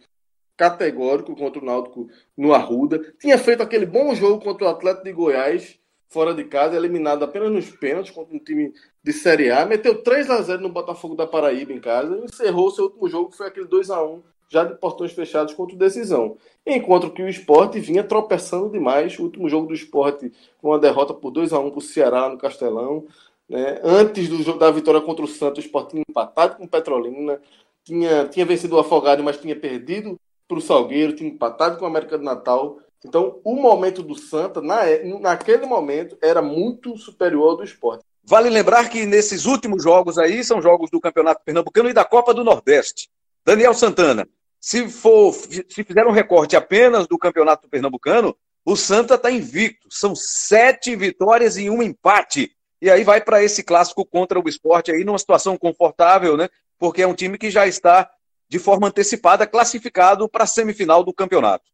categórico 0.57 1.33
contra 1.33 1.61
o 1.61 1.65
Náutico 1.65 2.09
no 2.37 2.53
Arruda. 2.53 2.99
Tinha 3.19 3.37
feito 3.37 3.63
aquele 3.63 3.85
bom 3.85 4.13
jogo 4.13 4.43
contra 4.43 4.67
o 4.67 4.69
Atlético 4.69 5.05
de 5.05 5.13
Goiás, 5.13 5.79
fora 6.11 6.33
de 6.33 6.43
casa, 6.43 6.75
eliminado 6.75 7.23
apenas 7.23 7.49
nos 7.51 7.69
pênaltis 7.69 8.11
contra 8.11 8.35
um 8.35 8.39
time 8.39 8.73
de 9.01 9.13
Série 9.13 9.49
A, 9.49 9.65
meteu 9.65 10.03
3 10.03 10.29
a 10.29 10.41
0 10.41 10.61
no 10.61 10.69
Botafogo 10.69 11.15
da 11.15 11.25
Paraíba 11.25 11.71
em 11.71 11.79
casa 11.79 12.17
e 12.17 12.25
encerrou 12.25 12.69
seu 12.69 12.85
último 12.85 13.07
jogo, 13.07 13.31
que 13.31 13.37
foi 13.37 13.47
aquele 13.47 13.65
2 13.65 13.89
a 13.89 14.03
1 14.03 14.21
já 14.49 14.65
de 14.65 14.75
portões 14.75 15.13
fechados 15.13 15.53
contra 15.53 15.73
o 15.73 15.79
Decisão. 15.79 16.35
Enquanto 16.67 17.09
que 17.09 17.23
o 17.23 17.29
esporte 17.29 17.79
vinha 17.79 18.03
tropeçando 18.03 18.69
demais, 18.69 19.17
o 19.17 19.23
último 19.23 19.47
jogo 19.47 19.67
do 19.67 19.73
esporte 19.73 20.29
com 20.61 20.67
uma 20.67 20.77
derrota 20.77 21.13
por 21.13 21.31
2 21.31 21.53
a 21.53 21.59
1 21.59 21.69
para 21.69 21.79
o 21.79 21.81
Ceará 21.81 22.27
no 22.27 22.37
Castelão. 22.37 23.05
Né? 23.47 23.79
Antes 23.81 24.27
do 24.27 24.43
jogo 24.43 24.59
da 24.59 24.69
vitória 24.69 24.99
contra 24.99 25.23
o 25.23 25.27
Santos, 25.27 25.63
o 25.63 25.65
esporte 25.65 25.91
tinha 25.91 26.03
empatado 26.07 26.57
com 26.57 26.65
o 26.65 26.67
Petrolina, 26.67 27.39
tinha, 27.85 28.27
tinha 28.27 28.45
vencido 28.45 28.75
o 28.75 28.79
Afogado, 28.79 29.23
mas 29.23 29.37
tinha 29.37 29.55
perdido 29.55 30.19
para 30.45 30.57
o 30.57 30.61
Salgueiro, 30.61 31.15
tinha 31.15 31.29
empatado 31.29 31.77
com 31.77 31.85
o 31.85 31.87
América 31.87 32.17
do 32.17 32.23
Natal 32.25 32.77
Então, 33.03 33.39
o 33.43 33.55
momento 33.55 34.03
do 34.03 34.15
Santa, 34.15 34.61
na, 34.61 34.81
naquele 35.19 35.65
momento, 35.65 36.17
era 36.21 36.41
muito 36.41 36.97
superior 36.97 37.51
ao 37.51 37.57
do 37.57 37.63
esporte. 37.63 38.03
Vale 38.23 38.49
lembrar 38.49 38.89
que 38.89 39.05
nesses 39.05 39.45
últimos 39.45 39.83
jogos 39.83 40.17
aí 40.17 40.43
são 40.43 40.61
jogos 40.61 40.91
do 40.91 41.01
Campeonato 41.01 41.41
Pernambucano 41.43 41.89
e 41.89 41.93
da 41.93 42.05
Copa 42.05 42.33
do 42.33 42.43
Nordeste. 42.43 43.09
Daniel 43.43 43.73
Santana, 43.73 44.27
se 44.59 44.87
for 44.87 45.33
se 45.33 45.83
fizer 45.83 46.05
um 46.05 46.11
recorte 46.11 46.55
apenas 46.55 47.07
do 47.07 47.17
Campeonato 47.17 47.67
Pernambucano, 47.67 48.37
o 48.63 48.75
Santa 48.75 49.15
está 49.15 49.31
invicto. 49.31 49.87
São 49.89 50.15
sete 50.15 50.95
vitórias 50.95 51.57
e 51.57 51.67
um 51.69 51.81
empate. 51.81 52.51
E 52.79 52.89
aí 52.89 53.03
vai 53.03 53.19
para 53.21 53.43
esse 53.43 53.63
clássico 53.63 54.05
contra 54.05 54.39
o 54.39 54.47
esporte 54.47 54.91
aí 54.91 55.03
numa 55.03 55.17
situação 55.17 55.57
confortável, 55.57 56.37
né? 56.37 56.47
Porque 56.77 57.01
é 57.01 57.07
um 57.07 57.15
time 57.15 57.39
que 57.39 57.49
já 57.49 57.65
está 57.65 58.09
de 58.47 58.59
forma 58.59 58.87
antecipada 58.87 59.47
classificado 59.47 60.29
para 60.29 60.43
a 60.43 60.47
semifinal 60.47 61.03
do 61.03 61.13
campeonato. 61.13 61.65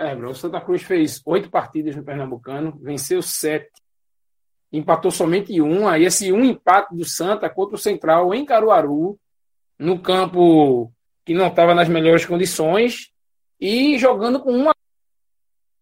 É, 0.00 0.14
o 0.14 0.32
Santa 0.32 0.60
Cruz 0.60 0.82
fez 0.82 1.20
oito 1.26 1.50
partidas 1.50 1.96
no 1.96 2.04
Pernambucano, 2.04 2.78
venceu 2.80 3.20
sete, 3.20 3.82
empatou 4.72 5.10
somente 5.10 5.60
um. 5.60 5.88
Aí 5.88 6.04
esse 6.04 6.32
um 6.32 6.44
empate 6.44 6.94
do 6.94 7.04
Santa 7.04 7.50
contra 7.50 7.74
o 7.74 7.78
Central 7.78 8.32
em 8.32 8.44
Caruaru, 8.44 9.18
no 9.76 9.98
campo 9.98 10.92
que 11.24 11.34
não 11.34 11.48
estava 11.48 11.74
nas 11.74 11.88
melhores 11.88 12.24
condições 12.24 13.10
e 13.60 13.98
jogando 13.98 14.38
com 14.38 14.52
uma 14.52 14.72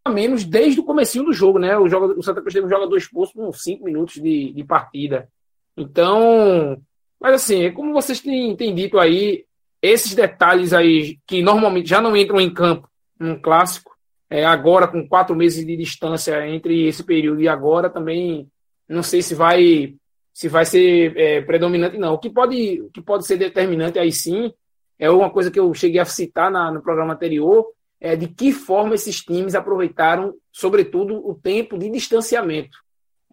a 0.02 0.10
menos 0.10 0.44
desde 0.44 0.80
o 0.80 0.84
comecinho 0.84 1.26
do 1.26 1.32
jogo, 1.34 1.58
né? 1.58 1.76
O, 1.76 1.84
o 1.84 2.22
Santa 2.22 2.40
Cruz 2.40 2.54
teve 2.54 2.66
um 2.66 2.70
jogador 2.70 2.96
expulso 2.96 3.34
com 3.34 3.52
cinco 3.52 3.84
minutos 3.84 4.14
de, 4.14 4.50
de 4.50 4.64
partida. 4.64 5.28
Então, 5.76 6.80
mas 7.20 7.34
assim, 7.34 7.64
é 7.64 7.70
como 7.70 7.92
vocês 7.92 8.20
têm, 8.20 8.56
têm 8.56 8.74
dito 8.74 8.98
aí, 8.98 9.44
esses 9.82 10.14
detalhes 10.14 10.72
aí 10.72 11.18
que 11.26 11.42
normalmente 11.42 11.88
já 11.88 12.00
não 12.00 12.16
entram 12.16 12.40
em 12.40 12.52
campo 12.52 12.88
num 13.18 13.38
clássico, 13.38 13.95
é, 14.28 14.44
agora 14.44 14.88
com 14.88 15.06
quatro 15.06 15.34
meses 15.34 15.64
de 15.64 15.76
distância 15.76 16.46
entre 16.48 16.86
esse 16.86 17.04
período 17.04 17.40
e 17.40 17.48
agora 17.48 17.88
também 17.88 18.48
não 18.88 19.02
sei 19.02 19.22
se 19.22 19.34
vai 19.34 19.94
se 20.32 20.48
vai 20.48 20.66
ser 20.66 21.16
é, 21.16 21.40
predominante 21.40 21.96
não. 21.96 22.14
O 22.14 22.18
que 22.18 22.28
pode 22.28 22.82
o 22.82 22.90
que 22.90 23.00
pode 23.00 23.26
ser 23.26 23.36
determinante 23.36 23.98
aí 23.98 24.12
sim 24.12 24.52
é 24.98 25.10
uma 25.10 25.30
coisa 25.30 25.50
que 25.50 25.58
eu 25.58 25.72
cheguei 25.74 26.00
a 26.00 26.04
citar 26.04 26.50
na, 26.50 26.70
no 26.70 26.82
programa 26.82 27.14
anterior 27.14 27.66
é 28.00 28.14
de 28.14 28.28
que 28.28 28.52
forma 28.52 28.94
esses 28.94 29.22
times 29.22 29.54
aproveitaram, 29.54 30.34
sobretudo, 30.52 31.26
o 31.26 31.34
tempo 31.34 31.78
de 31.78 31.88
distanciamento. 31.90 32.76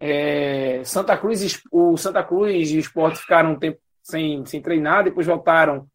É, 0.00 0.82
Santa 0.84 1.16
Cruz 1.16 1.62
o 1.70 1.96
Santa 1.96 2.22
Cruz 2.22 2.70
e 2.70 2.76
o 2.76 2.80
Sport 2.80 3.16
ficaram 3.16 3.52
um 3.52 3.58
tempo 3.58 3.78
sem, 4.02 4.44
sem 4.46 4.60
treinar, 4.60 5.04
depois 5.04 5.26
voltaram 5.26 5.86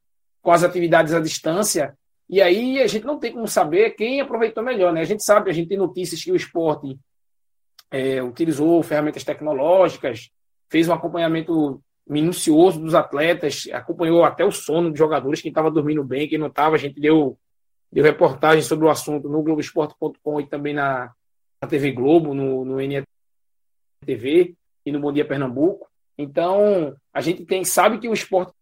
com 0.41 0.51
as 0.51 0.63
atividades 0.63 1.13
à 1.13 1.19
distância 1.19 1.97
e 2.29 2.41
aí 2.41 2.79
a 2.79 2.85
gente 2.85 3.05
não 3.05 3.17
tem 3.17 3.33
como 3.33 3.47
saber 3.47 3.91
quem 3.91 4.21
aproveitou 4.21 4.63
melhor, 4.63 4.93
né? 4.93 5.01
A 5.01 5.05
gente 5.05 5.23
sabe, 5.23 5.49
a 5.49 5.53
gente 5.53 5.69
tem 5.69 5.77
notícias 5.77 6.23
que 6.23 6.31
o 6.31 6.35
esporte 6.35 6.95
é, 7.89 8.21
utilizou 8.21 8.83
ferramentas 8.83 9.23
tecnológicas, 9.23 10.29
fez 10.69 10.87
um 10.87 10.93
acompanhamento 10.93 11.81
minucioso 12.07 12.79
dos 12.79 12.93
atletas, 12.93 13.67
acompanhou 13.71 14.23
até 14.23 14.45
o 14.45 14.51
sono 14.51 14.89
dos 14.91 14.99
jogadores, 14.99 15.41
quem 15.41 15.49
estava 15.49 15.71
dormindo 15.71 16.03
bem, 16.03 16.27
quem 16.27 16.37
não 16.37 16.47
estava, 16.47 16.75
a 16.75 16.79
gente 16.79 16.99
deu, 16.99 17.37
deu 17.91 18.03
reportagem 18.03 18.61
sobre 18.61 18.85
o 18.85 18.89
assunto 18.89 19.27
no 19.27 19.41
Globoesporte.com 19.41 20.39
e 20.39 20.47
também 20.47 20.73
na, 20.73 21.11
na 21.61 21.67
TV 21.67 21.91
Globo, 21.91 22.35
no, 22.35 22.63
no 22.63 22.79
NTV 22.79 24.55
e 24.85 24.91
no 24.91 24.99
Bom 24.99 25.11
Dia 25.11 25.25
Pernambuco. 25.25 25.87
Então, 26.15 26.95
a 27.11 27.21
gente 27.21 27.43
tem, 27.45 27.63
sabe 27.63 27.97
que 27.97 28.09
o 28.09 28.13
esporte 28.13 28.53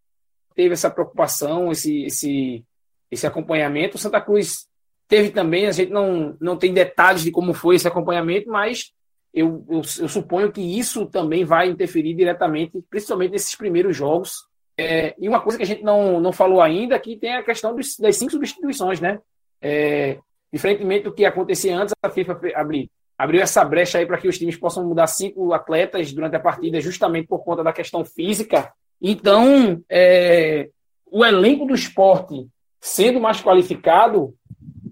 teve 0.55 0.73
essa 0.73 0.89
preocupação, 0.89 1.71
esse, 1.71 2.03
esse 2.03 2.65
esse 3.09 3.25
acompanhamento. 3.25 3.95
O 3.95 3.99
Santa 3.99 4.21
Cruz 4.21 4.67
teve 5.07 5.29
também, 5.29 5.67
a 5.67 5.71
gente 5.71 5.91
não, 5.91 6.35
não 6.39 6.57
tem 6.57 6.73
detalhes 6.73 7.23
de 7.23 7.31
como 7.31 7.53
foi 7.53 7.75
esse 7.75 7.87
acompanhamento, 7.87 8.49
mas 8.49 8.91
eu, 9.33 9.65
eu, 9.69 9.81
eu 9.99 10.09
suponho 10.09 10.51
que 10.51 10.61
isso 10.61 11.05
também 11.05 11.45
vai 11.45 11.69
interferir 11.69 12.13
diretamente, 12.13 12.83
principalmente 12.89 13.31
nesses 13.31 13.55
primeiros 13.55 13.95
jogos. 13.95 14.47
É, 14.77 15.15
e 15.17 15.27
uma 15.27 15.41
coisa 15.41 15.57
que 15.57 15.63
a 15.63 15.67
gente 15.67 15.83
não, 15.83 16.19
não 16.19 16.31
falou 16.31 16.61
ainda, 16.61 16.99
que 16.99 17.17
tem 17.17 17.35
a 17.35 17.43
questão 17.43 17.75
dos, 17.75 17.97
das 17.97 18.15
cinco 18.15 18.31
substituições, 18.31 18.99
né? 18.99 19.19
É, 19.61 20.19
diferentemente 20.53 21.05
do 21.05 21.13
que 21.13 21.25
acontecia 21.25 21.75
antes, 21.77 21.93
a 22.01 22.09
FIFA 22.09 22.39
abriu, 22.55 22.89
abriu 23.17 23.41
essa 23.41 23.65
brecha 23.65 23.97
aí 23.97 24.05
para 24.05 24.17
que 24.17 24.27
os 24.27 24.37
times 24.37 24.55
possam 24.55 24.85
mudar 24.87 25.07
cinco 25.07 25.51
atletas 25.53 26.13
durante 26.13 26.35
a 26.35 26.39
partida, 26.39 26.79
justamente 26.79 27.27
por 27.27 27.43
conta 27.43 27.63
da 27.63 27.73
questão 27.73 28.05
física. 28.05 28.71
Então, 29.01 29.81
é, 29.89 30.69
o 31.11 31.25
elenco 31.25 31.65
do 31.65 31.73
esporte 31.73 32.47
sendo 32.79 33.19
mais 33.19 33.41
qualificado 33.41 34.33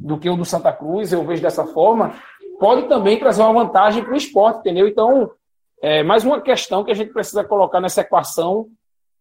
do 0.05 0.17
que 0.17 0.29
o 0.29 0.35
do 0.35 0.45
Santa 0.45 0.71
Cruz, 0.71 1.11
eu 1.11 1.25
vejo 1.25 1.41
dessa 1.41 1.65
forma, 1.65 2.13
pode 2.59 2.87
também 2.87 3.19
trazer 3.19 3.41
uma 3.41 3.63
vantagem 3.63 4.03
para 4.03 4.13
o 4.13 4.17
esporte, 4.17 4.59
entendeu? 4.59 4.87
Então, 4.87 5.31
é 5.81 6.03
mais 6.03 6.23
uma 6.23 6.41
questão 6.41 6.83
que 6.83 6.91
a 6.91 6.95
gente 6.95 7.11
precisa 7.11 7.43
colocar 7.43 7.79
nessa 7.79 8.01
equação 8.01 8.67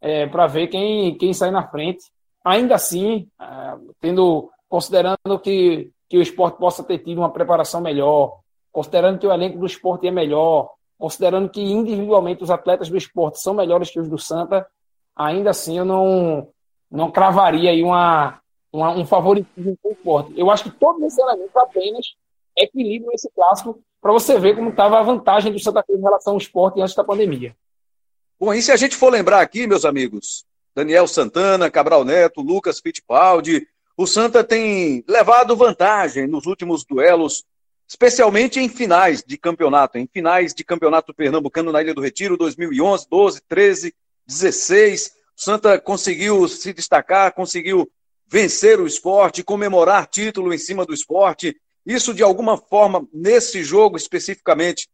é, 0.01 0.27
para 0.27 0.47
ver 0.47 0.69
quem, 0.69 1.17
quem 1.17 1.33
sai 1.33 1.51
na 1.51 1.67
frente. 1.67 2.05
Ainda 2.45 2.75
assim, 2.75 3.29
é, 3.41 3.75
tendo 4.01 4.51
considerando 4.69 5.39
que, 5.43 5.91
que 6.09 6.19
o 6.19 6.23
esporte 6.23 6.59
possa 6.59 6.83
ter 6.83 6.99
tido 6.99 7.19
uma 7.19 7.31
preparação 7.31 7.81
melhor, 7.81 8.39
considerando 8.73 9.19
que 9.19 9.27
o 9.27 9.33
elenco 9.33 9.59
do 9.59 9.67
esporte 9.67 10.07
é 10.07 10.11
melhor, 10.11 10.71
considerando 10.99 11.49
que 11.49 11.62
individualmente 11.62 12.43
os 12.43 12.51
atletas 12.51 12.89
do 12.89 12.97
esporte 12.97 13.41
são 13.41 13.55
melhores 13.55 13.91
que 13.91 14.01
os 14.01 14.09
do 14.09 14.19
Santa, 14.19 14.67
ainda 15.15 15.51
assim 15.51 15.79
eu 15.79 15.85
não, 15.85 16.49
não 16.91 17.11
cravaria 17.11 17.71
aí 17.71 17.83
uma, 17.83 18.41
uma, 18.75 18.91
um 18.91 19.07
favoritismo 19.07 19.79
forte. 20.03 20.33
Eu 20.37 20.51
acho 20.51 20.64
que 20.64 20.70
todos 20.70 21.01
esses 21.05 21.18
elementos 21.18 21.57
apenas 21.57 22.07
equilibram 22.59 23.12
esse 23.12 23.31
clássico 23.31 23.81
para 24.01 24.12
você 24.12 24.39
ver 24.39 24.57
como 24.57 24.70
estava 24.70 24.99
a 24.99 25.03
vantagem 25.03 25.53
do 25.53 25.61
Santa 25.61 25.83
Cruz 25.83 25.99
em 25.99 26.03
relação 26.03 26.33
ao 26.33 26.39
esporte 26.39 26.81
antes 26.81 26.95
da 26.95 27.05
pandemia. 27.05 27.55
Bom, 28.39 28.53
e 28.53 28.61
se 28.61 28.72
a 28.72 28.77
gente 28.77 28.97
for 28.97 29.11
lembrar 29.11 29.41
aqui, 29.41 29.66
meus 29.66 29.85
amigos, 29.85 30.45
Daniel 30.75 31.07
Santana, 31.07 31.70
Cabral 31.70 32.05
Neto, 32.05 32.41
Lucas 32.41 32.81
Fittipaldi, 32.81 33.66
o 33.97 34.09
Santa 34.09 34.43
tem 34.43 35.05
levado 35.09 35.57
vantagem 35.57 36.27
nos 36.27 36.45
últimos 36.45 36.85
duelos, 36.85 37.45
especialmente 37.89 38.59
em 38.59 38.68
finais 38.68 39.22
de 39.22 39.39
campeonato, 39.39 39.99
em 39.99 40.09
finais 40.12 40.53
de 40.53 40.64
campeonato 40.64 41.14
pernambucano 41.14 41.70
na 41.70 41.81
Ilha 41.81 41.95
do 41.95 42.01
Retiro, 42.01 42.37
2011, 42.37 43.07
12, 43.09 43.41
13, 43.49 43.95
16. 44.27 45.12
O 45.37 45.41
Santa 45.41 45.79
conseguiu 45.79 46.49
se 46.49 46.72
destacar, 46.72 47.33
conseguiu 47.33 47.89
vencer 48.27 48.81
o 48.81 48.87
esporte, 48.87 49.43
comemorar 49.43 50.07
título 50.07 50.53
em 50.53 50.59
cima 50.59 50.85
do 50.85 50.95
esporte. 50.95 51.57
Isso, 51.85 52.14
de 52.14 52.22
alguma 52.22 52.57
forma, 52.57 53.07
nesse 53.12 53.62
jogo 53.62 53.97
especificamente, 53.97 54.89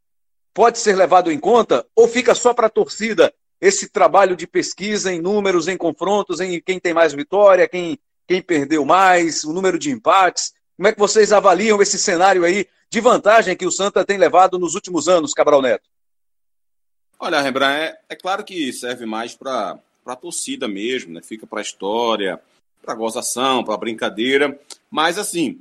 pode 0.52 0.78
ser 0.78 0.96
levado 0.96 1.30
em 1.30 1.38
conta 1.38 1.86
ou 1.94 2.08
fica 2.08 2.34
só 2.34 2.52
para 2.52 2.66
a 2.66 2.70
torcida 2.70 3.32
esse 3.60 3.88
trabalho 3.90 4.34
de 4.34 4.46
pesquisa 4.46 5.12
em 5.12 5.20
números, 5.20 5.68
em 5.68 5.76
confrontos, 5.76 6.40
em 6.40 6.60
quem 6.60 6.80
tem 6.80 6.94
mais 6.94 7.12
vitória, 7.12 7.68
quem, 7.68 7.98
quem 8.26 8.40
perdeu 8.40 8.84
mais, 8.84 9.44
o 9.44 9.52
número 9.52 9.78
de 9.78 9.90
empates? 9.90 10.54
Como 10.76 10.88
é 10.88 10.92
que 10.92 10.98
vocês 10.98 11.30
avaliam 11.30 11.82
esse 11.82 11.98
cenário 11.98 12.44
aí 12.44 12.66
de 12.88 13.00
vantagem 13.00 13.56
que 13.56 13.66
o 13.66 13.70
Santa 13.70 14.04
tem 14.04 14.16
levado 14.16 14.58
nos 14.58 14.74
últimos 14.74 15.08
anos, 15.08 15.34
Cabral 15.34 15.60
Neto? 15.60 15.88
Olha, 17.18 17.42
Rembrandt, 17.42 17.78
é, 17.82 18.00
é 18.08 18.16
claro 18.16 18.42
que 18.42 18.72
serve 18.72 19.04
mais 19.04 19.34
para 19.34 19.78
a 20.06 20.16
torcida 20.16 20.66
mesmo, 20.66 21.12
né? 21.12 21.20
fica 21.22 21.46
para 21.46 21.60
a 21.60 21.62
história, 21.62 22.40
para 22.82 22.94
gozação, 22.94 23.64
para 23.64 23.76
brincadeira, 23.76 24.58
mas 24.90 25.18
assim, 25.18 25.60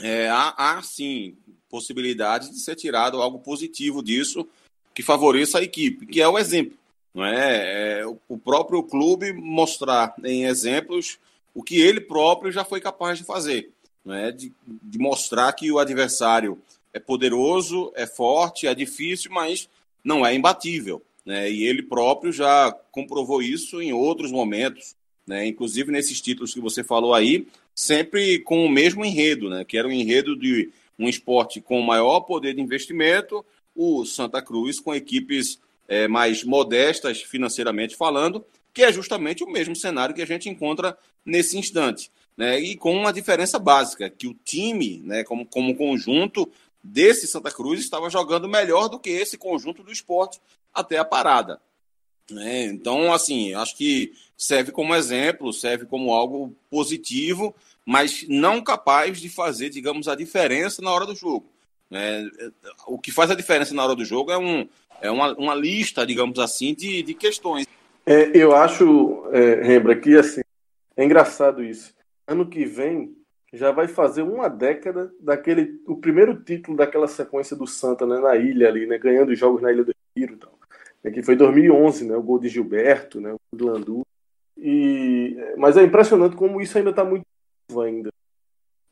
é, 0.00 0.28
há, 0.28 0.54
há 0.56 0.82
sim 0.82 1.36
possibilidade 1.68 2.50
de 2.50 2.60
ser 2.60 2.76
tirado 2.76 3.20
algo 3.20 3.38
positivo 3.38 4.02
disso 4.02 4.46
que 4.94 5.02
favoreça 5.02 5.58
a 5.58 5.62
equipe, 5.62 6.06
que 6.06 6.20
é 6.20 6.28
o 6.28 6.38
exemplo. 6.38 6.78
Não 7.12 7.24
é? 7.24 8.00
é 8.00 8.06
o 8.28 8.38
próprio 8.38 8.82
clube 8.82 9.32
mostrar 9.32 10.14
em 10.24 10.44
exemplos 10.44 11.18
o 11.54 11.62
que 11.62 11.80
ele 11.80 12.00
próprio 12.00 12.50
já 12.50 12.64
foi 12.64 12.80
capaz 12.80 13.18
de 13.18 13.24
fazer, 13.24 13.70
não 14.04 14.14
é? 14.14 14.32
de, 14.32 14.52
de 14.66 14.98
mostrar 14.98 15.52
que 15.52 15.70
o 15.70 15.78
adversário 15.78 16.60
é 16.92 16.98
poderoso, 16.98 17.92
é 17.94 18.06
forte, 18.06 18.66
é 18.66 18.74
difícil, 18.74 19.30
mas 19.32 19.68
não 20.02 20.24
é 20.24 20.34
imbatível. 20.34 21.02
Né? 21.24 21.50
E 21.50 21.64
ele 21.64 21.82
próprio 21.82 22.32
já 22.32 22.72
comprovou 22.90 23.42
isso 23.42 23.80
em 23.80 23.92
outros 23.92 24.30
momentos, 24.30 24.94
né? 25.26 25.46
Inclusive 25.46 25.90
nesses 25.90 26.20
títulos 26.20 26.52
que 26.52 26.60
você 26.60 26.84
falou 26.84 27.14
aí, 27.14 27.46
sempre 27.74 28.38
com 28.40 28.64
o 28.64 28.68
mesmo 28.68 29.04
enredo, 29.04 29.48
né? 29.48 29.64
Que 29.64 29.76
era 29.76 29.88
o 29.88 29.92
enredo 29.92 30.36
de 30.36 30.70
um 30.98 31.08
esporte 31.08 31.60
com 31.60 31.80
maior 31.80 32.20
poder 32.20 32.54
de 32.54 32.60
investimento, 32.60 33.44
o 33.74 34.04
Santa 34.04 34.40
Cruz 34.40 34.78
com 34.78 34.94
equipes 34.94 35.58
é, 35.88 36.06
mais 36.06 36.44
modestas 36.44 37.22
financeiramente 37.22 37.96
falando, 37.96 38.44
que 38.72 38.82
é 38.82 38.92
justamente 38.92 39.42
o 39.42 39.50
mesmo 39.50 39.74
cenário 39.74 40.14
que 40.14 40.22
a 40.22 40.26
gente 40.26 40.48
encontra 40.48 40.96
nesse 41.24 41.58
instante. 41.58 42.10
Né, 42.36 42.58
e 42.58 42.76
com 42.76 42.92
uma 42.92 43.12
diferença 43.12 43.60
básica, 43.60 44.10
que 44.10 44.26
o 44.26 44.34
time, 44.34 45.00
né, 45.04 45.22
como, 45.22 45.46
como 45.46 45.76
conjunto 45.76 46.50
desse 46.82 47.28
Santa 47.28 47.48
Cruz, 47.48 47.78
estava 47.78 48.10
jogando 48.10 48.48
melhor 48.48 48.88
do 48.88 48.98
que 48.98 49.10
esse 49.10 49.38
conjunto 49.38 49.84
do 49.84 49.92
esporte 49.92 50.40
até 50.72 50.98
a 50.98 51.04
parada. 51.04 51.60
Né? 52.30 52.64
Então, 52.66 53.12
assim, 53.12 53.54
acho 53.54 53.76
que 53.76 54.12
serve 54.36 54.72
como 54.72 54.94
exemplo, 54.94 55.52
serve 55.52 55.86
como 55.86 56.12
algo 56.12 56.54
positivo, 56.70 57.54
mas 57.84 58.26
não 58.28 58.62
capaz 58.62 59.20
de 59.20 59.28
fazer, 59.28 59.70
digamos, 59.70 60.08
a 60.08 60.14
diferença 60.14 60.80
na 60.80 60.90
hora 60.90 61.06
do 61.06 61.14
jogo. 61.14 61.46
Né? 61.90 62.28
O 62.86 62.98
que 62.98 63.12
faz 63.12 63.30
a 63.30 63.34
diferença 63.34 63.74
na 63.74 63.84
hora 63.84 63.94
do 63.94 64.04
jogo 64.04 64.30
é, 64.30 64.38
um, 64.38 64.66
é 65.00 65.10
uma, 65.10 65.34
uma 65.34 65.54
lista, 65.54 66.06
digamos 66.06 66.38
assim, 66.38 66.74
de, 66.74 67.02
de 67.02 67.14
questões. 67.14 67.66
É, 68.06 68.30
eu 68.34 68.54
acho, 68.54 69.26
é, 69.32 69.62
Rembra, 69.62 69.96
que 69.96 70.16
assim, 70.16 70.42
é 70.96 71.04
engraçado 71.04 71.62
isso. 71.62 71.94
Ano 72.26 72.48
que 72.48 72.64
vem 72.64 73.14
já 73.52 73.70
vai 73.70 73.86
fazer 73.86 74.22
uma 74.22 74.48
década 74.48 75.12
daquele 75.20 75.80
o 75.86 75.96
primeiro 75.96 76.42
título 76.42 76.76
daquela 76.76 77.06
sequência 77.06 77.54
do 77.54 77.66
Santa 77.66 78.04
né, 78.04 78.18
na 78.18 78.34
ilha 78.36 78.68
ali, 78.68 78.86
né, 78.86 78.98
ganhando 78.98 79.34
jogos 79.34 79.62
na 79.62 79.72
Ilha 79.72 79.84
do 79.84 79.92
Retiro, 80.16 80.36
tal. 80.36 80.53
É, 81.04 81.10
que 81.10 81.22
foi 81.22 81.36
2011, 81.36 82.06
né, 82.06 82.16
o 82.16 82.22
gol 82.22 82.38
de 82.38 82.48
Gilberto, 82.48 83.20
né, 83.20 83.34
o 83.34 83.56
de 83.56 83.62
Landu. 83.62 84.02
E 84.56 85.36
mas 85.56 85.76
é 85.76 85.82
impressionante 85.82 86.36
como 86.36 86.60
isso 86.60 86.78
ainda 86.78 86.90
está 86.90 87.04
muito 87.04 87.24
vivo 87.68 87.82
ainda. 87.82 88.10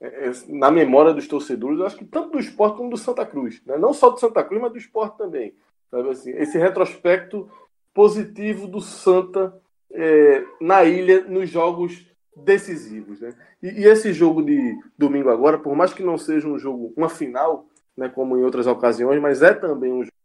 É, 0.00 0.28
é, 0.28 0.32
na 0.48 0.70
memória 0.70 1.14
dos 1.14 1.26
torcedores, 1.26 1.78
eu 1.78 1.86
acho 1.86 1.96
que 1.96 2.04
tanto 2.04 2.30
do 2.30 2.38
esporte 2.38 2.76
como 2.76 2.90
do 2.90 2.96
Santa 2.96 3.24
Cruz, 3.24 3.62
né? 3.64 3.78
não 3.78 3.92
só 3.92 4.10
do 4.10 4.18
Santa 4.18 4.42
Cruz, 4.44 4.60
mas 4.60 4.72
do 4.72 4.78
esporte 4.78 5.16
também. 5.16 5.54
Sabe 5.90 6.10
assim, 6.10 6.30
esse 6.32 6.58
retrospecto 6.58 7.48
positivo 7.94 8.66
do 8.66 8.80
Santa 8.80 9.54
é, 9.92 10.44
na 10.60 10.84
ilha 10.84 11.22
nos 11.24 11.48
jogos 11.48 12.06
decisivos. 12.36 13.20
Né? 13.20 13.32
E, 13.62 13.82
e, 13.82 13.84
esse 13.84 14.12
jogo 14.12 14.42
de 14.42 14.76
domingo 14.98 15.28
agora, 15.28 15.58
por 15.58 15.76
mais 15.76 15.92
que 15.92 16.02
não 16.02 16.18
seja 16.18 16.48
um 16.48 16.58
jogo, 16.58 16.92
uma 16.96 17.08
final, 17.08 17.66
né, 17.96 18.08
como 18.08 18.36
em 18.36 18.42
outras 18.42 18.66
ocasiões, 18.66 19.20
mas 19.20 19.42
é 19.42 19.52
também 19.54 19.92
um 19.92 20.02
jogo 20.02 20.21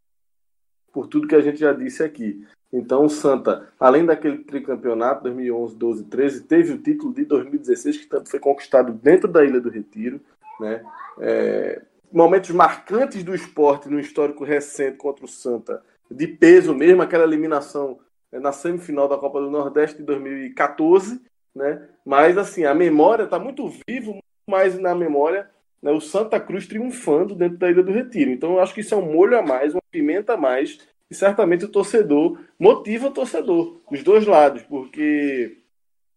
por 0.97 1.05
tudo 1.05 1.27
que 1.27 1.35
a 1.35 1.41
gente 1.41 1.59
já 1.59 1.71
disse 1.73 2.01
aqui. 2.01 2.43
Então 2.73 3.05
o 3.05 3.09
Santa, 3.09 3.67
além 3.79 4.03
daquele 4.03 4.39
tricampeonato 4.39 5.21
2011, 5.21 5.75
12, 5.75 6.03
13, 6.05 6.43
teve 6.45 6.73
o 6.73 6.79
título 6.79 7.13
de 7.13 7.23
2016 7.23 7.97
que 7.97 8.07
tanto 8.07 8.31
foi 8.31 8.39
conquistado 8.39 8.91
dentro 8.91 9.27
da 9.27 9.45
Ilha 9.45 9.61
do 9.61 9.69
Retiro, 9.69 10.19
né? 10.59 10.83
É, 11.19 11.83
momentos 12.11 12.49
marcantes 12.49 13.23
do 13.23 13.35
esporte 13.35 13.87
no 13.87 13.99
histórico 13.99 14.43
recente 14.43 14.97
contra 14.97 15.23
o 15.23 15.27
Santa, 15.27 15.83
de 16.09 16.25
peso 16.25 16.73
mesmo, 16.73 17.03
aquela 17.03 17.25
eliminação 17.25 17.99
é, 18.31 18.39
na 18.39 18.51
semifinal 18.51 19.07
da 19.07 19.17
Copa 19.17 19.39
do 19.39 19.51
Nordeste 19.51 19.97
de 19.97 20.03
2014, 20.03 21.21
né? 21.53 21.87
Mas 22.03 22.39
assim, 22.39 22.65
a 22.65 22.73
memória 22.73 23.25
está 23.25 23.37
muito 23.37 23.71
vivo, 23.87 24.17
mais 24.49 24.79
na 24.79 24.95
memória, 24.95 25.47
né? 25.82 25.91
o 25.91 26.01
Santa 26.01 26.39
Cruz 26.39 26.67
triunfando 26.67 27.36
dentro 27.36 27.57
da 27.57 27.69
Ilha 27.69 27.84
do 27.84 27.91
Retiro. 27.91 28.32
Então 28.32 28.53
eu 28.53 28.59
acho 28.59 28.73
que 28.73 28.82
isso 28.82 28.93
é 28.93 28.97
um 28.97 29.13
molho 29.13 29.38
a 29.38 29.41
mais, 29.41 29.73
uma 29.73 29.82
pimenta 29.91 30.34
a 30.34 30.38
mais, 30.38 30.80
e 31.09 31.15
certamente 31.15 31.65
o 31.65 31.69
torcedor 31.69 32.39
motiva 32.59 33.07
o 33.07 33.11
torcedor, 33.11 33.80
dos 33.89 34.03
dois 34.03 34.25
lados, 34.25 34.63
porque 34.63 35.57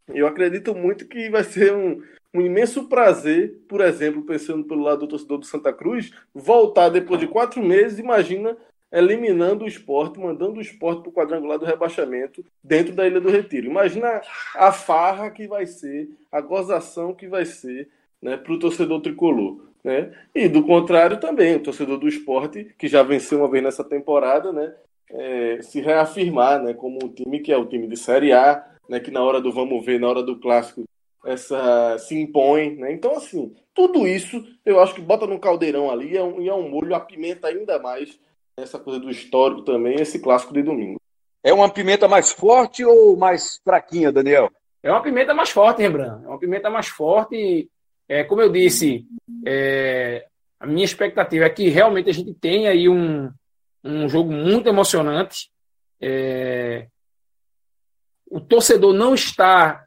eu 0.09 0.27
acredito 0.27 0.75
muito 0.75 1.07
que 1.07 1.31
vai 1.31 1.45
ser 1.45 1.73
um, 1.73 2.03
um 2.35 2.41
imenso 2.41 2.89
prazer, 2.89 3.61
por 3.69 3.81
exemplo, 3.81 4.23
pensando 4.23 4.65
pelo 4.65 4.83
lado 4.83 5.01
do 5.01 5.09
torcedor 5.09 5.39
do 5.39 5.47
Santa 5.47 5.73
Cruz, 5.73 6.13
voltar 6.35 6.89
depois 6.89 7.21
de 7.21 7.29
quatro 7.29 7.63
meses, 7.63 7.99
imagina 7.99 8.57
eliminando 8.93 9.65
o 9.65 9.69
esporte, 9.69 10.19
mandando 10.19 10.59
o 10.59 10.61
esporte 10.61 11.03
para 11.03 11.11
o 11.11 11.13
quadrangular 11.13 11.59
do 11.59 11.65
rebaixamento 11.65 12.45
dentro 12.63 12.93
da 12.93 13.07
Ilha 13.07 13.21
do 13.21 13.31
Retiro. 13.31 13.67
Imagina 13.67 14.21
a 14.57 14.73
farra 14.73 15.31
que 15.31 15.47
vai 15.47 15.65
ser, 15.67 16.09
a 16.31 16.41
gozação 16.41 17.15
que 17.15 17.29
vai 17.29 17.45
ser 17.45 17.89
né, 18.23 18.37
para 18.37 18.53
o 18.53 18.59
torcedor 18.59 19.01
tricolor. 19.01 19.59
Né? 19.83 20.13
E 20.35 20.49
do 20.49 20.63
contrário 20.63 21.19
também, 21.19 21.57
o 21.57 21.63
torcedor 21.63 21.99
do 21.99 22.09
esporte, 22.09 22.75
que 22.79 22.89
já 22.89 23.03
venceu 23.03 23.39
uma 23.39 23.51
vez 23.51 23.65
nessa 23.65 23.83
temporada, 23.83 24.53
né, 24.53 24.75
é, 25.11 25.63
se 25.63 25.81
reafirmar 25.81 26.63
né, 26.63 26.75
como 26.75 26.99
um 27.03 27.09
time 27.09 27.41
que 27.41 27.53
é 27.53 27.57
o 27.57 27.67
time 27.67 27.87
de 27.87 27.97
Série 27.97 28.33
A, 28.33 28.65
né, 28.89 29.01
que 29.01 29.11
na 29.11 29.23
hora 29.23 29.41
do 29.41 29.53
vamos 29.53 29.85
ver, 29.85 29.99
na 29.99 30.09
hora 30.09 30.23
do 30.23 30.39
clássico, 30.39 30.85
essa 31.25 31.97
se 31.99 32.19
impõe. 32.19 32.77
Né? 32.77 32.93
Então, 32.93 33.17
assim, 33.17 33.55
tudo 33.75 34.07
isso 34.07 34.45
eu 34.65 34.81
acho 34.81 34.95
que 34.95 35.01
bota 35.01 35.27
no 35.27 35.39
caldeirão 35.39 35.91
ali 35.91 36.13
e 36.13 36.17
é 36.17 36.23
um, 36.23 36.41
e 36.41 36.49
é 36.49 36.55
um 36.55 36.69
molho, 36.69 36.95
apimenta 36.95 37.49
ainda 37.49 37.79
mais 37.79 38.19
essa 38.57 38.79
coisa 38.79 39.01
do 39.01 39.11
histórico 39.11 39.63
também, 39.63 40.01
esse 40.01 40.19
clássico 40.21 40.53
de 40.53 40.63
domingo. 40.63 41.01
É 41.43 41.53
uma 41.53 41.71
pimenta 41.71 42.07
mais 42.07 42.31
forte 42.31 42.85
ou 42.85 43.17
mais 43.17 43.59
fraquinha, 43.65 44.13
Daniel? 44.13 44.51
É 44.83 44.91
uma 44.91 45.03
pimenta 45.03 45.33
mais 45.33 45.51
forte, 45.51 45.83
Rembrandt. 45.83 46.25
É 46.25 46.29
uma 46.29 46.39
pimenta 46.39 46.69
mais 46.69 46.89
forte. 46.89 47.69
É, 48.11 48.25
como 48.25 48.43
eu 48.43 48.51
disse, 48.51 49.07
é, 49.47 50.27
a 50.59 50.67
minha 50.67 50.85
expectativa 50.85 51.45
é 51.45 51.49
que 51.49 51.69
realmente 51.69 52.11
a 52.11 52.13
gente 52.13 52.35
tenha 52.35 52.71
aí 52.71 52.89
um, 52.89 53.31
um 53.85 54.09
jogo 54.09 54.33
muito 54.33 54.69
emocionante. 54.69 55.49
É, 56.01 56.89
o 58.29 58.41
torcedor 58.41 58.93
não 58.93 59.15
está 59.15 59.85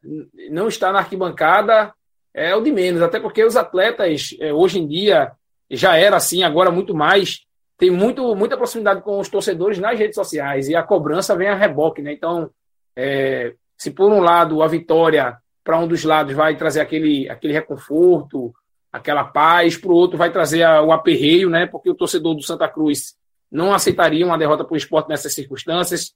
não 0.49 0.69
está 0.69 0.93
na 0.93 0.99
arquibancada 0.99 1.93
é 2.33 2.55
o 2.55 2.61
de 2.61 2.71
menos, 2.71 3.01
até 3.01 3.19
porque 3.19 3.43
os 3.43 3.57
atletas 3.57 4.33
é, 4.39 4.53
hoje 4.53 4.79
em 4.79 4.87
dia 4.87 5.33
já 5.69 5.97
era 5.97 6.15
assim, 6.15 6.43
agora 6.43 6.71
muito 6.71 6.95
mais 6.95 7.45
tem 7.77 7.91
muito, 7.91 8.33
muita 8.35 8.55
proximidade 8.55 9.01
com 9.01 9.19
os 9.19 9.27
torcedores 9.27 9.79
nas 9.79 9.99
redes 9.99 10.15
sociais 10.15 10.69
e 10.69 10.75
a 10.77 10.83
cobrança 10.83 11.35
vem 11.35 11.49
a 11.49 11.55
reboque, 11.55 12.01
né? 12.01 12.13
Então, 12.13 12.49
é, 12.95 13.53
se 13.77 13.91
por 13.91 14.09
um 14.13 14.21
lado 14.21 14.63
a 14.63 14.67
vitória 14.67 15.37
para 15.63 15.79
um 15.79 15.87
dos 15.87 16.03
lados 16.03 16.33
vai 16.33 16.55
trazer 16.55 16.81
aquele, 16.81 17.29
aquele 17.29 17.53
reconforto, 17.53 18.53
aquela 18.91 19.23
paz, 19.23 19.77
para 19.77 19.91
o 19.91 19.95
outro 19.95 20.17
vai 20.17 20.31
trazer 20.31 20.63
a, 20.63 20.81
o 20.81 20.91
aperreio, 20.91 21.49
né? 21.49 21.65
Porque 21.65 21.89
o 21.89 21.95
torcedor 21.95 22.35
do 22.35 22.43
Santa 22.43 22.67
Cruz 22.67 23.15
não 23.51 23.73
aceitaria 23.73 24.25
uma 24.25 24.37
derrota 24.37 24.63
para 24.63 24.73
o 24.73 24.77
esporte 24.77 25.09
nessas 25.09 25.33
circunstâncias. 25.33 26.09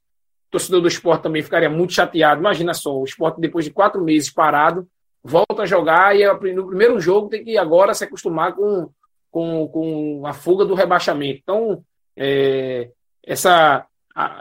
O 0.48 0.52
torcedor 0.52 0.80
do 0.80 0.88
esporte 0.88 1.22
também 1.22 1.42
ficaria 1.42 1.70
muito 1.70 1.92
chateado. 1.92 2.40
Imagina 2.40 2.74
só, 2.74 2.96
o 2.96 3.04
esporte, 3.04 3.40
depois 3.40 3.64
de 3.64 3.70
quatro 3.70 4.02
meses 4.02 4.30
parado, 4.30 4.86
volta 5.22 5.62
a 5.62 5.66
jogar 5.66 6.16
e 6.16 6.24
no 6.54 6.66
primeiro 6.66 7.00
jogo 7.00 7.28
tem 7.28 7.44
que 7.44 7.58
agora 7.58 7.94
se 7.94 8.04
acostumar 8.04 8.54
com 8.54 8.90
com, 9.30 9.68
com 9.68 10.26
a 10.26 10.32
fuga 10.32 10.64
do 10.64 10.74
rebaixamento. 10.74 11.40
Então, 11.42 11.84
é, 12.16 12.90
essa, 13.24 13.86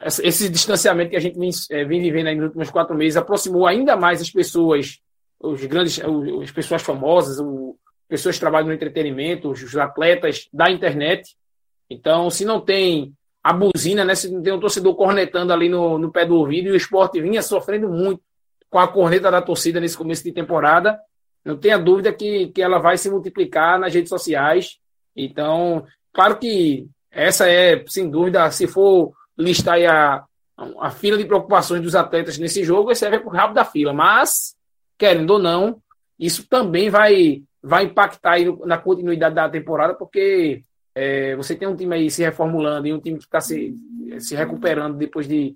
esse 0.03 0.49
distanciamento 0.49 1.11
que 1.11 1.15
a 1.15 1.19
gente 1.19 1.37
vem, 1.37 1.51
é, 1.69 1.85
vem 1.85 2.01
vivendo 2.01 2.35
nos 2.35 2.45
últimos 2.45 2.69
quatro 2.71 2.95
meses 2.95 3.17
aproximou 3.17 3.67
ainda 3.67 3.95
mais 3.95 4.21
as 4.21 4.31
pessoas, 4.31 4.99
os 5.39 5.63
grandes, 5.65 5.99
as 6.43 6.51
pessoas 6.51 6.81
famosas, 6.81 7.39
o, 7.39 7.77
pessoas 8.07 8.35
que 8.35 8.41
trabalham 8.41 8.67
no 8.67 8.73
entretenimento, 8.73 9.51
os, 9.51 9.75
atletas 9.75 10.47
da 10.51 10.71
internet. 10.71 11.35
Então, 11.89 12.29
se 12.29 12.43
não 12.43 12.59
tem 12.59 13.13
a 13.43 13.53
buzina, 13.53 14.03
né, 14.03 14.15
se 14.15 14.31
não 14.31 14.41
tem 14.41 14.53
um 14.53 14.59
torcedor 14.59 14.95
cornetando 14.95 15.53
ali 15.53 15.69
no, 15.69 15.97
no 15.97 16.11
pé 16.11 16.25
do 16.25 16.35
ouvido, 16.35 16.69
e 16.69 16.71
o 16.71 16.75
esporte 16.75 17.21
vinha 17.21 17.41
sofrendo 17.41 17.87
muito 17.87 18.21
com 18.69 18.79
a 18.79 18.87
corneta 18.87 19.31
da 19.31 19.41
torcida 19.41 19.79
nesse 19.79 19.97
começo 19.97 20.23
de 20.23 20.31
temporada, 20.31 20.99
não 21.45 21.55
tenha 21.55 21.77
dúvida 21.77 22.11
que, 22.11 22.47
que 22.47 22.61
ela 22.61 22.79
vai 22.79 22.97
se 22.97 23.09
multiplicar 23.09 23.79
nas 23.79 23.93
redes 23.93 24.09
sociais. 24.09 24.79
Então, 25.15 25.85
claro 26.11 26.37
que 26.37 26.87
essa 27.09 27.49
é, 27.49 27.85
sem 27.87 28.09
dúvida, 28.09 28.51
se 28.51 28.67
for 28.67 29.13
listar 29.37 29.77
a, 29.85 30.25
a 30.79 30.91
fila 30.91 31.17
de 31.17 31.25
preocupações 31.25 31.81
dos 31.81 31.95
atletas 31.95 32.37
nesse 32.37 32.63
jogo, 32.63 32.91
esse 32.91 33.05
é 33.05 33.17
o 33.19 33.29
rabo 33.29 33.53
da 33.53 33.63
fila. 33.63 33.93
Mas, 33.93 34.55
querendo 34.97 35.31
ou 35.31 35.39
não, 35.39 35.81
isso 36.19 36.47
também 36.47 36.89
vai, 36.89 37.43
vai 37.61 37.85
impactar 37.85 38.37
na 38.65 38.77
continuidade 38.77 39.35
da 39.35 39.49
temporada, 39.49 39.93
porque 39.93 40.63
é, 40.95 41.35
você 41.35 41.55
tem 41.55 41.67
um 41.67 41.75
time 41.75 41.93
aí 41.93 42.09
se 42.09 42.23
reformulando 42.23 42.87
e 42.87 42.93
um 42.93 42.99
time 42.99 43.19
que 43.19 43.25
está 43.25 43.39
se, 43.39 43.75
se 44.19 44.35
recuperando 44.35 44.97
depois 44.97 45.27
de, 45.27 45.55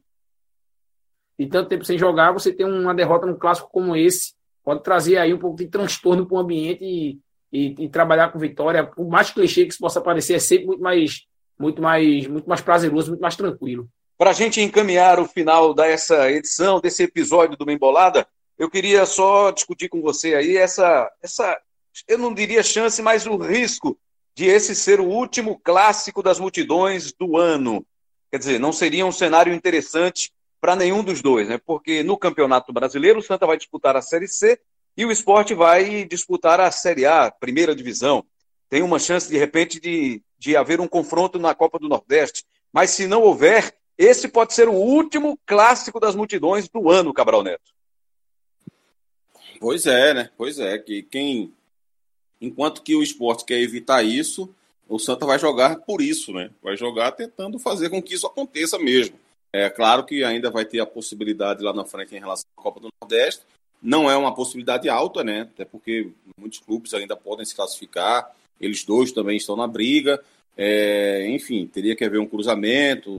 de 1.39 1.47
tanto 1.47 1.69
tempo 1.69 1.83
sem 1.83 1.97
jogar, 1.97 2.31
você 2.31 2.53
tem 2.53 2.63
uma 2.63 2.93
derrota 2.93 3.25
num 3.25 3.35
clássico 3.35 3.71
como 3.71 3.95
esse, 3.95 4.35
pode 4.63 4.83
trazer 4.83 5.17
aí 5.17 5.33
um 5.33 5.39
pouco 5.39 5.57
de 5.57 5.67
transtorno 5.67 6.27
para 6.27 6.35
o 6.35 6.39
ambiente 6.39 6.83
e, 6.83 7.19
e, 7.51 7.85
e, 7.85 7.89
trabalhar 7.89 8.31
com 8.31 8.37
vitória, 8.37 8.85
por 8.85 9.07
mais 9.07 9.31
clichê 9.31 9.65
que 9.65 9.71
isso 9.71 9.79
possa 9.79 9.99
parecer, 9.99 10.35
é 10.35 10.39
sempre 10.39 10.67
muito 10.67 10.81
mais, 10.83 11.25
muito 11.59 11.81
mais, 11.81 12.27
muito 12.27 12.47
mais 12.47 12.61
prazeroso, 12.61 13.09
muito 13.09 13.21
mais 13.21 13.35
tranquilo. 13.35 13.87
Para 14.17 14.31
a 14.31 14.33
gente 14.33 14.61
encaminhar 14.61 15.19
o 15.19 15.27
final 15.27 15.73
dessa 15.73 16.31
edição, 16.31 16.79
desse 16.79 17.03
episódio 17.03 17.57
do 17.57 17.65
Bem 17.65 17.77
Bolada, 17.77 18.27
eu 18.57 18.69
queria 18.69 19.05
só 19.05 19.51
discutir 19.51 19.89
com 19.89 20.01
você 20.01 20.35
aí 20.35 20.57
essa, 20.57 21.11
essa, 21.23 21.59
eu 22.07 22.17
não 22.17 22.33
diria 22.33 22.61
chance, 22.61 23.01
mas 23.01 23.25
o 23.25 23.35
risco 23.37 23.97
de 24.35 24.45
esse 24.45 24.75
ser 24.75 24.99
o 24.99 25.07
último 25.07 25.59
clássico 25.59 26.21
das 26.21 26.39
multidões 26.39 27.11
do 27.11 27.37
ano. 27.37 27.85
Quer 28.29 28.37
dizer, 28.37 28.59
não 28.59 28.71
seria 28.71 29.05
um 29.05 29.11
cenário 29.11 29.53
interessante 29.53 30.31
para 30.59 30.75
nenhum 30.75 31.03
dos 31.03 31.21
dois, 31.21 31.49
né? 31.49 31.59
Porque 31.65 32.03
no 32.03 32.17
Campeonato 32.17 32.71
Brasileiro 32.71 33.19
o 33.19 33.23
Santa 33.23 33.47
vai 33.47 33.57
disputar 33.57 33.95
a 33.95 34.01
Série 34.01 34.27
C 34.27 34.59
e 34.95 35.05
o 35.05 35.11
esporte 35.11 35.53
vai 35.53 36.05
disputar 36.05 36.59
a 36.59 36.69
Série 36.69 37.05
A, 37.05 37.31
primeira 37.31 37.75
divisão. 37.75 38.23
Tem 38.71 38.81
uma 38.81 38.99
chance, 38.99 39.29
de 39.29 39.37
repente, 39.37 39.81
de, 39.81 40.21
de 40.39 40.55
haver 40.55 40.79
um 40.79 40.87
confronto 40.87 41.37
na 41.37 41.53
Copa 41.53 41.77
do 41.77 41.89
Nordeste. 41.89 42.45
Mas 42.71 42.91
se 42.91 43.05
não 43.05 43.21
houver, 43.21 43.75
esse 43.97 44.29
pode 44.29 44.53
ser 44.53 44.69
o 44.69 44.73
último 44.73 45.37
clássico 45.45 45.99
das 45.99 46.15
multidões 46.15 46.69
do 46.69 46.89
ano, 46.89 47.13
Cabral 47.13 47.43
Neto. 47.43 47.73
Pois 49.59 49.85
é, 49.85 50.13
né? 50.13 50.29
Pois 50.37 50.57
é. 50.57 50.77
Que 50.77 51.03
quem. 51.03 51.53
Enquanto 52.39 52.81
que 52.81 52.95
o 52.95 53.03
esporte 53.03 53.43
quer 53.43 53.59
evitar 53.59 54.03
isso, 54.03 54.49
o 54.87 54.97
Santa 54.97 55.25
vai 55.25 55.37
jogar 55.37 55.81
por 55.81 56.01
isso, 56.01 56.31
né? 56.31 56.49
Vai 56.63 56.77
jogar 56.77 57.11
tentando 57.11 57.59
fazer 57.59 57.89
com 57.89 58.01
que 58.01 58.13
isso 58.13 58.25
aconteça 58.25 58.79
mesmo. 58.79 59.19
É 59.51 59.69
claro 59.69 60.05
que 60.05 60.23
ainda 60.23 60.49
vai 60.49 60.63
ter 60.63 60.79
a 60.79 60.85
possibilidade 60.85 61.61
lá 61.61 61.73
na 61.73 61.83
frente 61.83 62.15
em 62.15 62.19
relação 62.19 62.45
à 62.57 62.61
Copa 62.61 62.79
do 62.79 62.87
Nordeste. 63.01 63.43
Não 63.83 64.09
é 64.09 64.15
uma 64.15 64.33
possibilidade 64.33 64.87
alta, 64.87 65.25
né? 65.25 65.41
Até 65.41 65.65
porque 65.65 66.09
muitos 66.37 66.59
clubes 66.59 66.93
ainda 66.93 67.17
podem 67.17 67.45
se 67.45 67.53
classificar. 67.53 68.33
Eles 68.61 68.83
dois 68.83 69.11
também 69.11 69.37
estão 69.37 69.55
na 69.55 69.67
briga. 69.67 70.21
É, 70.55 71.27
enfim, 71.29 71.65
teria 71.67 71.95
que 71.95 72.05
haver 72.05 72.19
um 72.19 72.27
cruzamento 72.27 73.15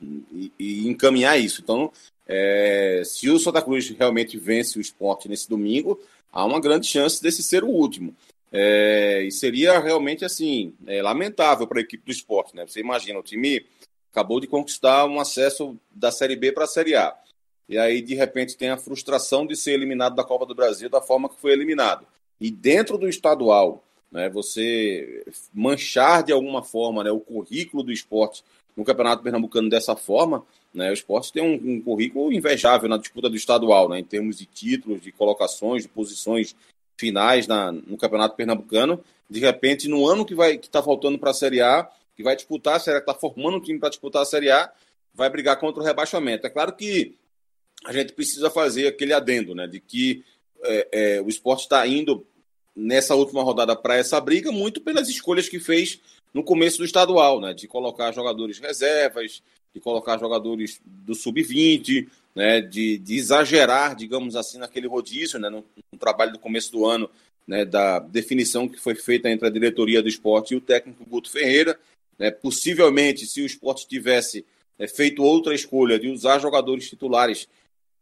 e, 0.00 0.52
e 0.58 0.88
encaminhar 0.88 1.40
isso. 1.40 1.62
Então, 1.62 1.90
é, 2.26 3.02
se 3.04 3.30
o 3.30 3.38
Santa 3.38 3.62
Cruz 3.62 3.88
realmente 3.90 4.38
vence 4.38 4.78
o 4.78 4.80
esporte 4.80 5.28
nesse 5.28 5.48
domingo, 5.48 6.00
há 6.32 6.44
uma 6.44 6.60
grande 6.60 6.86
chance 6.86 7.22
desse 7.22 7.42
ser 7.42 7.64
o 7.64 7.68
último. 7.68 8.14
É, 8.52 9.24
e 9.24 9.32
seria 9.32 9.80
realmente 9.80 10.24
assim, 10.24 10.74
é, 10.86 11.02
lamentável 11.02 11.66
para 11.66 11.78
a 11.78 11.82
equipe 11.82 12.04
do 12.04 12.12
esporte. 12.12 12.54
Né? 12.54 12.66
Você 12.66 12.80
imagina, 12.80 13.18
o 13.18 13.22
time 13.22 13.66
acabou 14.12 14.38
de 14.38 14.46
conquistar 14.46 15.06
um 15.06 15.18
acesso 15.18 15.76
da 15.92 16.12
Série 16.12 16.36
B 16.36 16.52
para 16.52 16.64
a 16.64 16.68
Série 16.68 16.94
A. 16.94 17.16
E 17.68 17.78
aí, 17.78 18.02
de 18.02 18.14
repente, 18.14 18.56
tem 18.56 18.68
a 18.68 18.76
frustração 18.76 19.46
de 19.46 19.56
ser 19.56 19.72
eliminado 19.72 20.14
da 20.14 20.22
Copa 20.22 20.46
do 20.46 20.54
Brasil 20.54 20.88
da 20.88 21.00
forma 21.00 21.28
que 21.28 21.40
foi 21.40 21.52
eliminado. 21.52 22.06
E 22.40 22.50
dentro 22.50 22.98
do 22.98 23.08
estadual, 23.08 23.82
né, 24.14 24.28
você 24.28 25.24
manchar 25.52 26.22
de 26.22 26.32
alguma 26.32 26.62
forma 26.62 27.02
né, 27.02 27.10
o 27.10 27.18
currículo 27.18 27.82
do 27.82 27.90
esporte 27.90 28.44
no 28.76 28.84
Campeonato 28.84 29.24
Pernambucano 29.24 29.68
dessa 29.68 29.96
forma, 29.96 30.46
né, 30.72 30.90
o 30.90 30.94
esporte 30.94 31.32
tem 31.32 31.42
um, 31.42 31.72
um 31.72 31.80
currículo 31.80 32.32
invejável 32.32 32.88
na 32.88 32.96
disputa 32.96 33.28
do 33.28 33.34
estadual, 33.34 33.88
né, 33.88 33.98
em 33.98 34.04
termos 34.04 34.38
de 34.38 34.46
títulos, 34.46 35.02
de 35.02 35.10
colocações, 35.10 35.82
de 35.82 35.88
posições 35.88 36.54
finais 36.96 37.48
na, 37.48 37.72
no 37.72 37.96
Campeonato 37.96 38.36
Pernambucano. 38.36 39.02
De 39.28 39.40
repente, 39.40 39.88
no 39.88 40.08
ano 40.08 40.24
que 40.24 40.34
vai 40.34 40.58
que 40.58 40.68
está 40.68 40.80
faltando 40.80 41.18
para 41.18 41.30
a 41.30 41.34
Série 41.34 41.60
A, 41.60 41.88
que 42.16 42.22
vai 42.22 42.36
disputar 42.36 42.76
A, 42.76 42.80
que 42.80 42.90
está 42.90 43.14
formando 43.14 43.56
um 43.56 43.60
time 43.60 43.80
para 43.80 43.88
disputar 43.88 44.22
a 44.22 44.26
Série 44.26 44.50
A, 44.50 44.70
vai 45.12 45.28
brigar 45.28 45.58
contra 45.58 45.82
o 45.82 45.84
rebaixamento. 45.84 46.46
É 46.46 46.50
claro 46.50 46.72
que 46.72 47.16
a 47.84 47.92
gente 47.92 48.12
precisa 48.12 48.48
fazer 48.48 48.86
aquele 48.86 49.12
adendo, 49.12 49.56
né, 49.56 49.66
de 49.66 49.80
que 49.80 50.24
é, 50.62 50.88
é, 50.92 51.20
o 51.20 51.28
esporte 51.28 51.62
está 51.62 51.84
indo 51.84 52.24
nessa 52.74 53.14
última 53.14 53.42
rodada 53.42 53.76
para 53.76 53.96
essa 53.96 54.20
briga 54.20 54.50
muito 54.50 54.80
pelas 54.80 55.08
escolhas 55.08 55.48
que 55.48 55.60
fez 55.60 56.00
no 56.32 56.42
começo 56.42 56.78
do 56.78 56.84
estadual, 56.84 57.40
né, 57.40 57.54
de 57.54 57.68
colocar 57.68 58.12
jogadores 58.12 58.58
reservas, 58.58 59.42
de 59.72 59.80
colocar 59.80 60.18
jogadores 60.18 60.80
do 60.84 61.14
sub-20, 61.14 62.08
né, 62.34 62.60
de, 62.60 62.98
de, 62.98 63.14
exagerar, 63.16 63.94
digamos 63.94 64.34
assim, 64.34 64.58
naquele 64.58 64.88
rodízio, 64.88 65.38
né, 65.38 65.48
no, 65.48 65.64
no, 65.92 65.98
trabalho 65.98 66.32
do 66.32 66.38
começo 66.38 66.72
do 66.72 66.84
ano, 66.84 67.08
né, 67.46 67.64
da 67.64 68.00
definição 68.00 68.68
que 68.68 68.80
foi 68.80 68.94
feita 68.96 69.30
entre 69.30 69.46
a 69.46 69.50
diretoria 69.50 70.02
do 70.02 70.08
esporte 70.08 70.54
e 70.54 70.56
o 70.56 70.60
técnico 70.60 71.04
Guto 71.04 71.30
Ferreira. 71.30 71.78
Né, 72.18 72.30
possivelmente, 72.30 73.26
se 73.26 73.40
o 73.40 73.46
esporte 73.46 73.86
tivesse 73.86 74.44
né, 74.78 74.88
feito 74.88 75.22
outra 75.22 75.54
escolha 75.54 75.98
de 75.98 76.08
usar 76.08 76.40
jogadores 76.40 76.88
titulares 76.88 77.48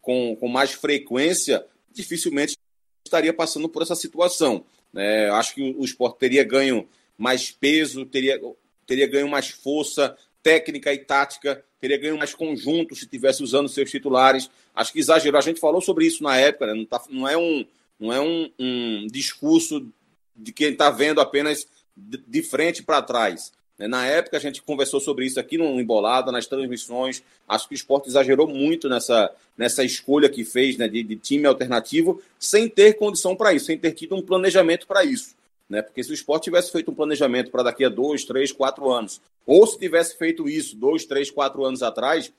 com, 0.01 0.37
com 0.37 0.49
mais 0.49 0.73
frequência, 0.73 1.65
dificilmente 1.91 2.57
estaria 3.05 3.33
passando 3.33 3.69
por 3.69 3.83
essa 3.83 3.95
situação. 3.95 4.65
Né? 4.93 5.31
Acho 5.31 5.55
que 5.55 5.75
o 5.79 5.85
esporte 5.85 6.19
teria 6.19 6.45
ganho 6.45 6.89
mais 7.17 7.51
peso, 7.51 8.05
teria, 8.07 8.41
teria 8.87 9.07
ganho 9.07 9.29
mais 9.29 9.51
força 9.51 10.17
técnica 10.43 10.93
e 10.93 10.99
tática, 10.99 11.65
teria 11.81 11.99
ganho 11.99 12.19
mais 12.19 12.35
conjunto 12.35 12.95
se 12.95 13.07
tivesse 13.07 13.43
usando 13.43 13.69
seus 13.69 13.91
titulares. 13.91 14.51
Acho 14.75 14.93
que 14.93 14.99
exagerou. 14.99 15.39
A 15.39 15.43
gente 15.43 15.61
falou 15.61 15.81
sobre 15.81 16.07
isso 16.07 16.23
na 16.23 16.37
época, 16.37 16.67
né? 16.67 16.75
não, 16.75 16.85
tá, 16.85 17.03
não 17.09 17.29
é, 17.29 17.37
um, 17.37 17.65
não 17.99 18.13
é 18.13 18.21
um, 18.21 18.51
um 18.59 19.07
discurso 19.07 19.87
de 20.35 20.53
quem 20.53 20.73
está 20.73 20.91
vendo 20.91 21.21
apenas 21.21 21.67
de 21.97 22.43
frente 22.43 22.83
para 22.83 23.03
trás. 23.03 23.53
Né? 23.79 23.89
Na 23.89 24.07
época 24.07 24.37
a 24.37 24.41
gente 24.41 24.63
conversou 24.63 25.01
sobre 25.01 25.27
isso 25.27 25.41
aqui 25.41 25.59
no 25.59 25.81
Embolada, 25.81 26.33
nas 26.33 26.47
transmissões. 26.47 27.23
Acho 27.49 27.69
que 27.69 27.75
o 27.75 27.77
esporte 27.77 28.09
exagerou 28.09 28.47
muito 28.47 28.89
nessa, 28.89 29.31
nessa 29.57 29.85
escolha 29.85 30.29
que 30.29 30.45
fez 30.45 30.77
né, 30.77 30.89
de, 30.89 31.03
de 31.03 31.17
time 31.17 31.47
alternativo, 31.47 32.21
sem 32.39 32.69
ter 32.69 32.95
condição 32.95 33.37
para 33.37 33.53
isso, 33.53 33.67
sem 33.67 33.79
ter 33.79 33.93
tido 33.93 34.15
um 34.15 34.23
planejamento 34.23 34.87
para 34.87 35.05
isso. 35.05 35.35
Né? 35.69 35.83
Porque 35.83 36.03
se 36.03 36.11
o 36.11 36.15
esporte 36.15 36.45
tivesse 36.45 36.71
feito 36.71 36.91
um 36.91 36.95
planejamento 36.95 37.51
para 37.51 37.63
daqui 37.63 37.85
a 37.85 37.89
dois, 37.89 38.25
três, 38.25 38.53
quatro 38.53 38.91
anos, 38.91 39.21
ou 39.47 39.67
se 39.67 39.79
tivesse 39.79 40.17
feito 40.17 40.49
isso 40.49 40.77
dois, 40.77 41.05
três, 41.05 41.31
quatro 41.31 41.65
anos 41.65 41.83
atrás, 41.83 42.33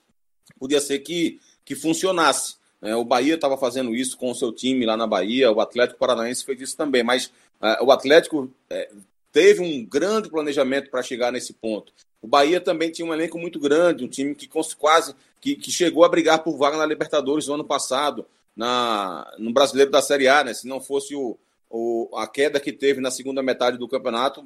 podia 0.59 0.79
ser 0.79 0.99
que, 0.99 1.39
que 1.65 1.75
funcionasse. 1.75 2.55
Né? 2.81 2.95
O 2.95 3.03
Bahia 3.03 3.35
estava 3.35 3.57
fazendo 3.57 3.95
isso 3.95 4.17
com 4.17 4.29
o 4.29 4.35
seu 4.35 4.51
time 4.51 4.85
lá 4.85 4.95
na 4.95 5.07
Bahia, 5.07 5.51
o 5.51 5.59
Atlético 5.59 5.99
Paranaense 5.99 6.45
fez 6.45 6.61
isso 6.61 6.77
também, 6.77 7.01
mas 7.01 7.27
uh, 7.61 7.83
o 7.83 7.91
Atlético 7.91 8.43
uh, 8.43 8.97
teve 9.33 9.61
um 9.61 9.83
grande 9.83 10.29
planejamento 10.29 10.89
para 10.89 11.03
chegar 11.03 11.31
nesse 11.31 11.51
ponto. 11.51 11.91
O 12.21 12.27
Bahia 12.27 12.61
também 12.61 12.91
tinha 12.91 13.05
um 13.05 13.13
elenco 13.13 13.37
muito 13.37 13.59
grande, 13.59 14.05
um 14.05 14.07
time 14.07 14.33
que 14.33 14.47
quase 14.47 15.13
que, 15.41 15.55
que 15.55 15.71
chegou 15.71 16.05
a 16.05 16.09
brigar 16.09 16.41
por 16.41 16.55
vaga 16.55 16.77
na 16.77 16.85
Libertadores 16.85 17.47
no 17.47 17.55
ano 17.55 17.65
passado, 17.65 18.25
na, 18.55 19.29
no 19.37 19.51
Brasileiro 19.51 19.91
da 19.91 20.01
Série 20.01 20.27
A, 20.29 20.43
né? 20.43 20.53
Se 20.53 20.67
não 20.67 20.79
fosse 20.79 21.15
o, 21.15 21.37
o, 21.69 22.09
a 22.15 22.27
queda 22.27 22.59
que 22.59 22.71
teve 22.71 23.01
na 23.01 23.11
segunda 23.11 23.43
metade 23.43 23.77
do 23.77 23.89
campeonato, 23.89 24.45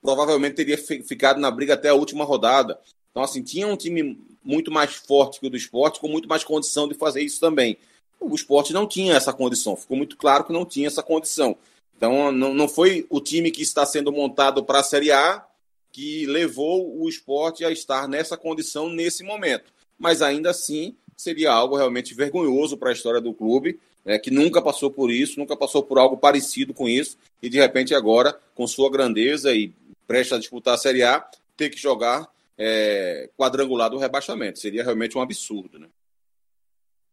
provavelmente 0.00 0.56
teria 0.56 0.78
ficado 0.78 1.38
na 1.38 1.50
briga 1.50 1.74
até 1.74 1.90
a 1.90 1.94
última 1.94 2.24
rodada. 2.24 2.80
Então, 3.10 3.22
assim, 3.22 3.42
tinha 3.42 3.68
um 3.68 3.76
time 3.76 4.18
muito 4.42 4.72
mais 4.72 4.94
forte 4.94 5.38
que 5.38 5.46
o 5.46 5.50
do 5.50 5.56
esporte, 5.56 6.00
com 6.00 6.08
muito 6.08 6.28
mais 6.28 6.42
condição 6.42 6.88
de 6.88 6.94
fazer 6.94 7.22
isso 7.22 7.38
também. 7.38 7.76
O 8.18 8.34
esporte 8.34 8.72
não 8.72 8.86
tinha 8.86 9.14
essa 9.14 9.32
condição, 9.32 9.76
ficou 9.76 9.96
muito 9.96 10.16
claro 10.16 10.44
que 10.44 10.52
não 10.52 10.64
tinha 10.64 10.86
essa 10.86 11.02
condição. 11.02 11.56
Então, 11.96 12.32
não, 12.32 12.52
não 12.52 12.68
foi 12.68 13.06
o 13.08 13.20
time 13.20 13.50
que 13.50 13.62
está 13.62 13.86
sendo 13.86 14.10
montado 14.12 14.64
para 14.64 14.80
a 14.80 14.82
Série 14.82 15.12
A 15.12 15.46
que 15.92 16.24
levou 16.26 16.98
o 16.98 17.08
esporte 17.08 17.64
a 17.64 17.70
estar 17.70 18.08
nessa 18.08 18.36
condição 18.36 18.88
nesse 18.88 19.22
momento. 19.22 19.70
Mas 19.98 20.22
ainda 20.22 20.50
assim, 20.50 20.96
seria 21.16 21.52
algo 21.52 21.76
realmente 21.76 22.14
vergonhoso 22.14 22.76
para 22.76 22.90
a 22.90 22.92
história 22.92 23.20
do 23.20 23.34
clube, 23.34 23.78
né, 24.04 24.18
que 24.18 24.30
nunca 24.30 24.60
passou 24.60 24.90
por 24.90 25.10
isso, 25.10 25.38
nunca 25.38 25.56
passou 25.56 25.82
por 25.82 25.98
algo 25.98 26.16
parecido 26.16 26.74
com 26.74 26.88
isso, 26.88 27.16
e 27.40 27.48
de 27.48 27.58
repente 27.58 27.94
agora, 27.94 28.36
com 28.54 28.66
sua 28.66 28.90
grandeza 28.90 29.54
e 29.54 29.72
prestes 30.06 30.32
a 30.32 30.38
disputar 30.38 30.74
a 30.74 30.78
Série 30.78 31.02
A, 31.02 31.24
ter 31.56 31.68
que 31.68 31.78
jogar 31.78 32.26
é, 32.58 33.28
quadrangular 33.36 33.90
do 33.90 33.98
rebaixamento. 33.98 34.58
Seria 34.58 34.82
realmente 34.82 35.16
um 35.16 35.20
absurdo. 35.20 35.78
Né? 35.78 35.86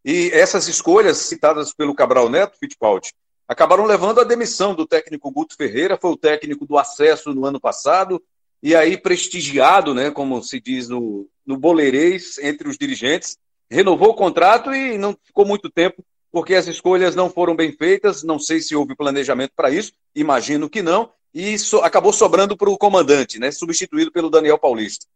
E 0.04 0.32
essas 0.34 0.68
escolhas 0.68 1.18
citadas 1.18 1.74
pelo 1.74 1.94
Cabral 1.94 2.30
Neto, 2.30 2.58
Fittipaldi, 2.58 3.14
acabaram 3.50 3.84
levando 3.84 4.22
à 4.22 4.24
demissão 4.24 4.76
do 4.76 4.86
técnico 4.86 5.32
Guto 5.32 5.56
Ferreira, 5.56 5.98
foi 6.00 6.12
o 6.12 6.18
técnico 6.18 6.68
do 6.68 6.78
acesso 6.78 7.34
no 7.34 7.48
ano 7.48 7.60
passado, 7.60 8.22
e 8.62 8.76
aí 8.76 8.96
prestigiado, 8.96 9.96
né, 9.96 10.12
como 10.12 10.44
se 10.44 10.62
diz 10.62 10.88
no, 10.88 11.28
no 11.44 11.58
boleirês, 11.58 12.38
entre 12.38 12.70
os 12.70 12.78
dirigentes, 12.78 13.40
renovou 13.68 14.10
o 14.10 14.14
contrato 14.14 14.72
e 14.72 15.00
não 15.00 15.18
ficou 15.24 15.48
muito 15.48 15.68
tempo, 15.68 16.06
porque 16.32 16.54
as 16.54 16.68
escolhas 16.68 17.16
não 17.16 17.28
foram 17.28 17.56
bem 17.56 17.72
feitas, 17.72 18.22
não 18.22 18.38
sei 18.38 18.62
se 18.62 18.76
houve 18.76 18.96
planejamento 18.96 19.54
para 19.56 19.72
isso, 19.72 19.94
imagino 20.14 20.70
que 20.70 20.84
não, 20.84 21.12
e 21.34 21.58
so, 21.58 21.80
acabou 21.80 22.14
sobrando 22.14 22.56
para 22.56 22.70
o 22.70 22.78
comandante, 22.78 23.40
né, 23.40 23.50
substituído 23.50 24.12
pelo 24.12 24.30
Daniel 24.30 24.60
Paulista. 24.60 25.08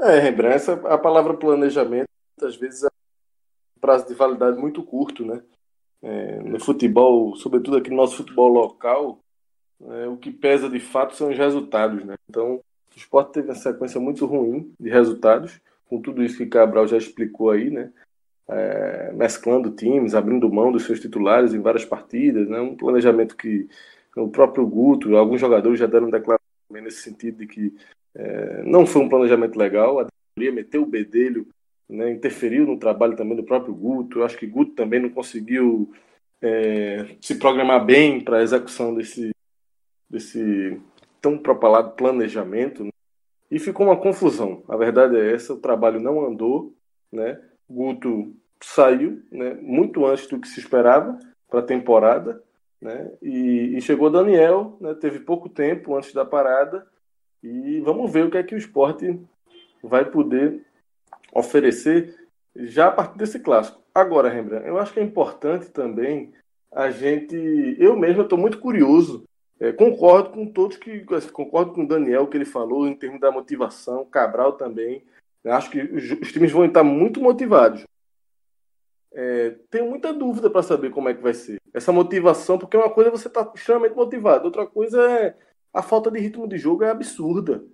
É, 0.00 0.18
Rembrandt, 0.18 0.56
essa, 0.56 0.72
a 0.88 0.98
palavra 0.98 1.34
planejamento, 1.34 2.08
às 2.42 2.56
vezes, 2.56 2.82
é 2.82 2.88
um 2.88 3.80
prazo 3.80 4.08
de 4.08 4.14
validade 4.14 4.58
muito 4.58 4.82
curto, 4.82 5.24
né? 5.24 5.40
É, 6.02 6.40
no 6.40 6.60
futebol, 6.60 7.34
sobretudo 7.36 7.76
aqui 7.76 7.90
no 7.90 7.96
nosso 7.96 8.16
futebol 8.16 8.48
local, 8.48 9.18
é, 9.80 10.06
o 10.06 10.16
que 10.16 10.30
pesa 10.30 10.68
de 10.68 10.80
fato 10.80 11.14
são 11.14 11.30
os 11.30 11.36
resultados. 11.36 12.04
Né? 12.04 12.14
Então, 12.28 12.56
o 12.56 12.62
esporte 12.96 13.32
teve 13.32 13.48
uma 13.48 13.54
sequência 13.54 14.00
muito 14.00 14.24
ruim 14.26 14.72
de 14.80 14.88
resultados, 14.88 15.60
com 15.86 16.00
tudo 16.00 16.22
isso 16.22 16.38
que 16.38 16.46
Cabral 16.46 16.86
já 16.86 16.96
explicou 16.96 17.50
aí, 17.50 17.70
né? 17.70 17.92
É, 18.48 19.12
mesclando 19.12 19.72
times, 19.72 20.14
abrindo 20.14 20.48
mão 20.48 20.70
dos 20.70 20.84
seus 20.84 21.00
titulares 21.00 21.52
em 21.52 21.60
várias 21.60 21.84
partidas, 21.84 22.48
né? 22.48 22.60
um 22.60 22.76
planejamento 22.76 23.36
que 23.36 23.68
o 24.16 24.28
próprio 24.28 24.64
Guto, 24.64 25.16
alguns 25.16 25.40
jogadores 25.40 25.80
já 25.80 25.86
deram 25.86 26.08
declaração 26.08 26.46
nesse 26.70 27.02
sentido 27.02 27.38
de 27.38 27.46
que 27.48 27.74
é, 28.14 28.62
não 28.62 28.86
foi 28.86 29.02
um 29.02 29.08
planejamento 29.08 29.58
legal, 29.58 29.98
a 29.98 30.06
diretoria 30.06 30.54
meteu 30.54 30.82
o 30.82 30.86
bedelho 30.86 31.48
né, 31.88 32.10
interferiu 32.10 32.66
no 32.66 32.78
trabalho 32.78 33.16
também 33.16 33.36
do 33.36 33.44
próprio 33.44 33.74
Guto. 33.74 34.18
Eu 34.18 34.24
acho 34.24 34.36
que 34.36 34.46
Guto 34.46 34.72
também 34.72 35.00
não 35.00 35.10
conseguiu 35.10 35.92
é, 36.42 37.16
se 37.20 37.36
programar 37.36 37.84
bem 37.84 38.20
para 38.20 38.38
a 38.38 38.42
execução 38.42 38.94
desse, 38.94 39.30
desse 40.08 40.80
tão 41.20 41.38
propalado 41.38 41.92
planejamento. 41.92 42.84
Né? 42.84 42.90
E 43.50 43.58
ficou 43.58 43.86
uma 43.86 43.96
confusão. 43.96 44.62
A 44.68 44.76
verdade 44.76 45.16
é 45.16 45.32
essa: 45.32 45.54
o 45.54 45.60
trabalho 45.60 46.00
não 46.00 46.24
andou. 46.26 46.74
Né? 47.12 47.40
Guto 47.68 48.34
saiu 48.60 49.22
né, 49.30 49.54
muito 49.54 50.04
antes 50.04 50.26
do 50.26 50.40
que 50.40 50.48
se 50.48 50.60
esperava 50.60 51.18
para 51.48 51.60
a 51.60 51.64
temporada. 51.64 52.42
Né? 52.80 53.10
E, 53.22 53.76
e, 53.76 53.80
chegou 53.80 54.10
Daniel, 54.10 54.76
né, 54.80 54.94
teve 54.94 55.20
pouco 55.20 55.48
tempo 55.48 55.96
antes 55.96 56.12
da 56.12 56.24
parada. 56.24 56.86
E 57.42 57.80
vamos 57.80 58.12
ver 58.12 58.24
o 58.24 58.30
que 58.30 58.38
é 58.38 58.42
que 58.42 58.54
o 58.54 58.58
esporte 58.58 59.18
vai 59.82 60.04
poder 60.04 60.64
oferecer 61.38 62.14
já 62.54 62.88
a 62.88 62.92
partir 62.92 63.18
desse 63.18 63.38
clássico. 63.40 63.80
Agora, 63.94 64.28
Rembrandt, 64.28 64.66
eu 64.66 64.78
acho 64.78 64.92
que 64.92 65.00
é 65.00 65.02
importante 65.02 65.70
também 65.70 66.32
a 66.72 66.90
gente. 66.90 67.36
Eu 67.78 67.96
mesmo 67.96 68.22
estou 68.22 68.38
muito 68.38 68.58
curioso. 68.58 69.24
É, 69.58 69.72
concordo 69.72 70.30
com 70.30 70.46
todos 70.46 70.76
que. 70.76 71.04
Assim, 71.14 71.28
concordo 71.30 71.72
com 71.72 71.84
o 71.84 71.88
Daniel 71.88 72.26
que 72.26 72.36
ele 72.36 72.44
falou 72.44 72.86
em 72.86 72.94
termos 72.94 73.20
da 73.20 73.30
motivação, 73.30 74.04
Cabral 74.04 74.52
também. 74.52 75.02
Eu 75.42 75.52
acho 75.52 75.70
que 75.70 75.80
os, 75.80 76.10
os, 76.20 76.32
times 76.32 76.52
vão 76.52 76.64
estar 76.64 76.82
muito 76.82 77.20
motivados. 77.20 77.84
É, 79.14 79.56
tenho 79.70 79.88
muita 79.88 80.12
dúvida 80.12 80.50
para 80.50 80.62
saber 80.62 80.90
como 80.90 81.08
é 81.08 81.14
que 81.14 81.22
vai 81.22 81.32
ser. 81.32 81.58
Essa 81.72 81.92
motivação, 81.92 82.58
porque 82.58 82.76
uma 82.76 82.90
coisa 82.90 83.08
é 83.08 83.12
você 83.12 83.28
estar 83.28 83.44
tá 83.44 83.52
extremamente 83.54 83.94
motivado, 83.94 84.44
outra 84.44 84.66
coisa 84.66 85.00
é 85.10 85.34
a 85.72 85.82
falta 85.82 86.10
de 86.10 86.18
ritmo 86.18 86.48
de 86.48 86.58
jogo 86.58 86.84
é 86.84 86.90
absurda. 86.90 87.64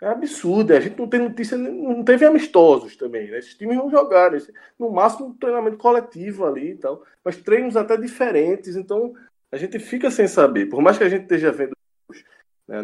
É 0.00 0.08
absurda. 0.08 0.76
A 0.76 0.80
gente 0.80 0.98
não 0.98 1.08
tem 1.08 1.20
notícia, 1.20 1.56
não 1.56 2.04
teve 2.04 2.24
amistosos 2.24 2.96
também. 2.96 3.30
Né? 3.30 3.38
Esses 3.38 3.54
times 3.54 3.76
vão 3.76 3.90
jogar. 3.90 4.30
Né? 4.30 4.38
No 4.78 4.90
máximo, 4.90 5.28
um 5.28 5.34
treinamento 5.34 5.78
coletivo 5.78 6.44
ali 6.44 6.72
e 6.72 6.76
tal. 6.76 7.02
Mas 7.24 7.36
treinos 7.36 7.76
até 7.76 7.96
diferentes. 7.96 8.76
Então, 8.76 9.14
a 9.50 9.56
gente 9.56 9.78
fica 9.78 10.10
sem 10.10 10.28
saber. 10.28 10.66
Por 10.66 10.82
mais 10.82 10.98
que 10.98 11.04
a 11.04 11.08
gente 11.08 11.22
esteja 11.22 11.50
vendo 11.50 11.76
né, 12.68 12.82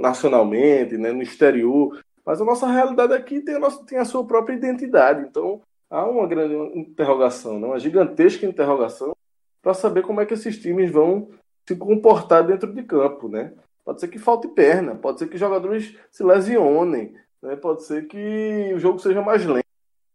nacionalmente, 0.00 0.98
né, 0.98 1.12
no 1.12 1.22
exterior, 1.22 1.98
mas 2.24 2.40
a 2.40 2.44
nossa 2.44 2.66
realidade 2.66 3.14
aqui 3.14 3.40
tem 3.40 3.54
a, 3.54 3.58
nossa, 3.58 3.84
tem 3.84 3.98
a 3.98 4.04
sua 4.04 4.24
própria 4.26 4.54
identidade. 4.54 5.26
Então, 5.26 5.62
há 5.88 6.04
uma 6.04 6.26
grande 6.26 6.54
interrogação, 6.78 7.58
né? 7.58 7.66
uma 7.66 7.78
gigantesca 7.78 8.46
interrogação 8.46 9.16
para 9.62 9.74
saber 9.74 10.02
como 10.02 10.20
é 10.20 10.26
que 10.26 10.34
esses 10.34 10.58
times 10.58 10.90
vão 10.90 11.30
se 11.66 11.76
comportar 11.76 12.46
dentro 12.46 12.72
de 12.72 12.82
campo, 12.82 13.28
né? 13.28 13.52
Pode 13.84 14.00
ser 14.00 14.08
que 14.08 14.18
falte 14.18 14.48
perna, 14.48 14.94
pode 14.94 15.18
ser 15.18 15.28
que 15.28 15.38
jogadores 15.38 15.96
se 16.10 16.22
lesionem, 16.22 17.14
né? 17.42 17.56
pode 17.56 17.84
ser 17.84 18.06
que 18.06 18.72
o 18.74 18.78
jogo 18.78 18.98
seja 18.98 19.22
mais 19.22 19.44
lento, 19.44 19.66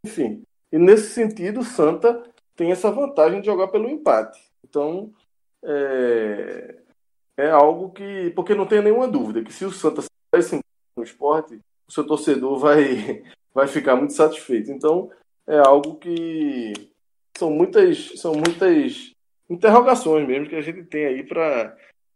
enfim. 0.05 0.43
E 0.71 0.77
nesse 0.77 1.09
sentido, 1.09 1.61
o 1.61 1.65
Santa 1.65 2.23
tem 2.55 2.71
essa 2.71 2.91
vantagem 2.91 3.39
de 3.39 3.45
jogar 3.45 3.67
pelo 3.67 3.89
empate. 3.89 4.39
Então, 4.63 5.13
é, 5.63 6.75
é 7.37 7.49
algo 7.49 7.91
que. 7.91 8.31
Porque 8.35 8.53
não 8.55 8.65
tem 8.65 8.81
nenhuma 8.81 9.07
dúvida 9.07 9.43
que 9.43 9.53
se 9.53 9.65
o 9.65 9.71
Santa 9.71 10.01
sair 10.01 10.61
no 10.97 11.03
esporte, 11.03 11.59
o 11.87 11.91
seu 11.91 12.05
torcedor 12.05 12.57
vai, 12.59 13.23
vai 13.53 13.67
ficar 13.67 13.95
muito 13.95 14.13
satisfeito. 14.13 14.71
Então, 14.71 15.09
é 15.47 15.57
algo 15.59 15.95
que 15.95 16.73
são 17.37 17.51
muitas, 17.51 18.19
são 18.19 18.33
muitas 18.33 19.11
interrogações 19.49 20.27
mesmo 20.27 20.47
que 20.47 20.55
a 20.55 20.61
gente 20.61 20.83
tem 20.83 21.05
aí 21.05 21.23
para 21.23 21.75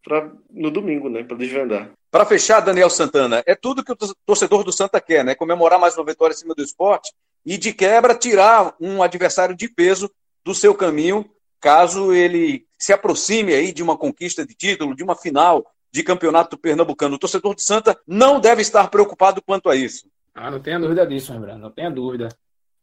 pra, 0.09 0.29
no 0.49 0.71
domingo, 0.71 1.07
né, 1.07 1.23
para 1.23 1.37
desvendar. 1.37 1.91
Para 2.11 2.25
fechar, 2.25 2.59
Daniel 2.59 2.89
Santana, 2.89 3.43
é 3.45 3.53
tudo 3.53 3.83
que 3.83 3.91
o 3.91 3.97
torcedor 4.25 4.63
do 4.63 4.73
Santa 4.73 4.99
quer, 4.99 5.23
né? 5.23 5.35
Comemorar 5.35 5.79
mais 5.79 5.95
uma 5.95 6.03
vitória 6.03 6.33
em 6.33 6.37
cima 6.37 6.55
do 6.55 6.63
esporte 6.63 7.13
e, 7.45 7.55
de 7.55 7.71
quebra, 7.71 8.15
tirar 8.15 8.73
um 8.81 9.03
adversário 9.03 9.55
de 9.55 9.69
peso 9.69 10.09
do 10.43 10.55
seu 10.55 10.73
caminho, 10.73 11.29
caso 11.61 12.11
ele 12.11 12.65
se 12.79 12.91
aproxime 12.91 13.53
aí 13.53 13.71
de 13.71 13.83
uma 13.83 13.95
conquista 13.95 14.43
de 14.43 14.55
título, 14.55 14.95
de 14.95 15.03
uma 15.03 15.15
final 15.15 15.63
de 15.91 16.01
campeonato 16.01 16.57
pernambucano. 16.57 17.15
O 17.15 17.19
torcedor 17.19 17.53
do 17.53 17.61
Santa 17.61 17.95
não 18.07 18.39
deve 18.39 18.63
estar 18.63 18.89
preocupado 18.89 19.41
quanto 19.43 19.69
a 19.69 19.75
isso. 19.75 20.07
Ah, 20.33 20.49
não 20.49 20.59
tenha 20.59 20.79
dúvida 20.79 21.05
disso, 21.05 21.31
Lembrando, 21.31 21.61
não 21.61 21.71
tenha 21.71 21.91
dúvida. 21.91 22.29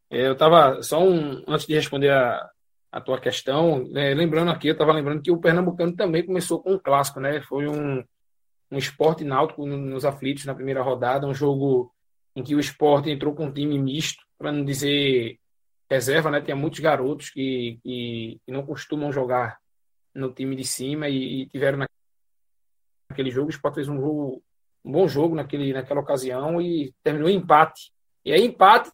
É, 0.08 0.28
eu 0.28 0.34
estava, 0.34 0.80
só 0.82 1.02
um, 1.02 1.42
antes 1.48 1.66
de 1.66 1.74
responder 1.74 2.12
a, 2.12 2.48
a 2.90 3.00
tua 3.00 3.20
questão, 3.20 3.90
é, 3.94 4.14
lembrando 4.14 4.50
aqui, 4.50 4.68
eu 4.68 4.72
estava 4.72 4.92
lembrando 4.92 5.22
que 5.22 5.30
o 5.30 5.38
Pernambucano 5.38 5.94
também 5.94 6.24
começou 6.24 6.62
com 6.62 6.74
um 6.74 6.78
clássico, 6.78 7.20
né? 7.20 7.40
Foi 7.42 7.66
um, 7.68 8.02
um 8.70 8.78
esporte 8.78 9.24
náutico 9.24 9.66
nos 9.66 10.04
aflitos 10.04 10.44
na 10.44 10.54
primeira 10.54 10.82
rodada, 10.82 11.26
um 11.26 11.34
jogo 11.34 11.92
em 12.34 12.42
que 12.42 12.54
o 12.54 12.60
esporte 12.60 13.10
entrou 13.10 13.34
com 13.34 13.46
um 13.46 13.52
time 13.52 13.78
misto, 13.78 14.24
para 14.38 14.52
não 14.52 14.64
dizer 14.64 15.38
reserva, 15.90 16.30
né? 16.30 16.40
Tinha 16.40 16.56
muitos 16.56 16.80
garotos 16.80 17.30
que, 17.30 17.78
que, 17.82 18.40
que, 18.44 18.52
não 18.52 18.64
costumam 18.64 19.12
jogar 19.12 19.58
no 20.14 20.32
time 20.32 20.56
de 20.56 20.64
cima 20.64 21.08
e, 21.08 21.42
e 21.42 21.46
tiveram 21.48 21.86
naquele 23.10 23.30
jogo. 23.30 23.48
O 23.48 23.50
esporte 23.50 23.76
fez 23.76 23.88
um, 23.88 24.00
jogo, 24.00 24.42
um 24.84 24.92
bom 24.92 25.08
jogo 25.08 25.34
naquele, 25.34 25.72
naquela 25.72 26.00
ocasião 26.00 26.60
e 26.60 26.94
terminou 27.02 27.28
em 27.28 27.36
empate. 27.36 27.92
E 28.24 28.32
aí, 28.32 28.44
empate 28.44 28.90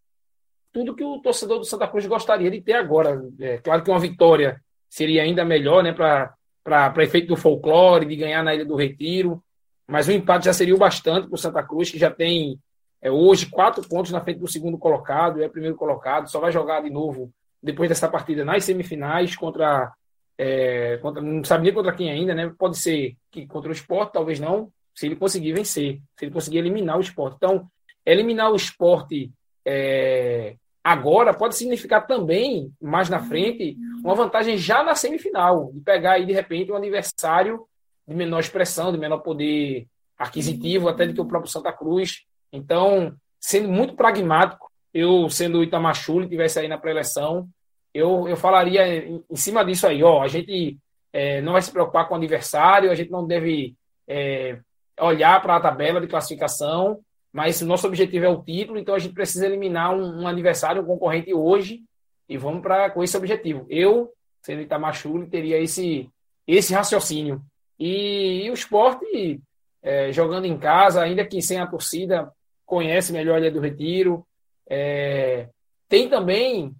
tudo 0.73 0.95
que 0.95 1.05
o 1.05 1.21
torcedor 1.21 1.59
do 1.59 1.65
Santa 1.65 1.87
Cruz 1.87 2.07
gostaria 2.07 2.51
de 2.51 2.61
ter 2.61 2.75
agora. 2.75 3.23
É, 3.39 3.59
claro 3.59 3.83
que 3.83 3.91
uma 3.91 4.01
vitória 4.01 4.61
seria 4.89 5.23
ainda 5.23 5.45
melhor, 5.45 5.83
né, 5.83 5.93
para 5.93 7.05
efeito 7.05 7.29
do 7.29 7.37
folclore, 7.37 8.07
de 8.07 8.17
ganhar 8.17 8.43
na 8.43 8.55
Ilha 8.55 8.65
do 8.65 8.77
Retiro, 8.77 9.43
mas 9.87 10.09
o 10.09 10.13
empate 10.13 10.47
já 10.47 10.53
seria 10.53 10.75
o 10.75 10.79
bastante 10.79 11.29
para 11.29 11.35
o 11.35 11.39
Santa 11.39 11.63
Cruz, 11.63 11.91
que 11.91 11.99
já 11.99 12.11
tem 12.11 12.59
é, 13.01 13.11
hoje 13.11 13.47
quatro 13.47 13.87
pontos 13.87 14.13
na 14.13 14.21
frente 14.21 14.39
do 14.39 14.49
segundo 14.49 14.79
colocado, 14.79 15.43
é 15.43 15.49
primeiro 15.49 15.77
colocado, 15.77 16.31
só 16.31 16.41
vai 16.41 16.53
jogar 16.53 16.83
de 16.83 16.91
novo 16.91 17.33
depois 17.63 17.89
dessa 17.89 18.09
partida 18.09 18.45
nas 18.45 18.65
semifinais 18.65 19.37
contra. 19.37 19.93
É, 20.39 20.97
contra 20.99 21.23
não 21.23 21.45
sabe 21.45 21.65
nem 21.65 21.75
contra 21.75 21.93
quem 21.93 22.11
ainda, 22.11 22.35
né? 22.35 22.53
Pode 22.59 22.79
ser 22.79 23.17
que 23.31 23.47
contra 23.47 23.69
o 23.69 23.73
esporte, 23.73 24.15
talvez 24.15 24.41
não, 24.41 24.73
se 24.95 25.07
ele 25.07 25.17
conseguir 25.17 25.53
vencer, 25.53 26.01
se 26.17 26.25
ele 26.25 26.33
conseguir 26.33 26.59
eliminar 26.59 26.97
o 26.97 27.01
esporte. 27.01 27.37
Então, 27.37 27.69
eliminar 28.05 28.51
o 28.51 28.57
esporte 28.57 29.31
é, 29.65 30.57
Agora 30.85 31.33
pode 31.33 31.57
significar 31.57 32.07
também, 32.07 32.73
mais 32.81 33.09
na 33.09 33.21
frente, 33.21 33.77
uma 34.03 34.15
vantagem 34.15 34.57
já 34.57 34.83
na 34.83 34.97
semifinal, 34.97 35.71
de 35.73 35.81
pegar 35.81 36.13
aí, 36.13 36.27
de 36.27 36.33
repente, 36.33 36.73
um 36.73 36.77
adversário 36.77 37.65
de 38.07 38.15
menor 38.15 38.41
expressão, 38.41 38.91
de 38.91 38.99
menor 38.99 39.19
poder 39.19 39.87
aquisitivo, 40.19 40.89
até 40.89 41.07
do 41.07 41.15
que 41.15 41.21
o 41.21 41.27
próprio 41.27 41.51
Santa 41.51 41.73
Cruz. 41.73 42.25
Então, 42.53 43.15
sendo 43.41 43.69
muito 43.69 43.95
pragmático, 43.95 44.71
eu, 44.93 45.29
sendo 45.29 45.59
o 45.59 45.63
Itamar 45.63 45.95
Chuli, 45.95 46.29
tivesse 46.29 46.59
aí 46.59 46.69
na 46.69 46.79
pré-eleição, 46.79 47.49
eu, 47.95 48.29
eu 48.29 48.37
falaria 48.37 48.87
em, 48.87 49.23
em, 49.31 49.37
cima 49.37 49.65
disso 49.65 49.87
aí, 49.87 50.03
ó, 50.03 50.23
a 50.23 50.29
gente 50.29 50.79
é, 51.13 51.41
não 51.43 51.53
vai 51.53 51.63
se 51.63 51.71
preocupar 51.71 52.09
com 52.09 52.15
o 52.15 52.17
adversário, 52.17 52.91
a 52.91 52.95
gente 52.95 53.11
não 53.11 53.27
deve 53.27 53.75
é, 54.09 54.59
olhar 55.01 55.41
para 55.41 55.57
a 55.57 55.61
tabela 55.61 56.01
de 56.01 56.07
classificação, 56.07 57.01
mas 57.33 57.63
o 57.63 57.67
nosso 57.67 57.87
objetivo 57.87 58.25
é 58.25 58.29
o 58.29 58.43
título, 58.43 58.79
então 58.79 58.95
a 58.95 58.99
gente 58.99 59.15
precisa 59.15 59.47
eliminar 59.47 59.95
um, 59.95 60.23
um 60.23 60.29
adversário, 60.29 60.83
um 60.83 60.87
concorrente 60.87 61.33
hoje, 61.33 61.83
e 62.29 62.37
vamos 62.37 62.61
para 62.61 62.91
com 62.91 63.03
esse 63.03 63.17
objetivo. 63.17 63.67
Eu, 63.71 64.13
sendo 64.43 64.61
Itamar 64.61 64.95
Chuli, 64.95 65.27
teria 65.27 65.59
esse, 65.59 66.11
esse 66.47 66.75
raciocínio. 66.75 67.43
E, 67.79 68.45
e 68.45 68.51
o 68.51 68.55
esporte, 68.55 69.41
é, 69.83 70.13
jogando 70.13 70.45
em 70.45 70.59
casa, 70.59 71.03
ainda 71.03 71.25
que 71.25 71.41
sem 71.41 71.59
a 71.59 71.67
torcida, 71.67 72.31
conhece 72.67 73.13
melhor 73.13 73.37
a 73.37 73.41
Ilha 73.41 73.51
do 73.51 73.61
Retiro. 73.61 74.27
É, 74.69 75.49
tem 75.89 76.09
também 76.09 76.75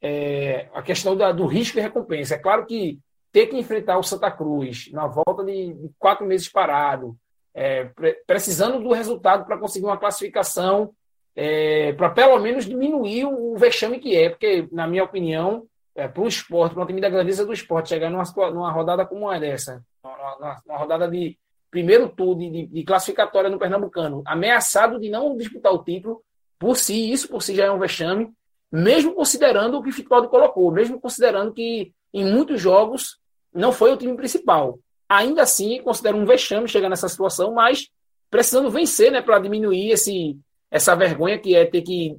é, 0.00 0.68
a 0.72 0.82
questão 0.82 1.16
da, 1.16 1.32
do 1.32 1.46
risco 1.46 1.78
e 1.78 1.82
recompensa. 1.82 2.34
É 2.34 2.38
claro 2.38 2.64
que 2.64 2.98
ter 3.32 3.46
que 3.46 3.56
enfrentar 3.58 3.98
o 3.98 4.02
Santa 4.02 4.30
Cruz 4.30 4.90
na 4.92 5.06
volta 5.06 5.44
de, 5.44 5.74
de 5.74 5.90
quatro 5.98 6.24
meses 6.24 6.48
parado, 6.48 7.16
é, 7.56 7.90
precisando 8.26 8.78
do 8.78 8.92
resultado 8.92 9.46
para 9.46 9.56
conseguir 9.56 9.86
uma 9.86 9.96
classificação, 9.96 10.92
é, 11.34 11.94
para 11.94 12.10
pelo 12.10 12.38
menos 12.38 12.66
diminuir 12.66 13.24
o 13.24 13.56
vexame 13.56 13.98
que 13.98 14.14
é, 14.14 14.28
porque, 14.28 14.68
na 14.70 14.86
minha 14.86 15.02
opinião, 15.02 15.66
é, 15.94 16.06
para 16.06 16.22
o 16.22 16.28
esporte, 16.28 16.74
para 16.74 16.82
um 16.82 16.86
time 16.86 17.00
da 17.00 17.08
grandeza 17.08 17.46
do 17.46 17.54
esporte, 17.54 17.88
chegar 17.88 18.10
numa, 18.10 18.24
numa 18.50 18.70
rodada 18.70 19.06
como 19.06 19.30
a 19.30 19.38
dessa, 19.38 19.82
uma, 20.04 20.60
uma 20.66 20.76
rodada 20.76 21.08
de 21.08 21.38
primeiro 21.70 22.10
turno 22.10 22.50
de, 22.52 22.66
de, 22.66 22.84
classificatória 22.84 23.48
no 23.48 23.58
Pernambucano, 23.58 24.22
ameaçado 24.26 25.00
de 25.00 25.08
não 25.08 25.34
disputar 25.34 25.72
o 25.72 25.82
título, 25.82 26.22
por 26.58 26.76
si, 26.76 27.10
isso 27.10 27.26
por 27.26 27.42
si 27.42 27.54
já 27.54 27.64
é 27.64 27.70
um 27.70 27.78
vexame, 27.78 28.30
mesmo 28.70 29.14
considerando 29.14 29.78
o 29.78 29.82
que 29.82 29.88
o 29.88 29.92
Fittipaldi 29.92 30.28
colocou, 30.28 30.70
mesmo 30.70 31.00
considerando 31.00 31.54
que 31.54 31.92
em 32.12 32.24
muitos 32.30 32.60
jogos 32.60 33.18
não 33.52 33.72
foi 33.72 33.92
o 33.92 33.96
time 33.96 34.14
principal 34.14 34.78
ainda 35.08 35.42
assim 35.42 35.80
considero 35.82 36.16
um 36.16 36.26
vexame 36.26 36.68
chegar 36.68 36.88
nessa 36.88 37.08
situação, 37.08 37.52
mas 37.52 37.88
precisando 38.30 38.70
vencer, 38.70 39.10
né, 39.10 39.22
para 39.22 39.38
diminuir 39.38 39.90
esse, 39.90 40.38
essa 40.70 40.94
vergonha 40.94 41.38
que 41.38 41.54
é 41.54 41.64
ter 41.64 41.82
que 41.82 42.18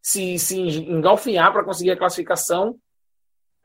se, 0.00 0.38
se 0.38 0.58
engalfinhar 0.58 1.52
para 1.52 1.64
conseguir 1.64 1.90
a 1.90 1.96
classificação, 1.96 2.76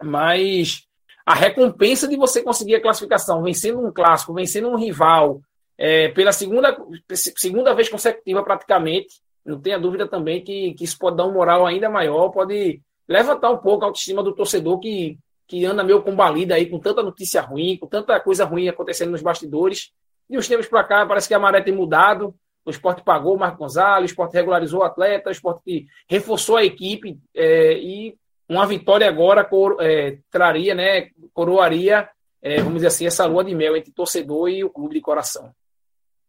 mas 0.01 0.85
a 1.25 1.33
recompensa 1.33 2.07
de 2.07 2.17
você 2.17 2.41
conseguir 2.41 2.75
a 2.75 2.81
classificação, 2.81 3.41
vencendo 3.43 3.79
um 3.79 3.91
clássico, 3.91 4.33
vencendo 4.33 4.67
um 4.67 4.75
rival, 4.75 5.41
é, 5.77 6.09
pela 6.09 6.31
segunda, 6.31 6.75
segunda 7.13 7.73
vez 7.73 7.87
consecutiva 7.87 8.43
praticamente, 8.43 9.21
não 9.45 9.59
tenha 9.59 9.79
dúvida 9.79 10.07
também 10.07 10.43
que, 10.43 10.73
que 10.73 10.83
isso 10.83 10.97
pode 10.97 11.17
dar 11.17 11.25
um 11.25 11.33
moral 11.33 11.65
ainda 11.65 11.89
maior, 11.89 12.29
pode 12.29 12.81
levantar 13.07 13.51
um 13.51 13.57
pouco 13.57 13.83
a 13.83 13.87
autoestima 13.87 14.23
do 14.23 14.33
torcedor 14.33 14.79
que 14.79 15.17
que 15.47 15.65
anda 15.65 15.83
meio 15.83 16.01
combalida 16.01 16.55
aí 16.55 16.65
com 16.65 16.79
tanta 16.79 17.03
notícia 17.03 17.41
ruim, 17.41 17.77
com 17.77 17.87
tanta 17.87 18.19
coisa 18.19 18.45
ruim 18.45 18.69
acontecendo 18.69 19.11
nos 19.11 19.21
bastidores. 19.21 19.91
E 20.29 20.37
os 20.37 20.47
tempos 20.47 20.67
para 20.67 20.83
cá, 20.83 21.05
parece 21.05 21.27
que 21.27 21.33
a 21.33 21.39
maré 21.39 21.61
tem 21.61 21.73
mudado. 21.73 22.33
O 22.65 22.71
esporte 22.71 23.03
pagou 23.03 23.35
o 23.35 23.39
Marco 23.39 23.57
Gonzalez, 23.57 24.03
o 24.03 24.11
esporte 24.11 24.33
regularizou 24.33 24.79
o 24.79 24.83
atleta, 24.83 25.29
o 25.29 25.31
esporte 25.31 25.85
reforçou 26.07 26.55
a 26.55 26.63
equipe 26.63 27.19
é, 27.35 27.73
e 27.73 28.15
uma 28.47 28.65
vitória 28.65 29.07
agora 29.07 29.43
cor, 29.43 29.77
é, 29.81 30.17
traria, 30.31 30.73
né, 30.73 31.09
coroaria, 31.33 32.07
é, 32.41 32.57
vamos 32.57 32.75
dizer 32.75 32.87
assim, 32.87 33.05
essa 33.05 33.25
lua 33.25 33.43
de 33.43 33.53
mel 33.53 33.75
entre 33.75 33.91
torcedor 33.91 34.49
e 34.49 34.63
o 34.63 34.69
clube 34.69 34.95
de 34.95 35.01
coração. 35.01 35.51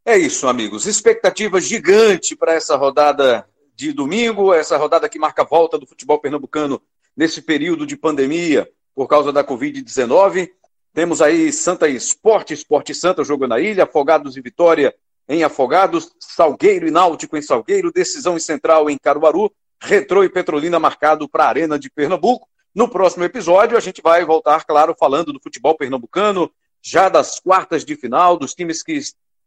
É 0.04 0.18
isso, 0.18 0.46
amigos. 0.48 0.86
Expectativa 0.86 1.60
gigante 1.60 2.36
para 2.36 2.52
essa 2.52 2.76
rodada 2.76 3.48
de 3.74 3.92
domingo, 3.92 4.52
essa 4.52 4.76
rodada 4.76 5.08
que 5.08 5.18
marca 5.18 5.42
a 5.42 5.46
volta 5.46 5.78
do 5.78 5.86
futebol 5.86 6.18
pernambucano 6.18 6.80
nesse 7.16 7.40
período 7.40 7.86
de 7.86 7.96
pandemia 7.96 8.68
por 8.94 9.08
causa 9.08 9.32
da 9.32 9.44
Covid-19. 9.44 10.50
Temos 10.92 11.20
aí 11.20 11.52
Santa 11.52 11.88
Esporte, 11.88 12.54
Esporte 12.54 12.94
Santa 12.94 13.24
jogando 13.24 13.50
na 13.50 13.60
ilha, 13.60 13.84
Afogados 13.84 14.36
e 14.36 14.40
Vitória 14.40 14.94
em 15.28 15.42
Afogados, 15.42 16.12
Salgueiro 16.20 16.86
e 16.86 16.90
Náutico 16.90 17.36
em 17.36 17.42
Salgueiro, 17.42 17.92
decisão 17.92 18.36
em 18.36 18.40
Central 18.40 18.90
em 18.90 18.98
Caruaru, 18.98 19.50
Retrô 19.80 20.22
e 20.22 20.28
Petrolina 20.28 20.78
marcado 20.78 21.28
para 21.28 21.44
a 21.44 21.48
Arena 21.48 21.78
de 21.78 21.90
Pernambuco. 21.90 22.48
No 22.74 22.88
próximo 22.88 23.24
episódio, 23.24 23.76
a 23.76 23.80
gente 23.80 24.02
vai 24.02 24.24
voltar, 24.24 24.64
claro, 24.64 24.94
falando 24.98 25.32
do 25.32 25.40
futebol 25.40 25.76
pernambucano, 25.76 26.50
já 26.82 27.08
das 27.08 27.38
quartas 27.40 27.84
de 27.84 27.96
final, 27.96 28.36
dos 28.36 28.54
times 28.54 28.82
que 28.82 29.00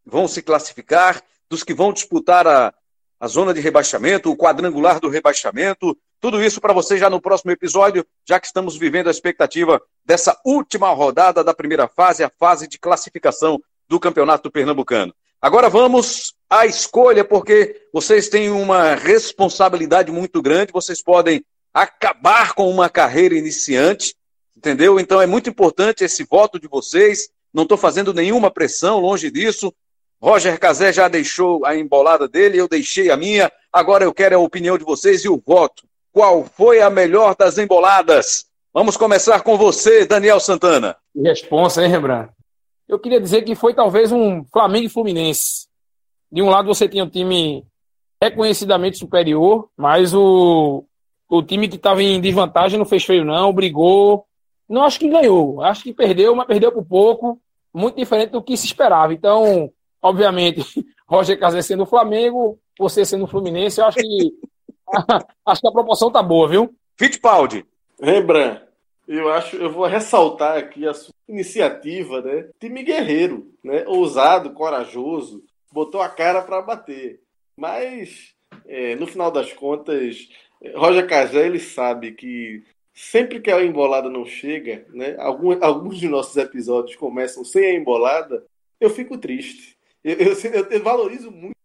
vão 0.04 0.26
se 0.26 0.42
classificar, 0.42 1.22
dos 1.48 1.62
que 1.62 1.74
vão 1.74 1.92
disputar 1.92 2.46
a, 2.46 2.74
a 3.20 3.28
zona 3.28 3.54
de 3.54 3.60
rebaixamento, 3.60 4.30
o 4.30 4.36
quadrangular 4.36 4.98
do 4.98 5.08
rebaixamento. 5.08 5.96
Tudo 6.20 6.42
isso 6.42 6.60
para 6.60 6.72
você 6.72 6.98
já 6.98 7.08
no 7.08 7.20
próximo 7.20 7.52
episódio, 7.52 8.04
já 8.26 8.40
que 8.40 8.46
estamos 8.46 8.76
vivendo 8.76 9.06
a 9.06 9.10
expectativa 9.10 9.80
dessa 10.04 10.36
última 10.44 10.90
rodada 10.90 11.44
da 11.44 11.54
primeira 11.54 11.86
fase, 11.86 12.24
a 12.24 12.30
fase 12.30 12.66
de 12.66 12.78
classificação 12.78 13.60
do 13.88 14.00
Campeonato 14.00 14.50
Pernambucano. 14.50 15.14
Agora 15.40 15.68
vamos 15.68 16.34
à 16.50 16.66
escolha, 16.66 17.24
porque 17.24 17.82
vocês 17.92 18.28
têm 18.28 18.50
uma 18.50 18.96
responsabilidade 18.96 20.10
muito 20.10 20.42
grande, 20.42 20.72
vocês 20.72 21.00
podem 21.00 21.44
acabar 21.72 22.54
com 22.54 22.68
uma 22.68 22.88
carreira 22.88 23.36
iniciante, 23.36 24.16
entendeu? 24.56 24.98
Então 24.98 25.20
é 25.22 25.26
muito 25.26 25.48
importante 25.48 26.02
esse 26.02 26.24
voto 26.24 26.58
de 26.58 26.66
vocês. 26.66 27.28
Não 27.54 27.62
estou 27.62 27.78
fazendo 27.78 28.12
nenhuma 28.12 28.50
pressão, 28.50 28.98
longe 28.98 29.30
disso. 29.30 29.72
Roger 30.20 30.58
Cazé 30.58 30.92
já 30.92 31.06
deixou 31.06 31.64
a 31.64 31.76
embolada 31.76 32.26
dele, 32.26 32.58
eu 32.58 32.66
deixei 32.66 33.08
a 33.08 33.16
minha. 33.16 33.52
Agora 33.72 34.04
eu 34.04 34.12
quero 34.12 34.34
a 34.34 34.40
opinião 34.40 34.76
de 34.76 34.84
vocês 34.84 35.24
e 35.24 35.28
o 35.28 35.40
voto. 35.46 35.87
Qual 36.18 36.42
foi 36.46 36.82
a 36.82 36.90
melhor 36.90 37.36
das 37.36 37.58
emboladas? 37.58 38.46
Vamos 38.74 38.96
começar 38.96 39.40
com 39.40 39.56
você, 39.56 40.04
Daniel 40.04 40.40
Santana. 40.40 40.96
Responsa, 41.14 41.84
hein, 41.84 41.88
Rembrandt? 41.92 42.32
Eu 42.88 42.98
queria 42.98 43.20
dizer 43.20 43.42
que 43.42 43.54
foi 43.54 43.72
talvez 43.72 44.10
um 44.10 44.44
Flamengo 44.52 44.86
e 44.86 44.88
Fluminense. 44.88 45.68
De 46.28 46.42
um 46.42 46.48
lado 46.48 46.66
você 46.66 46.88
tinha 46.88 47.04
um 47.04 47.08
time 47.08 47.64
reconhecidamente 48.20 48.98
superior, 48.98 49.68
mas 49.76 50.12
o, 50.12 50.84
o 51.28 51.40
time 51.40 51.68
que 51.68 51.76
estava 51.76 52.02
em 52.02 52.20
desvantagem 52.20 52.80
não 52.80 52.84
fez 52.84 53.04
feio, 53.04 53.24
não, 53.24 53.52
brigou. 53.52 54.26
Não 54.68 54.82
acho 54.82 54.98
que 54.98 55.08
ganhou, 55.08 55.62
acho 55.62 55.84
que 55.84 55.94
perdeu, 55.94 56.34
mas 56.34 56.48
perdeu 56.48 56.72
por 56.72 56.84
pouco, 56.84 57.40
muito 57.72 57.94
diferente 57.94 58.30
do 58.30 58.42
que 58.42 58.56
se 58.56 58.66
esperava. 58.66 59.14
Então, 59.14 59.70
obviamente, 60.02 60.64
Roger 61.06 61.38
Casé 61.38 61.62
sendo 61.62 61.84
o 61.84 61.86
Flamengo, 61.86 62.58
você 62.76 63.04
sendo 63.04 63.22
o 63.22 63.28
Fluminense, 63.28 63.80
eu 63.80 63.86
acho 63.86 63.98
que 63.98 64.32
acho 65.46 65.60
que 65.60 65.68
a 65.68 65.72
proporção 65.72 66.10
tá 66.10 66.22
boa, 66.22 66.48
viu? 66.48 66.74
Fittipaldi. 66.96 67.64
Rembrandt, 68.00 68.62
eu 69.06 69.30
acho, 69.30 69.56
eu 69.56 69.72
vou 69.72 69.86
ressaltar 69.86 70.58
aqui 70.58 70.86
a 70.86 70.92
sua 70.92 71.14
iniciativa, 71.28 72.20
né? 72.20 72.48
Time 72.60 72.82
guerreiro, 72.82 73.50
né? 73.64 73.84
Ousado, 73.86 74.50
corajoso, 74.50 75.42
botou 75.72 76.00
a 76.00 76.08
cara 76.08 76.42
para 76.42 76.60
bater. 76.60 77.20
Mas, 77.56 78.34
é, 78.66 78.94
no 78.96 79.06
final 79.06 79.30
das 79.30 79.52
contas, 79.52 80.28
Roger 80.74 81.06
Cajé, 81.06 81.46
ele 81.46 81.58
sabe 81.58 82.12
que 82.12 82.62
sempre 82.92 83.40
que 83.40 83.50
a 83.50 83.64
embolada 83.64 84.10
não 84.10 84.24
chega, 84.24 84.84
né? 84.90 85.16
Alguns, 85.18 85.62
alguns 85.62 85.98
de 85.98 86.08
nossos 86.08 86.36
episódios 86.36 86.96
começam 86.96 87.44
sem 87.44 87.64
a 87.64 87.74
embolada, 87.74 88.44
eu 88.80 88.90
fico 88.90 89.16
triste. 89.16 89.76
Eu, 90.04 90.16
eu, 90.16 90.32
eu, 90.52 90.64
eu 90.70 90.82
valorizo 90.82 91.30
muito 91.30 91.57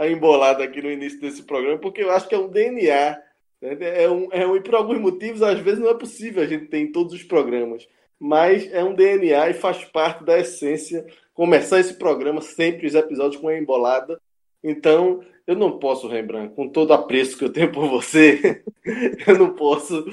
a 0.00 0.08
embolada 0.08 0.64
aqui 0.64 0.80
no 0.80 0.90
início 0.90 1.20
desse 1.20 1.42
programa, 1.42 1.78
porque 1.78 2.02
eu 2.02 2.10
acho 2.10 2.28
que 2.28 2.34
é 2.34 2.38
um 2.38 2.48
DNA 2.48 3.18
é 3.62 4.08
um, 4.08 4.28
é 4.32 4.46
um, 4.46 4.56
e 4.56 4.60
por 4.60 4.74
alguns 4.74 4.98
motivos, 4.98 5.42
às 5.42 5.58
vezes, 5.58 5.80
não 5.80 5.90
é 5.90 5.94
possível 5.94 6.42
a 6.42 6.46
gente 6.46 6.66
ter 6.66 6.78
em 6.78 6.90
todos 6.90 7.12
os 7.12 7.22
programas. 7.22 7.86
Mas 8.18 8.70
é 8.72 8.82
um 8.82 8.94
DNA 8.94 9.50
e 9.50 9.54
faz 9.54 9.84
parte 9.84 10.24
da 10.24 10.38
essência 10.38 11.06
começar 11.34 11.78
esse 11.78 11.94
programa 11.94 12.40
sempre, 12.40 12.86
os 12.86 12.94
episódios 12.94 13.40
com 13.40 13.48
a 13.48 13.58
embolada. 13.58 14.20
Então, 14.64 15.22
eu 15.46 15.54
não 15.54 15.78
posso, 15.78 16.08
Rembrandt, 16.08 16.54
com 16.54 16.68
todo 16.68 16.92
apreço 16.92 17.36
que 17.36 17.44
eu 17.44 17.52
tenho 17.52 17.70
por 17.70 17.86
você, 17.88 18.62
eu 19.26 19.38
não 19.38 19.54
posso 19.54 20.04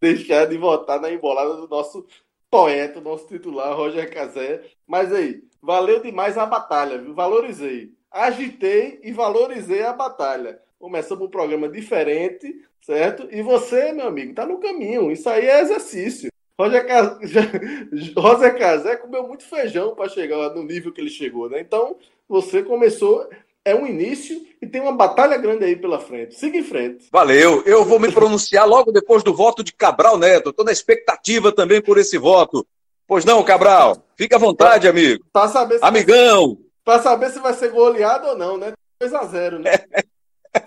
deixar 0.00 0.46
de 0.46 0.56
votar 0.56 1.00
na 1.00 1.10
embolada 1.10 1.56
do 1.56 1.68
nosso 1.68 2.04
poeta, 2.50 3.00
nosso 3.00 3.28
titular, 3.28 3.76
Roger 3.76 4.12
Cazé. 4.12 4.62
Mas 4.86 5.12
aí, 5.12 5.42
valeu 5.60 6.00
demais 6.00 6.36
a 6.36 6.46
batalha, 6.46 6.98
viu? 6.98 7.14
Valorizei. 7.14 7.92
Agitei 8.12 9.00
e 9.02 9.12
valorizei 9.12 9.82
a 9.82 9.92
batalha. 9.92 10.60
Começamos 10.78 11.24
um 11.24 11.30
programa 11.30 11.68
diferente, 11.68 12.54
certo? 12.84 13.26
E 13.30 13.40
você, 13.40 13.92
meu 13.92 14.08
amigo, 14.08 14.34
tá 14.34 14.44
no 14.44 14.58
caminho. 14.58 15.10
Isso 15.10 15.28
aí 15.28 15.46
é 15.46 15.60
exercício. 15.60 16.30
Roger, 16.58 16.86
Cas... 16.86 17.18
Roger 18.16 18.58
Casé 18.58 18.96
comeu 18.96 19.26
muito 19.26 19.44
feijão 19.44 19.94
para 19.94 20.08
chegar 20.08 20.50
no 20.50 20.62
nível 20.62 20.92
que 20.92 21.00
ele 21.00 21.08
chegou, 21.08 21.48
né? 21.48 21.60
Então, 21.60 21.96
você 22.28 22.62
começou, 22.62 23.28
é 23.64 23.74
um 23.74 23.86
início 23.86 24.44
e 24.60 24.66
tem 24.66 24.80
uma 24.80 24.92
batalha 24.92 25.36
grande 25.38 25.64
aí 25.64 25.76
pela 25.76 25.98
frente. 25.98 26.34
Siga 26.34 26.58
em 26.58 26.62
frente. 26.62 27.06
Valeu. 27.10 27.62
Eu 27.64 27.84
vou 27.84 27.98
me 27.98 28.12
pronunciar 28.12 28.68
logo 28.68 28.92
depois 28.92 29.22
do 29.22 29.34
voto 29.34 29.64
de 29.64 29.72
Cabral 29.72 30.18
Neto. 30.18 30.50
Estou 30.50 30.64
na 30.64 30.72
expectativa 30.72 31.50
também 31.50 31.80
por 31.80 31.96
esse 31.96 32.18
voto. 32.18 32.66
Pois 33.06 33.24
não, 33.24 33.42
Cabral? 33.42 34.04
Fica 34.16 34.36
à 34.36 34.38
vontade, 34.38 34.86
amigo. 34.86 35.24
Para 35.32 35.48
saber 35.48 35.78
Amigão. 35.82 36.58
Para 36.84 37.02
saber 37.02 37.30
se 37.30 37.38
vai 37.38 37.54
ser 37.54 37.70
goleado 37.70 38.28
ou 38.28 38.36
não, 38.36 38.56
né? 38.56 38.72
2 39.00 39.14
a 39.14 39.24
0 39.24 39.58
né? 39.58 39.70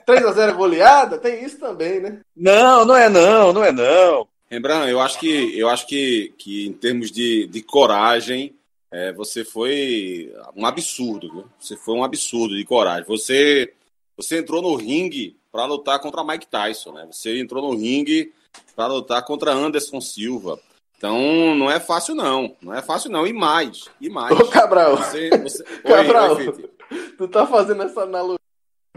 3x0 0.07 0.55
goleada? 0.55 1.17
Tem 1.17 1.43
isso 1.43 1.59
também, 1.59 1.99
né? 1.99 2.21
Não, 2.35 2.85
não 2.85 2.95
é 2.95 3.07
não, 3.07 3.53
não 3.53 3.63
é 3.63 3.71
não. 3.71 4.27
Rembrandt, 4.49 4.89
eu 4.89 4.99
acho 4.99 5.19
que, 5.19 5.57
eu 5.57 5.69
acho 5.69 5.87
que, 5.87 6.33
que 6.37 6.67
em 6.67 6.73
termos 6.73 7.11
de, 7.11 7.47
de 7.47 7.61
coragem, 7.61 8.55
é, 8.91 9.11
você 9.13 9.43
foi 9.43 10.33
um 10.55 10.65
absurdo, 10.65 11.31
viu? 11.31 11.45
Você 11.59 11.75
foi 11.75 11.95
um 11.95 12.03
absurdo 12.03 12.55
de 12.55 12.63
coragem. 12.63 13.05
Você, 13.07 13.73
você 14.15 14.39
entrou 14.39 14.61
no 14.61 14.75
ringue 14.75 15.35
para 15.51 15.65
lutar 15.65 15.99
contra 15.99 16.23
Mike 16.23 16.47
Tyson, 16.47 16.93
né? 16.93 17.07
Você 17.11 17.39
entrou 17.39 17.61
no 17.61 17.77
ringue 17.77 18.33
para 18.75 18.87
lutar 18.87 19.23
contra 19.25 19.51
Anderson 19.51 19.99
Silva. 19.99 20.59
Então, 21.05 21.53
não 21.53 21.69
é 21.69 21.79
fácil 21.79 22.15
não, 22.15 22.55
não 22.59 22.73
é 22.73 22.81
fácil 22.81 23.11
não. 23.11 23.27
E 23.27 23.31
mais, 23.31 23.85
e 24.01 24.09
mais. 24.09 24.37
Ô, 24.39 24.47
Cabral, 24.47 24.97
você, 24.97 25.29
você... 25.37 25.63
Cabral, 25.85 26.35
oi, 26.35 26.69
tu 27.15 27.27
tá 27.27 27.45
fazendo 27.45 27.83
essa 27.83 28.01
analogia 28.01 28.39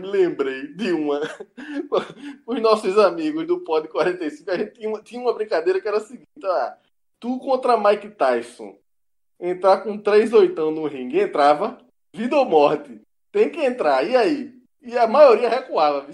me 0.01 0.07
lembrei 0.07 0.69
de 0.69 0.91
uma. 0.91 1.21
Os 2.47 2.63
nossos 2.63 2.97
amigos 2.99 3.47
do 3.47 3.61
Pod 3.61 3.87
45, 3.89 4.51
a 4.51 4.57
gente 4.57 4.73
tinha 4.73 4.89
uma, 4.89 5.03
tinha 5.03 5.21
uma 5.21 5.35
brincadeira 5.35 5.83
que 5.83 5.87
era 5.87 5.99
a 5.99 6.01
seguinte: 6.01 6.27
ah, 6.45 6.79
tu 7.21 7.39
contra 7.41 7.77
Mike 7.77 8.09
Tyson 8.11 8.79
entrar 9.39 9.83
com 9.83 9.99
três 9.99 10.33
oitão 10.33 10.71
no 10.71 10.87
ringue, 10.87 11.21
entrava, 11.21 11.77
vida 12.15 12.39
ou 12.39 12.47
morte. 12.47 13.03
Tem 13.31 13.51
que 13.51 13.61
entrar, 13.61 14.03
e 14.09 14.17
aí? 14.17 14.55
E 14.81 14.97
a 14.97 15.07
maioria 15.07 15.51
recuava. 15.51 16.07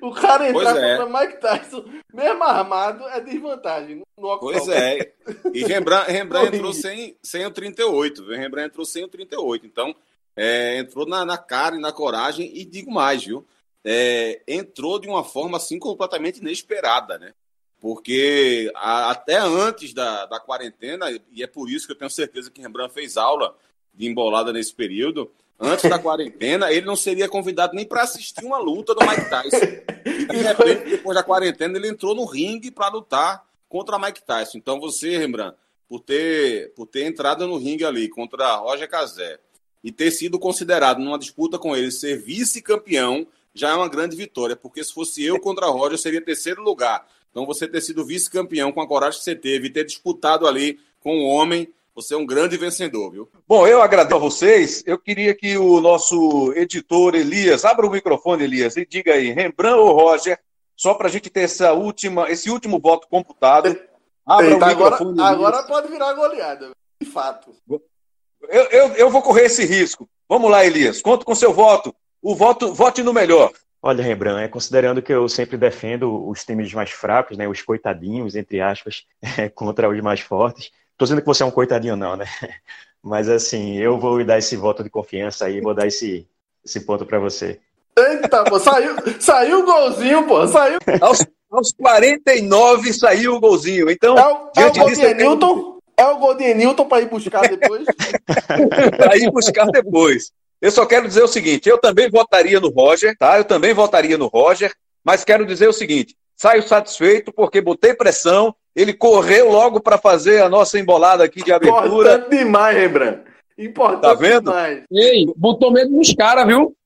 O 0.00 0.12
cara 0.12 0.48
entrar 0.48 0.76
é. 0.76 0.96
contra 0.96 1.20
Mike 1.20 1.40
Tyson, 1.40 1.84
mesmo 2.12 2.42
armado, 2.42 3.04
é 3.08 3.20
desvantagem. 3.20 4.02
No 4.16 4.38
pois 4.38 4.68
é. 4.68 5.12
E 5.52 5.64
Rembrandt, 5.64 6.10
Rembrandt 6.10 6.56
entrou 6.56 6.72
sem, 6.72 7.16
sem 7.22 7.46
o 7.46 7.50
38, 7.50 8.24
viu? 8.24 8.36
Rembrandt 8.36 8.68
entrou 8.68 8.84
sem 8.84 9.04
o 9.04 9.08
38. 9.08 9.66
Então, 9.66 9.94
é, 10.36 10.78
entrou 10.78 11.06
na, 11.06 11.24
na, 11.24 11.38
cara 11.38 11.76
e 11.76 11.80
na 11.80 11.92
coragem, 11.92 12.50
e 12.54 12.64
digo 12.64 12.90
mais, 12.90 13.24
viu? 13.24 13.46
É, 13.84 14.40
entrou 14.46 14.98
de 14.98 15.08
uma 15.08 15.24
forma 15.24 15.56
assim 15.56 15.78
completamente 15.78 16.38
inesperada, 16.38 17.18
né? 17.18 17.32
Porque 17.80 18.70
a, 18.74 19.10
até 19.10 19.38
antes 19.38 19.94
da, 19.94 20.26
da 20.26 20.40
quarentena, 20.40 21.06
e 21.32 21.42
é 21.42 21.46
por 21.46 21.70
isso 21.70 21.86
que 21.86 21.92
eu 21.92 21.98
tenho 21.98 22.10
certeza 22.10 22.50
que 22.50 22.60
Rembrandt 22.60 22.92
fez 22.92 23.16
aula 23.16 23.56
de 23.94 24.06
embolada 24.06 24.52
nesse 24.52 24.74
período, 24.74 25.30
antes 25.58 25.88
da 25.88 25.98
quarentena, 25.98 26.70
ele 26.72 26.86
não 26.86 26.96
seria 26.96 27.28
convidado 27.28 27.74
nem 27.74 27.84
para 27.84 28.02
assistir 28.02 28.44
uma 28.44 28.58
luta 28.58 28.94
do 28.94 29.06
Mike 29.06 29.28
Tyson. 29.28 29.66
E 30.04 30.26
de 30.26 30.36
repente, 30.42 30.90
depois 30.90 31.16
da 31.16 31.22
quarentena, 31.22 31.76
ele 31.76 31.88
entrou 31.88 32.14
no 32.14 32.24
ringue 32.24 32.70
para 32.70 32.88
lutar 32.88 33.44
contra 33.68 33.98
Mike 33.98 34.24
Tyson. 34.24 34.58
Então 34.58 34.78
você, 34.78 35.18
Rembrandt, 35.18 35.56
por 35.88 36.00
ter, 36.00 36.72
por 36.74 36.86
ter 36.86 37.04
entrado 37.04 37.46
no 37.46 37.56
ringue 37.56 37.84
ali 37.84 38.08
contra 38.08 38.56
Roger 38.56 38.88
Cazé, 38.88 39.40
e 39.82 39.92
ter 39.92 40.10
sido 40.10 40.38
considerado 40.38 40.98
numa 40.98 41.18
disputa 41.18 41.58
com 41.58 41.76
ele 41.76 41.90
ser 41.90 42.18
vice-campeão 42.18 43.26
já 43.54 43.70
é 43.70 43.74
uma 43.74 43.88
grande 43.88 44.16
vitória, 44.16 44.54
porque 44.54 44.82
se 44.84 44.92
fosse 44.92 45.24
eu 45.24 45.40
contra 45.40 45.66
a 45.66 45.70
Roger, 45.70 45.92
eu 45.92 45.98
seria 45.98 46.20
terceiro 46.20 46.62
lugar. 46.62 47.06
Então 47.30 47.46
você 47.46 47.66
ter 47.66 47.80
sido 47.80 48.04
vice-campeão 48.04 48.70
com 48.70 48.80
a 48.80 48.86
coragem 48.86 49.18
que 49.18 49.24
você 49.24 49.34
teve 49.34 49.66
e 49.66 49.70
ter 49.70 49.84
disputado 49.84 50.46
ali 50.46 50.78
com 51.00 51.18
o 51.18 51.26
homem, 51.26 51.72
você 51.98 52.14
é 52.14 52.16
um 52.16 52.24
grande 52.24 52.56
vencedor, 52.56 53.10
viu? 53.10 53.28
Bom, 53.46 53.66
eu 53.66 53.82
agradeço 53.82 54.14
a 54.14 54.20
vocês. 54.20 54.84
Eu 54.86 54.96
queria 54.96 55.34
que 55.34 55.58
o 55.58 55.80
nosso 55.80 56.52
editor 56.54 57.16
Elias, 57.16 57.64
abra 57.64 57.84
o 57.84 57.90
microfone, 57.90 58.44
Elias, 58.44 58.76
e 58.76 58.86
diga 58.86 59.14
aí, 59.14 59.32
Rembrandt 59.32 59.80
ou 59.80 59.92
Roger, 59.92 60.38
só 60.76 60.94
para 60.94 61.08
a 61.08 61.10
gente 61.10 61.28
ter 61.28 61.40
essa 61.40 61.72
última, 61.72 62.30
esse 62.30 62.50
último 62.50 62.78
voto 62.78 63.08
computado. 63.08 63.76
Abra 64.24 64.46
Eita, 64.46 64.64
o 64.64 64.68
microfone. 64.68 65.20
Agora, 65.20 65.56
agora 65.58 65.62
pode 65.66 65.88
virar 65.88 66.12
goleada, 66.12 66.70
de 67.00 67.08
fato. 67.08 67.52
Eu, 67.68 68.64
eu, 68.70 68.88
eu 68.94 69.10
vou 69.10 69.20
correr 69.20 69.46
esse 69.46 69.64
risco. 69.64 70.08
Vamos 70.28 70.48
lá, 70.52 70.64
Elias. 70.64 71.02
Conto 71.02 71.26
com 71.26 71.34
seu 71.34 71.52
voto. 71.52 71.92
O 72.22 72.36
voto, 72.36 72.72
vote 72.72 73.02
no 73.02 73.12
melhor. 73.12 73.50
Olha, 73.82 74.04
Rembrandt, 74.04 74.44
é, 74.44 74.48
considerando 74.48 75.02
que 75.02 75.12
eu 75.12 75.28
sempre 75.28 75.56
defendo 75.56 76.28
os 76.28 76.44
times 76.44 76.72
mais 76.72 76.90
fracos, 76.90 77.36
né, 77.36 77.48
os 77.48 77.62
coitadinhos, 77.62 78.36
entre 78.36 78.60
aspas, 78.60 79.04
é, 79.36 79.48
contra 79.50 79.88
os 79.88 80.00
mais 80.00 80.20
fortes. 80.20 80.70
Estou 80.98 81.06
dizendo 81.06 81.20
que 81.20 81.28
você 81.28 81.44
é 81.44 81.46
um 81.46 81.50
coitadinho, 81.52 81.94
não, 81.94 82.16
né? 82.16 82.26
Mas 83.00 83.28
assim, 83.28 83.78
eu 83.78 84.00
vou 84.00 84.24
dar 84.24 84.36
esse 84.36 84.56
voto 84.56 84.82
de 84.82 84.90
confiança 84.90 85.44
aí, 85.44 85.60
vou 85.60 85.72
dar 85.72 85.86
esse, 85.86 86.26
esse 86.64 86.80
ponto 86.80 87.06
para 87.06 87.20
você. 87.20 87.60
Eita, 87.96 88.42
pô, 88.42 88.58
saiu, 88.58 88.96
saiu 89.20 89.60
o 89.60 89.64
golzinho, 89.64 90.26
pô, 90.26 90.44
saiu. 90.48 90.80
Aos, 91.00 91.24
aos 91.52 91.72
49 91.72 92.92
saiu 92.92 93.36
o 93.36 93.40
golzinho. 93.40 93.88
Então, 93.88 94.18
É 94.18 94.26
o, 94.26 94.50
é 94.56 94.66
o 94.66 94.72
gol 94.72 94.88
disso, 94.88 95.00
de 95.00 95.14
Newton? 95.14 95.78
É 95.96 96.04
o 96.04 96.18
gol 96.18 96.34
de 96.34 96.52
Newton 96.52 96.88
para 96.88 97.02
ir 97.02 97.08
buscar 97.08 97.42
depois? 97.42 97.86
para 98.98 99.16
ir 99.16 99.30
buscar 99.30 99.66
depois. 99.66 100.32
Eu 100.60 100.72
só 100.72 100.84
quero 100.84 101.06
dizer 101.06 101.22
o 101.22 101.28
seguinte: 101.28 101.68
eu 101.68 101.78
também 101.78 102.10
votaria 102.10 102.58
no 102.58 102.70
Roger, 102.70 103.16
tá? 103.16 103.38
Eu 103.38 103.44
também 103.44 103.72
votaria 103.72 104.18
no 104.18 104.26
Roger, 104.26 104.74
mas 105.04 105.22
quero 105.22 105.46
dizer 105.46 105.68
o 105.68 105.72
seguinte: 105.72 106.16
saio 106.36 106.66
satisfeito 106.66 107.32
porque 107.32 107.60
botei 107.60 107.94
pressão, 107.94 108.52
ele 108.78 108.94
correu 108.94 109.50
logo 109.50 109.80
para 109.80 109.98
fazer 109.98 110.40
a 110.40 110.48
nossa 110.48 110.78
embolada 110.78 111.24
aqui 111.24 111.42
de 111.42 111.52
abertura. 111.52 112.14
Importante 112.14 112.30
demais, 112.30 112.76
Rembrandt. 112.76 113.22
Importante 113.58 114.02
Tá 114.02 114.14
vendo? 114.14 114.50
demais. 114.52 114.84
Ei, 114.92 115.26
botou 115.36 115.72
medo 115.72 115.90
nos 115.90 116.14
caras, 116.14 116.46
viu? 116.46 116.76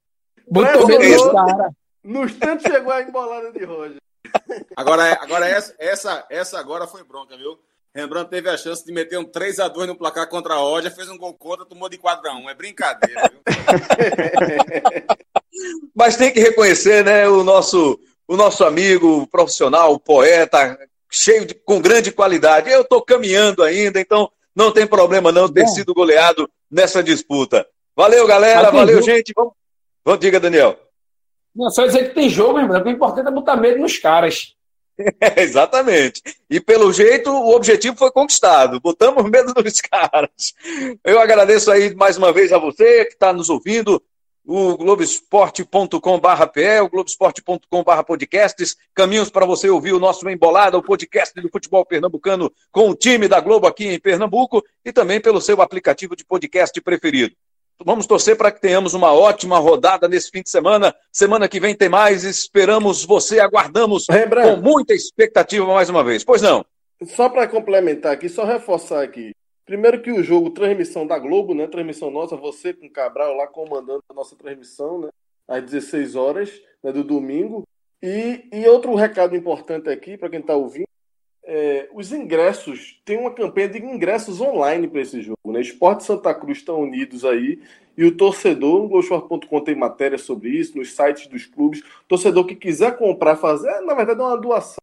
Botou 0.48 0.86
medo 0.86 1.04
nos 1.04 1.32
caras. 1.32 1.72
No 2.02 2.24
instante 2.24 2.62
chegou 2.62 2.90
a 2.90 3.02
embolada 3.02 3.52
de 3.52 3.62
Roger. 3.64 3.98
Agora, 4.74 5.18
agora 5.20 5.46
essa, 5.46 5.74
essa, 5.78 6.24
essa 6.30 6.58
agora 6.58 6.86
foi 6.86 7.04
bronca, 7.04 7.36
viu? 7.36 7.58
Rembrandt 7.94 8.30
teve 8.30 8.48
a 8.48 8.56
chance 8.56 8.82
de 8.82 8.90
meter 8.90 9.18
um 9.18 9.24
3x2 9.24 9.86
no 9.86 9.94
placar 9.94 10.26
contra 10.30 10.54
a 10.54 10.56
Roger, 10.56 10.94
fez 10.94 11.10
um 11.10 11.18
gol 11.18 11.34
contra, 11.34 11.66
tomou 11.66 11.90
de 11.90 11.98
4x1. 11.98 12.48
É 12.48 12.54
brincadeira, 12.54 13.30
viu? 13.30 13.40
Mas 15.94 16.16
tem 16.16 16.32
que 16.32 16.40
reconhecer, 16.40 17.04
né, 17.04 17.28
o 17.28 17.44
nosso, 17.44 18.00
o 18.26 18.34
nosso 18.34 18.64
amigo 18.64 19.26
profissional, 19.26 20.00
poeta, 20.00 20.78
cheio 21.12 21.44
de, 21.44 21.54
com 21.54 21.80
grande 21.80 22.10
qualidade. 22.10 22.70
Eu 22.70 22.80
estou 22.80 23.02
caminhando 23.02 23.62
ainda, 23.62 24.00
então 24.00 24.30
não 24.56 24.72
tem 24.72 24.86
problema 24.86 25.30
não 25.30 25.48
ter 25.48 25.64
Bom. 25.64 25.68
sido 25.68 25.94
goleado 25.94 26.50
nessa 26.70 27.02
disputa. 27.02 27.66
Valeu, 27.94 28.26
galera, 28.26 28.70
valeu, 28.70 28.96
jogo. 28.96 29.06
gente. 29.06 29.32
Vamos, 29.36 29.52
vamos, 30.04 30.20
diga, 30.20 30.40
Daniel. 30.40 30.78
Não, 31.54 31.70
só 31.70 31.86
dizer 31.86 32.08
que 32.08 32.14
tem 32.14 32.30
jogo, 32.30 32.58
Rembrandt. 32.58 32.88
O 32.88 32.90
importante 32.90 33.28
é 33.28 33.30
botar 33.30 33.56
medo 33.56 33.78
nos 33.78 33.98
caras. 33.98 34.54
É, 35.20 35.42
exatamente. 35.42 36.22
E 36.48 36.58
pelo 36.60 36.92
jeito 36.92 37.30
o 37.30 37.54
objetivo 37.54 37.96
foi 37.96 38.10
conquistado. 38.10 38.80
Botamos 38.80 39.28
medo 39.30 39.52
nos 39.62 39.80
caras. 39.80 40.54
Eu 41.04 41.20
agradeço 41.20 41.70
aí 41.70 41.94
mais 41.94 42.16
uma 42.16 42.32
vez 42.32 42.52
a 42.52 42.58
você 42.58 43.04
que 43.04 43.12
está 43.12 43.32
nos 43.32 43.50
ouvindo. 43.50 44.02
O 44.44 44.76
Globoesporte.com.br 44.76 46.46
PE, 46.52 46.80
o 46.80 46.88
Globoesporte.com.br 46.88 48.02
podcasts, 48.04 48.76
caminhos 48.92 49.30
para 49.30 49.46
você 49.46 49.70
ouvir 49.70 49.92
o 49.92 50.00
nosso 50.00 50.28
Embolada, 50.28 50.76
o 50.76 50.82
podcast 50.82 51.40
do 51.40 51.48
futebol 51.48 51.86
pernambucano 51.86 52.52
com 52.72 52.90
o 52.90 52.94
time 52.94 53.28
da 53.28 53.38
Globo 53.38 53.68
aqui 53.68 53.86
em 53.86 54.00
Pernambuco 54.00 54.64
e 54.84 54.92
também 54.92 55.20
pelo 55.20 55.40
seu 55.40 55.62
aplicativo 55.62 56.16
de 56.16 56.24
podcast 56.24 56.80
preferido. 56.80 57.36
Vamos 57.84 58.06
torcer 58.06 58.36
para 58.36 58.50
que 58.50 58.60
tenhamos 58.60 58.94
uma 58.94 59.12
ótima 59.12 59.58
rodada 59.58 60.08
nesse 60.08 60.30
fim 60.30 60.42
de 60.42 60.50
semana. 60.50 60.94
Semana 61.10 61.48
que 61.48 61.60
vem 61.60 61.74
tem 61.74 61.88
mais. 61.88 62.24
Esperamos 62.24 63.04
você, 63.04 63.40
aguardamos 63.40 64.06
com 64.06 64.56
muita 64.56 64.94
expectativa 64.94 65.66
mais 65.66 65.88
uma 65.88 66.02
vez. 66.02 66.24
Pois 66.24 66.42
não. 66.42 66.64
só 67.04 67.28
para 67.28 67.48
complementar 67.48 68.12
aqui, 68.12 68.28
só 68.28 68.44
reforçar 68.44 69.02
aqui. 69.02 69.32
Primeiro 69.64 70.02
que 70.02 70.10
o 70.10 70.22
jogo, 70.22 70.50
transmissão 70.50 71.06
da 71.06 71.18
Globo, 71.18 71.54
né? 71.54 71.66
Transmissão 71.66 72.10
nossa, 72.10 72.36
você 72.36 72.72
com 72.72 72.88
Cabral 72.88 73.36
lá 73.36 73.46
comandando 73.46 74.02
a 74.08 74.14
nossa 74.14 74.34
transmissão, 74.36 75.00
né? 75.00 75.08
Às 75.46 75.62
16 75.64 76.16
horas 76.16 76.62
né, 76.82 76.92
do 76.92 77.04
domingo. 77.04 77.62
E, 78.02 78.48
e 78.52 78.66
outro 78.66 78.94
recado 78.94 79.36
importante 79.36 79.88
aqui, 79.88 80.16
para 80.16 80.28
quem 80.28 80.40
está 80.40 80.56
ouvindo, 80.56 80.88
é, 81.44 81.88
os 81.92 82.12
ingressos, 82.12 83.00
tem 83.04 83.18
uma 83.18 83.30
campanha 83.32 83.68
de 83.68 83.78
ingressos 83.78 84.40
online 84.40 84.88
para 84.88 85.00
esse 85.00 85.20
jogo, 85.20 85.52
né? 85.52 85.60
Esporte 85.60 86.04
Santa 86.04 86.34
Cruz 86.34 86.58
estão 86.58 86.80
unidos 86.80 87.24
aí, 87.24 87.60
e 87.96 88.04
o 88.04 88.16
torcedor, 88.16 88.82
no 88.82 88.88
Globoesporte.com 88.88 89.60
tem 89.60 89.74
matéria 89.74 90.18
sobre 90.18 90.50
isso, 90.50 90.76
nos 90.76 90.92
sites 90.92 91.26
dos 91.26 91.46
clubes, 91.46 91.82
torcedor 92.08 92.46
que 92.46 92.56
quiser 92.56 92.96
comprar, 92.96 93.36
fazer, 93.36 93.80
na 93.82 93.94
verdade 93.94 94.20
é 94.20 94.24
uma 94.24 94.40
doação, 94.40 94.82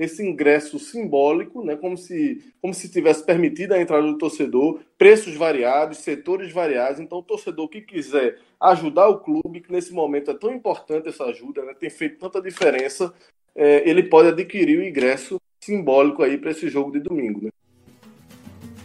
esse 0.00 0.26
ingresso 0.26 0.78
simbólico, 0.78 1.62
né? 1.62 1.76
Como 1.76 1.94
se, 1.94 2.42
como 2.62 2.72
se 2.72 2.90
tivesse 2.90 3.22
permitido 3.22 3.74
a 3.74 3.80
entrada 3.80 4.06
do 4.06 4.16
torcedor, 4.16 4.80
preços 4.96 5.36
variados, 5.36 5.98
setores 5.98 6.50
variados, 6.50 7.00
então 7.00 7.18
o 7.18 7.22
torcedor 7.22 7.68
que 7.68 7.82
quiser 7.82 8.38
ajudar 8.58 9.08
o 9.08 9.18
clube, 9.18 9.60
que 9.60 9.70
nesse 9.70 9.92
momento 9.92 10.30
é 10.30 10.34
tão 10.34 10.54
importante 10.54 11.10
essa 11.10 11.24
ajuda, 11.24 11.62
né? 11.66 11.74
tem 11.78 11.90
feito 11.90 12.18
tanta 12.18 12.40
diferença, 12.40 13.12
é, 13.54 13.86
ele 13.88 14.04
pode 14.04 14.28
adquirir 14.28 14.78
o 14.78 14.84
ingresso 14.84 15.38
simbólico 15.60 16.22
aí 16.22 16.38
para 16.38 16.52
esse 16.52 16.66
jogo 16.70 16.90
de 16.90 17.00
domingo. 17.00 17.44
Né? 17.44 17.50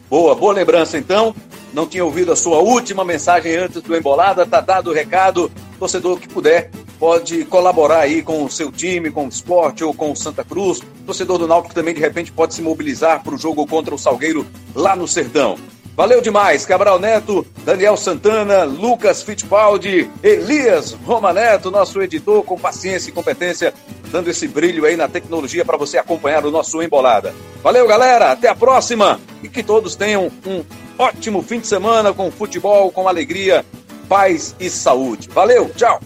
Boa, 0.10 0.36
boa 0.36 0.54
lembrança 0.54 0.98
então. 0.98 1.36
Não 1.74 1.86
tinha 1.86 2.06
ouvido 2.06 2.32
a 2.32 2.36
sua 2.36 2.60
última 2.60 3.04
mensagem 3.04 3.56
antes 3.56 3.82
do 3.82 3.96
Embolada, 3.96 4.46
tá 4.46 4.62
dado 4.62 4.90
o 4.90 4.94
recado. 4.94 5.52
Torcedor 5.78 6.20
que 6.20 6.28
puder 6.28 6.72
pode 6.98 7.44
colaborar 7.46 8.00
aí 8.00 8.22
com 8.22 8.46
o 8.46 8.50
seu 8.50 8.72
time, 8.72 9.12
com 9.12 9.26
o 9.26 9.30
esporte 9.30 9.84
ou 9.84 9.94
com 9.94 10.12
o 10.12 10.16
Santa 10.16 10.44
Cruz. 10.44 10.82
Torcedor 11.06 11.38
do 11.38 11.48
Náutico 11.48 11.76
também 11.76 11.94
de 11.94 12.00
repente 12.00 12.32
pode 12.32 12.54
se 12.54 12.62
mobilizar 12.62 13.24
para 13.24 13.36
o 13.36 13.38
jogo 13.38 13.68
contra 13.68 13.94
o 13.94 13.98
Salgueiro 13.98 14.46
lá 14.74 14.96
no 14.96 15.08
Sertão. 15.08 15.58
Valeu 15.96 16.20
demais, 16.20 16.66
Cabral 16.66 17.00
Neto, 17.00 17.48
Daniel 17.64 17.96
Santana, 17.96 18.66
Lucas 18.66 19.24
Fittipaldi, 19.24 20.12
Elias 20.22 20.92
Roma 20.92 21.32
Neto, 21.32 21.72
nosso 21.72 22.02
editor 22.02 22.44
com 22.44 22.60
paciência 22.60 23.10
e 23.10 23.14
competência, 23.14 23.74
dando 24.12 24.30
esse 24.30 24.46
brilho 24.46 24.86
aí 24.86 24.98
na 24.98 25.08
tecnologia 25.08 25.64
para 25.64 25.78
você 25.78 25.98
acompanhar 25.98 26.46
o 26.46 26.52
nosso 26.52 26.84
Embolada. 26.84 27.34
Valeu, 27.64 27.88
galera, 27.88 28.34
até 28.34 28.50
a 28.50 28.56
próxima 28.56 29.22
e 29.42 29.48
que 29.48 29.64
todos 29.64 29.96
tenham 29.96 30.30
um 30.46 30.66
ótimo 31.00 31.42
fim 31.42 31.62
de 31.62 31.68
semana 31.68 32.14
com 32.14 32.30
futebol, 32.30 32.92
com 32.92 33.08
alegria, 33.08 33.66
paz 34.10 34.54
e 34.60 34.70
saúde. 34.70 35.30
Valeu, 35.30 35.72
tchau! 35.78 36.02